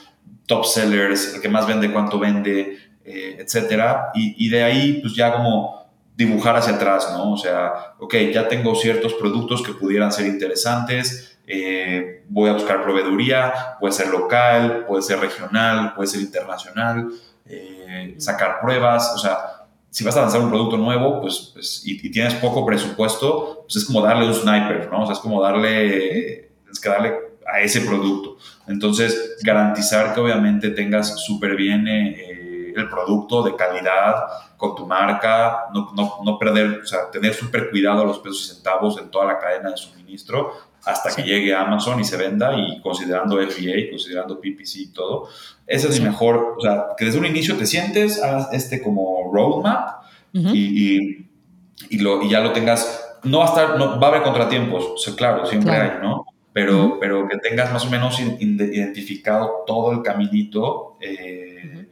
top 0.48 0.66
sellers, 0.66 1.36
el 1.36 1.42
que 1.42 1.48
más 1.48 1.68
vende, 1.68 1.92
cuánto 1.92 2.18
vende, 2.18 2.80
eh, 3.06 3.38
etcétera. 3.38 4.10
Y, 4.16 4.48
y, 4.48 4.50
de 4.50 4.64
ahí, 4.64 5.00
pues 5.00 5.14
ya 5.14 5.32
como 5.32 5.86
dibujar 6.16 6.56
hacia 6.56 6.74
atrás, 6.74 7.08
¿no? 7.14 7.34
O 7.34 7.38
sea, 7.38 7.94
ok, 8.00 8.16
ya 8.34 8.48
tengo 8.48 8.74
ciertos 8.74 9.14
productos 9.14 9.62
que 9.62 9.74
pudieran 9.74 10.12
ser 10.12 10.26
interesantes, 10.26 11.38
eh, 11.46 12.24
voy 12.28 12.50
a 12.50 12.54
buscar 12.54 12.82
proveeduría, 12.82 13.78
puede 13.80 13.94
ser 13.94 14.08
local, 14.08 14.86
puede 14.88 15.04
ser 15.04 15.20
regional, 15.20 15.94
puede 15.94 16.08
ser 16.08 16.22
internacional, 16.22 17.10
eh, 17.46 18.16
sacar 18.18 18.60
pruebas, 18.60 19.14
o 19.16 19.20
sea, 19.20 19.38
si 19.98 20.04
vas 20.04 20.16
a 20.16 20.22
lanzar 20.22 20.42
un 20.42 20.52
producto 20.52 20.78
nuevo, 20.78 21.20
pues, 21.20 21.50
pues 21.56 21.82
y, 21.84 22.12
tienes 22.12 22.36
poco 22.36 22.64
presupuesto, 22.64 23.64
pues 23.64 23.78
es 23.78 23.86
como 23.86 24.00
darle 24.00 24.28
un 24.28 24.34
sniper, 24.36 24.92
¿no? 24.92 25.02
O 25.02 25.06
sea, 25.08 25.14
es 25.14 25.20
como 25.20 25.42
darle, 25.42 26.52
es 26.72 26.80
que 26.80 26.88
darle 26.88 27.16
a 27.52 27.62
ese 27.62 27.82
producto. 27.82 28.38
Entonces, 28.68 29.40
garantizar 29.42 30.14
que 30.14 30.20
obviamente 30.20 30.70
tengas 30.70 31.20
súper 31.26 31.56
bien 31.56 31.88
eh, 31.88 32.74
el 32.76 32.88
producto 32.88 33.42
de 33.42 33.56
calidad 33.56 34.26
con 34.56 34.76
tu 34.76 34.86
marca, 34.86 35.66
no, 35.74 35.92
no, 35.96 36.20
no 36.24 36.38
perder, 36.38 36.82
o 36.84 36.86
sea, 36.86 37.10
tener 37.10 37.34
súper 37.34 37.72
cuidado 37.72 38.06
los 38.06 38.20
pesos 38.20 38.46
y 38.46 38.54
centavos 38.54 39.00
en 39.00 39.10
toda 39.10 39.26
la 39.26 39.40
cadena 39.40 39.72
de 39.72 39.78
suministro 39.78 40.54
hasta 40.88 41.14
que 41.14 41.24
llegue 41.24 41.54
a 41.54 41.62
Amazon 41.62 42.00
y 42.00 42.04
se 42.04 42.18
venda 42.18 42.58
y 42.58 42.80
considerando 42.82 43.36
FDA, 43.38 43.90
considerando 43.90 44.40
PPC 44.40 44.76
y 44.78 44.88
todo. 44.94 45.28
Ese 45.66 45.90
es 45.90 46.00
mi 46.00 46.08
mejor, 46.08 46.56
o 46.58 46.62
sea, 46.62 46.88
que 46.98 47.06
desde 47.06 47.20
un 47.20 47.26
inicio 47.26 47.58
te 47.58 47.66
sientes, 47.66 48.24
hagas 48.24 48.50
este 48.54 48.82
como 48.82 49.30
roadmap 49.34 50.04
y, 50.32 51.26
y, 51.90 51.98
lo, 52.00 52.24
y 52.24 52.30
ya 52.30 52.40
lo 52.40 52.54
tengas. 52.54 53.04
No 53.24 53.40
va 53.40 53.46
a 53.46 53.48
estar, 53.50 53.78
no, 53.78 54.00
va 54.00 54.08
a 54.08 54.10
haber 54.12 54.24
contratiempos, 54.24 54.86
o 54.86 54.98
sea, 54.98 55.16
claro, 55.16 55.46
siempre 55.46 55.76
hay, 55.76 55.92
¿no? 56.02 56.26
Pero, 56.54 56.98
pero 57.00 57.28
que 57.28 57.38
tengas 57.38 57.72
más 57.72 57.86
o 57.86 57.90
menos 57.90 58.20
identificado 58.20 59.64
todo 59.68 59.92
el 59.92 60.02
caminito 60.02 60.98
eh, 61.02 61.87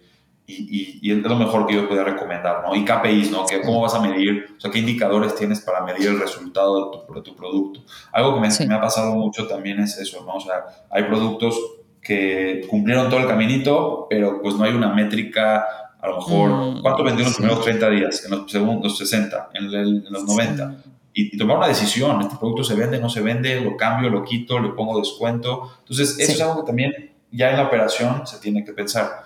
y, 0.48 1.00
y, 1.02 1.12
es 1.12 1.18
lo 1.24 1.36
mejor 1.36 1.66
que 1.66 1.74
yo 1.74 1.88
pueda 1.88 2.04
recomendar, 2.04 2.64
¿no? 2.64 2.76
Y 2.76 2.86
KPIs, 2.86 3.32
¿no? 3.32 3.46
Que, 3.46 3.62
¿Cómo 3.62 3.82
vas 3.82 3.96
a 3.96 4.00
medir? 4.00 4.46
O 4.58 4.62
sea, 4.62 4.70
¿qué 4.70 4.80
indicadores 4.80 5.34
tienes 5.36 5.62
para 5.62 5.82
medir 5.82 6.08
el 6.10 6.20
resultado 6.20 6.92
de 6.92 6.98
tu, 7.08 7.14
de 7.14 7.22
tu 7.22 7.36
producto? 7.36 7.82
Algo 8.12 8.36
que 8.36 8.42
me, 8.42 8.68
me, 8.68 8.76
ha 8.76 8.82
pasado 8.82 9.16
mucho 9.16 9.48
también 9.48 9.80
es 9.80 9.98
eso, 9.98 10.24
¿no? 10.24 10.36
O 10.36 10.40
sea, 10.40 10.66
hay 10.92 11.04
productos 11.04 11.60
que 12.00 12.66
cumplieron 12.70 13.10
todo 13.10 13.20
el 13.22 13.28
caminito, 13.28 14.06
pero 14.08 14.40
pues 14.42 14.56
no 14.56 14.64
hay 14.64 14.74
una 14.74 14.94
métrica, 14.94 15.66
a 16.00 16.08
lo 16.08 16.18
mejor, 16.18 16.50
mm, 16.52 16.82
¿cuánto 16.84 17.04
vendió 17.04 17.24
en 17.24 17.30
los 17.30 17.38
primeros 17.38 17.64
30 17.64 17.90
días? 17.90 18.26
En 18.26 18.32
los 18.32 18.52
segundos 18.52 18.98
60, 19.00 19.50
en, 19.56 19.74
en 19.74 20.04
los 20.12 20.26
90. 20.26 20.76
Y, 21.18 21.36
tomar 21.38 21.58
una 21.58 21.68
decisión, 21.68 22.22
este 22.22 22.36
producto 22.36 22.64
se 22.64 22.76
vende, 22.76 23.00
no 23.00 23.10
se 23.10 23.22
vende, 23.22 23.62
lo 23.62 23.76
cambio, 23.78 24.10
lo 24.10 24.24
quito, 24.24 24.60
le 24.60 24.70
pongo 24.70 25.00
descuento. 25.00 25.72
Entonces, 25.80 26.20
eso 26.20 26.32
es 26.34 26.42
algo 26.42 26.62
que 26.62 26.68
también 26.68 27.16
ya 27.32 27.50
en 27.52 27.58
la 27.58 27.64
operación 27.64 28.28
se 28.28 28.38
tiene 28.40 28.64
que 28.64 28.74
pensar. 28.74 29.24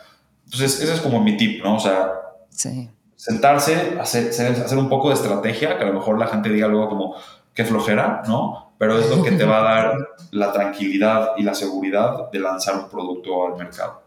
Entonces, 0.51 0.81
ese 0.81 0.95
es 0.95 1.01
como 1.01 1.21
mi 1.21 1.37
tip, 1.37 1.63
¿no? 1.63 1.75
O 1.75 1.79
sea, 1.79 2.11
sentarse, 3.15 3.99
hacer, 4.01 4.29
hacer 4.29 4.77
un 4.79 4.89
poco 4.89 5.09
de 5.09 5.13
estrategia, 5.13 5.77
que 5.77 5.83
a 5.83 5.87
lo 5.87 5.93
mejor 5.93 6.17
la 6.17 6.25
gente 6.25 6.49
diga 6.49 6.67
luego 6.67 6.89
como, 6.89 7.15
qué 7.53 7.65
flojera, 7.65 8.23
¿no? 8.27 8.73
Pero 8.79 8.97
es 8.97 9.15
lo 9.15 9.21
que 9.21 9.31
te 9.33 9.43
va 9.43 9.59
a 9.59 9.75
dar 9.75 9.93
la 10.31 10.51
tranquilidad 10.51 11.33
y 11.37 11.43
la 11.43 11.53
seguridad 11.53 12.31
de 12.31 12.39
lanzar 12.39 12.77
un 12.77 12.89
producto 12.89 13.45
al 13.45 13.57
mercado. 13.57 14.01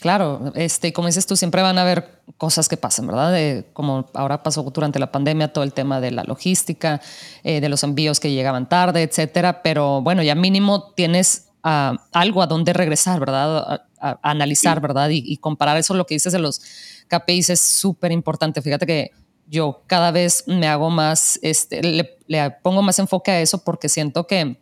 Claro, 0.00 0.52
este, 0.54 0.92
como 0.92 1.08
dices 1.08 1.26
tú, 1.26 1.36
siempre 1.36 1.62
van 1.62 1.78
a 1.78 1.82
haber 1.82 2.20
cosas 2.36 2.68
que 2.68 2.76
pasen, 2.76 3.06
¿verdad? 3.06 3.32
De, 3.32 3.64
como 3.72 4.10
ahora 4.12 4.42
pasó 4.42 4.62
durante 4.62 4.98
la 4.98 5.10
pandemia, 5.10 5.54
todo 5.54 5.64
el 5.64 5.72
tema 5.72 6.02
de 6.02 6.10
la 6.10 6.22
logística, 6.24 7.00
eh, 7.42 7.62
de 7.62 7.68
los 7.70 7.82
envíos 7.82 8.20
que 8.20 8.30
llegaban 8.30 8.68
tarde, 8.68 9.02
etcétera. 9.02 9.62
Pero 9.62 10.02
bueno, 10.02 10.22
ya 10.22 10.34
mínimo 10.34 10.92
tienes 10.92 11.47
algo 11.62 12.42
a 12.42 12.46
donde 12.46 12.72
regresar, 12.72 13.20
¿verdad? 13.20 13.84
A, 14.00 14.18
analizar, 14.22 14.80
¿verdad? 14.80 15.08
Y, 15.10 15.36
comparar 15.38 15.76
eso, 15.76 15.94
lo 15.94 16.06
que 16.06 16.14
dices 16.14 16.32
de 16.32 16.38
los 16.38 16.60
KPIs 17.08 17.50
es 17.50 17.60
súper 17.60 18.12
importante. 18.12 18.62
Fíjate 18.62 18.86
que 18.86 19.10
yo 19.46 19.82
cada 19.86 20.10
vez 20.10 20.44
me 20.46 20.68
hago 20.68 20.90
más, 20.90 21.38
este, 21.42 21.82
le, 21.82 22.50
pongo 22.62 22.82
más 22.82 22.98
enfoque 22.98 23.30
a 23.30 23.40
eso 23.40 23.64
porque 23.64 23.88
siento 23.88 24.26
que 24.26 24.60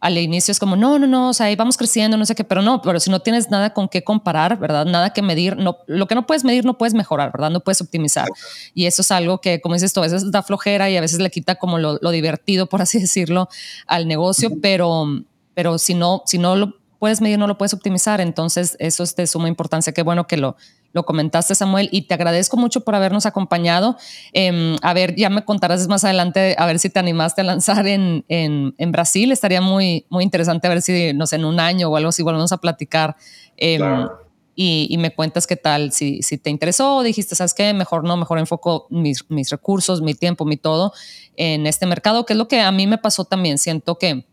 al 0.00 0.18
inicio 0.18 0.52
es 0.52 0.58
como, 0.58 0.76
no, 0.76 0.98
no, 0.98 1.06
no, 1.06 1.30
o 1.30 1.32
sea, 1.32 1.46
ahí 1.46 1.56
vamos 1.56 1.78
creciendo, 1.78 2.18
no 2.18 2.26
sé 2.26 2.34
qué, 2.34 2.44
pero 2.44 2.60
no, 2.60 2.82
pero 2.82 3.00
si 3.00 3.10
no 3.10 3.20
tienes 3.20 3.48
nada 3.50 3.72
con 3.72 3.88
qué 3.88 4.04
comparar, 4.04 4.58
¿verdad? 4.58 4.84
Nada 4.84 5.14
que 5.14 5.22
medir, 5.22 5.56
no, 5.56 5.78
lo 5.86 6.06
que 6.06 6.14
no 6.14 6.26
puedes 6.26 6.44
medir 6.44 6.66
no 6.66 6.76
puedes 6.76 6.92
mejorar, 6.92 7.32
¿verdad? 7.32 7.48
No 7.48 7.60
puedes 7.60 7.80
optimizar. 7.80 8.28
Y 8.74 8.84
eso 8.84 9.00
es 9.00 9.10
algo 9.10 9.40
que, 9.40 9.62
como 9.62 9.76
dices 9.76 9.94
tú, 9.94 10.00
a 10.00 10.02
veces 10.02 10.30
da 10.30 10.42
flojera 10.42 10.90
y 10.90 10.98
a 10.98 11.00
veces 11.00 11.20
le 11.20 11.30
quita 11.30 11.54
como 11.54 11.78
lo, 11.78 11.98
lo 12.02 12.10
divertido, 12.10 12.66
por 12.66 12.82
así 12.82 13.00
decirlo, 13.00 13.48
al 13.86 14.06
negocio, 14.06 14.50
pero 14.60 15.06
pero 15.54 15.78
si 15.78 15.94
no, 15.94 16.22
si 16.26 16.38
no 16.38 16.56
lo 16.56 16.74
puedes 16.98 17.20
medir, 17.20 17.38
no 17.38 17.46
lo 17.46 17.58
puedes 17.58 17.74
optimizar. 17.74 18.20
Entonces, 18.20 18.76
eso 18.78 19.02
es 19.02 19.14
de 19.14 19.26
suma 19.26 19.48
importancia. 19.48 19.92
Qué 19.92 20.02
bueno 20.02 20.26
que 20.26 20.36
lo, 20.36 20.56
lo 20.94 21.04
comentaste, 21.04 21.54
Samuel, 21.54 21.88
y 21.92 22.02
te 22.02 22.14
agradezco 22.14 22.56
mucho 22.56 22.80
por 22.80 22.94
habernos 22.94 23.26
acompañado. 23.26 23.98
Em, 24.32 24.76
a 24.80 24.94
ver, 24.94 25.14
ya 25.16 25.28
me 25.28 25.44
contarás 25.44 25.86
más 25.88 26.04
adelante, 26.04 26.54
a 26.56 26.66
ver 26.66 26.78
si 26.78 26.88
te 26.88 27.00
animaste 27.00 27.42
a 27.42 27.44
lanzar 27.44 27.86
en, 27.88 28.24
en, 28.28 28.74
en, 28.78 28.92
Brasil. 28.92 29.32
Estaría 29.32 29.60
muy, 29.60 30.06
muy 30.08 30.24
interesante 30.24 30.66
a 30.66 30.70
ver 30.70 30.82
si, 30.82 31.12
no 31.12 31.26
sé, 31.26 31.36
en 31.36 31.44
un 31.44 31.60
año 31.60 31.88
o 31.88 31.96
algo 31.96 32.08
así 32.10 32.22
volvemos 32.22 32.52
a 32.52 32.58
platicar. 32.58 33.16
Em, 33.56 34.08
y, 34.54 34.86
y, 34.88 34.98
me 34.98 35.12
cuentas 35.12 35.48
qué 35.48 35.56
tal, 35.56 35.90
si, 35.90 36.22
si 36.22 36.38
te 36.38 36.48
interesó, 36.48 37.02
dijiste, 37.02 37.34
¿sabes 37.34 37.54
qué? 37.54 37.74
Mejor 37.74 38.04
no, 38.04 38.16
mejor 38.16 38.38
enfoco 38.38 38.86
mis, 38.88 39.28
mis 39.28 39.50
recursos, 39.50 40.00
mi 40.00 40.14
tiempo, 40.14 40.44
mi 40.44 40.56
todo 40.56 40.92
en 41.36 41.66
este 41.66 41.86
mercado, 41.86 42.24
que 42.24 42.34
es 42.34 42.38
lo 42.38 42.46
que 42.46 42.60
a 42.60 42.70
mí 42.70 42.86
me 42.86 42.98
pasó 42.98 43.24
también. 43.24 43.58
Siento 43.58 43.98
que 43.98 44.26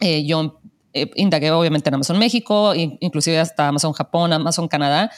eh, 0.00 0.24
yo 0.24 0.60
eh, 0.92 1.10
indagué 1.16 1.50
obviamente 1.50 1.88
en 1.88 1.94
Amazon 1.94 2.18
México, 2.18 2.74
inclusive 2.74 3.38
hasta 3.38 3.68
Amazon 3.68 3.92
Japón, 3.92 4.32
Amazon 4.32 4.68
Canadá. 4.68 5.10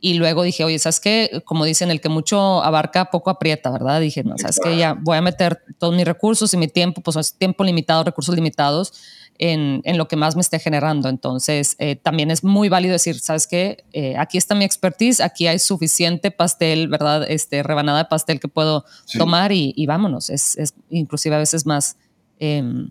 Y 0.00 0.14
luego 0.14 0.44
dije, 0.44 0.62
oye, 0.62 0.78
¿sabes 0.78 1.00
qué? 1.00 1.42
Como 1.44 1.64
dicen, 1.64 1.90
el 1.90 2.00
que 2.00 2.08
mucho 2.08 2.62
abarca, 2.62 3.10
poco 3.10 3.30
aprieta, 3.30 3.68
¿verdad? 3.70 4.00
Dije, 4.00 4.22
no, 4.22 4.38
¿sabes 4.38 4.60
qué? 4.62 4.76
Ya 4.76 4.94
voy 4.94 5.16
a 5.16 5.22
meter 5.22 5.60
todos 5.76 5.94
mis 5.94 6.04
recursos 6.04 6.54
y 6.54 6.56
mi 6.56 6.68
tiempo, 6.68 7.00
pues 7.00 7.16
es 7.16 7.34
tiempo 7.34 7.64
limitado, 7.64 8.04
recursos 8.04 8.32
limitados 8.32 8.92
en, 9.38 9.80
en 9.82 9.98
lo 9.98 10.06
que 10.06 10.14
más 10.14 10.36
me 10.36 10.40
esté 10.40 10.60
generando. 10.60 11.08
Entonces, 11.08 11.74
eh, 11.80 11.96
también 11.96 12.30
es 12.30 12.44
muy 12.44 12.68
válido 12.68 12.92
decir, 12.92 13.18
¿sabes 13.18 13.48
qué? 13.48 13.84
aquí 14.16 14.38
está 14.38 14.54
mi 14.54 14.64
expertise, 14.64 15.20
aquí 15.20 15.48
hay 15.48 15.58
suficiente 15.58 16.30
pastel, 16.30 16.86
¿verdad? 16.86 17.28
Este, 17.28 17.64
rebanada 17.64 17.98
de 17.98 18.04
pastel 18.04 18.38
que 18.38 18.46
puedo 18.46 18.84
tomar 19.18 19.50
y, 19.50 19.72
y, 19.74 19.86
vámonos. 19.86 20.30
Es, 20.30 20.56
es, 20.58 20.74
inclusive 20.90 21.34
a 21.34 21.38
veces 21.38 21.66
más... 21.66 21.96
Em, 22.38 22.90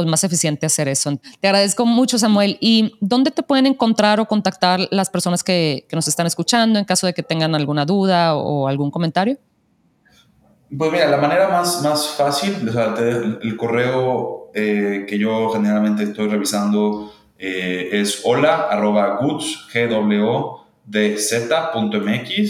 pues 0.00 0.10
más 0.10 0.24
eficiente 0.24 0.64
hacer 0.64 0.88
eso. 0.88 1.18
Te 1.40 1.48
agradezco 1.48 1.84
mucho, 1.84 2.18
Samuel. 2.18 2.56
¿Y 2.58 2.94
dónde 3.00 3.30
te 3.30 3.42
pueden 3.42 3.66
encontrar 3.66 4.18
o 4.18 4.24
contactar 4.24 4.80
las 4.90 5.10
personas 5.10 5.44
que, 5.44 5.86
nos 5.92 6.08
están 6.08 6.26
escuchando 6.26 6.78
en 6.78 6.86
caso 6.86 7.06
de 7.06 7.12
que 7.12 7.22
tengan 7.22 7.54
alguna 7.54 7.84
duda 7.84 8.34
o 8.34 8.66
algún 8.66 8.90
comentario? 8.90 9.36
Pues 10.76 10.90
mira, 10.90 11.06
la 11.08 11.18
manera 11.18 11.48
más, 11.48 11.82
más 11.82 12.08
fácil, 12.16 12.66
o 12.66 12.72
sea, 12.72 12.94
el, 12.96 13.56
correo 13.58 14.50
eh, 14.54 15.04
que 15.06 15.18
yo 15.18 15.50
generalmente 15.50 16.04
estoy 16.04 16.28
revisando 16.28 17.12
eh, 17.38 17.90
es 17.92 18.22
hola 18.24 18.68
arroba 18.70 19.18
goods, 19.20 19.68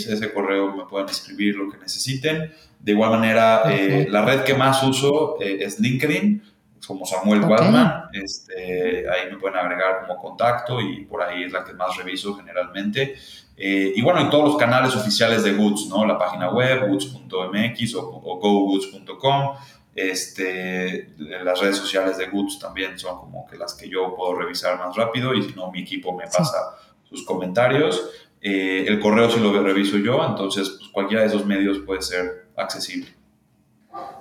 Ese 0.07 0.33
correo 0.33 0.77
me 0.77 0.85
pueden 0.85 1.09
escribir 1.09 1.57
lo 1.57 1.69
que 1.69 1.79
necesiten. 1.79 2.53
De 2.79 2.93
igual 2.93 3.11
manera, 3.11 3.63
eh, 3.73 4.07
la 4.09 4.25
red 4.25 4.43
que 4.43 4.55
más 4.55 4.85
uso 4.85 5.37
es 5.41 5.81
LinkedIn 5.81 6.50
como 6.87 7.05
Samuel 7.05 7.45
Waldman, 7.45 8.09
este, 8.13 9.09
ahí 9.09 9.31
me 9.31 9.39
pueden 9.39 9.59
agregar 9.59 10.01
como 10.01 10.21
contacto 10.21 10.81
y 10.81 11.05
por 11.05 11.23
ahí 11.23 11.45
es 11.45 11.53
la 11.53 11.65
que 11.65 11.75
más 11.75 11.97
reviso 11.97 12.35
generalmente. 12.35 13.17
Eh, 13.57 13.93
y 13.95 14.01
bueno, 14.03 14.21
en 14.21 14.31
todos 14.31 14.45
los 14.45 14.57
canales 14.57 14.97
oficiales 14.97 15.45
de 15.45 15.53
Goods, 15.53 15.89
¿no? 15.89 16.07
La 16.07 16.17
página 16.19 16.51
web, 16.51 16.89
goods.mx 16.89 17.95
o, 17.95 18.09
o 18.25 18.39
gogoods.com. 18.39 19.57
Este, 19.95 21.11
las 21.19 21.61
redes 21.61 21.77
sociales 21.77 22.17
de 22.17 22.29
Goods 22.29 22.59
también 22.59 22.99
son 22.99 23.19
como 23.19 23.47
que 23.47 23.59
las 23.59 23.75
que 23.75 23.89
yo 23.89 24.15
puedo 24.17 24.35
revisar 24.35 24.79
más 24.79 24.97
rápido 24.97 25.35
y 25.35 25.43
si 25.43 25.53
no, 25.55 25.71
mi 25.71 25.83
equipo 25.83 26.17
me 26.17 26.25
pasa 26.25 26.57
sus 27.03 27.25
comentarios. 27.25 28.09
Eh, 28.41 28.87
el 28.89 29.01
correo 29.01 29.31
sí 29.31 29.39
lo 29.41 29.63
reviso 29.63 29.99
yo, 29.99 30.25
entonces 30.25 30.71
pues, 30.79 30.91
cualquiera 30.91 31.23
de 31.23 31.29
esos 31.29 31.45
medios 31.45 31.79
puede 31.81 32.01
ser 32.03 32.47
accesible. 32.57 33.09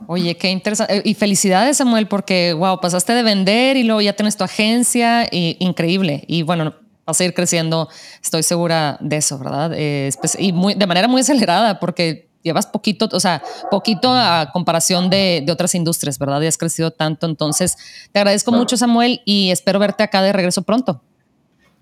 Oye, 0.08 0.38
qué 0.38 0.50
interesante. 0.50 0.98
Eh, 0.98 1.02
y 1.06 1.14
felicidades, 1.14 1.78
Samuel, 1.78 2.08
porque, 2.08 2.54
wow, 2.54 2.80
pasaste 2.80 3.14
de 3.14 3.24
vender 3.24 3.78
y 3.78 3.84
luego 3.84 4.02
ya 4.02 4.14
tienes 4.14 4.38
tu 4.38 4.44
agencia, 4.44 5.28
y, 5.32 5.58
increíble. 5.60 6.24
Y 6.28 6.44
bueno, 6.44 6.74
vas 7.06 7.20
a 7.20 7.26
ir 7.26 7.34
creciendo, 7.34 7.90
estoy 8.22 8.44
segura 8.44 8.98
de 9.02 9.18
eso, 9.18 9.38
¿verdad? 9.38 9.72
Eh, 9.76 10.10
y 10.38 10.54
muy, 10.54 10.74
de 10.74 10.88
manera 10.88 11.08
muy 11.08 11.22
acelerada, 11.22 11.80
porque 11.80 12.30
llevas 12.42 12.66
poquito, 12.68 13.10
o 13.12 13.20
sea, 13.20 13.44
poquito 13.70 14.12
a 14.12 14.50
comparación 14.54 15.10
de, 15.10 15.44
de, 15.46 15.52
otras 15.52 15.76
industrias, 15.76 16.18
¿verdad? 16.18 16.42
Y 16.42 16.48
has 16.48 16.58
crecido 16.58 16.92
tanto. 16.92 17.28
Entonces, 17.28 17.78
te 18.12 18.20
agradezco 18.20 18.52
mucho, 18.52 18.78
Samuel, 18.78 19.22
y 19.26 19.52
espero 19.52 19.80
verte 19.80 20.04
acá 20.04 20.22
de 20.22 20.32
regreso 20.32 20.62
pronto. 20.62 21.02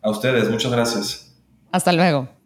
A 0.01 0.09
ustedes, 0.09 0.49
muchas 0.49 0.71
gracias. 0.71 1.33
Hasta 1.71 1.91
luego. 1.91 2.36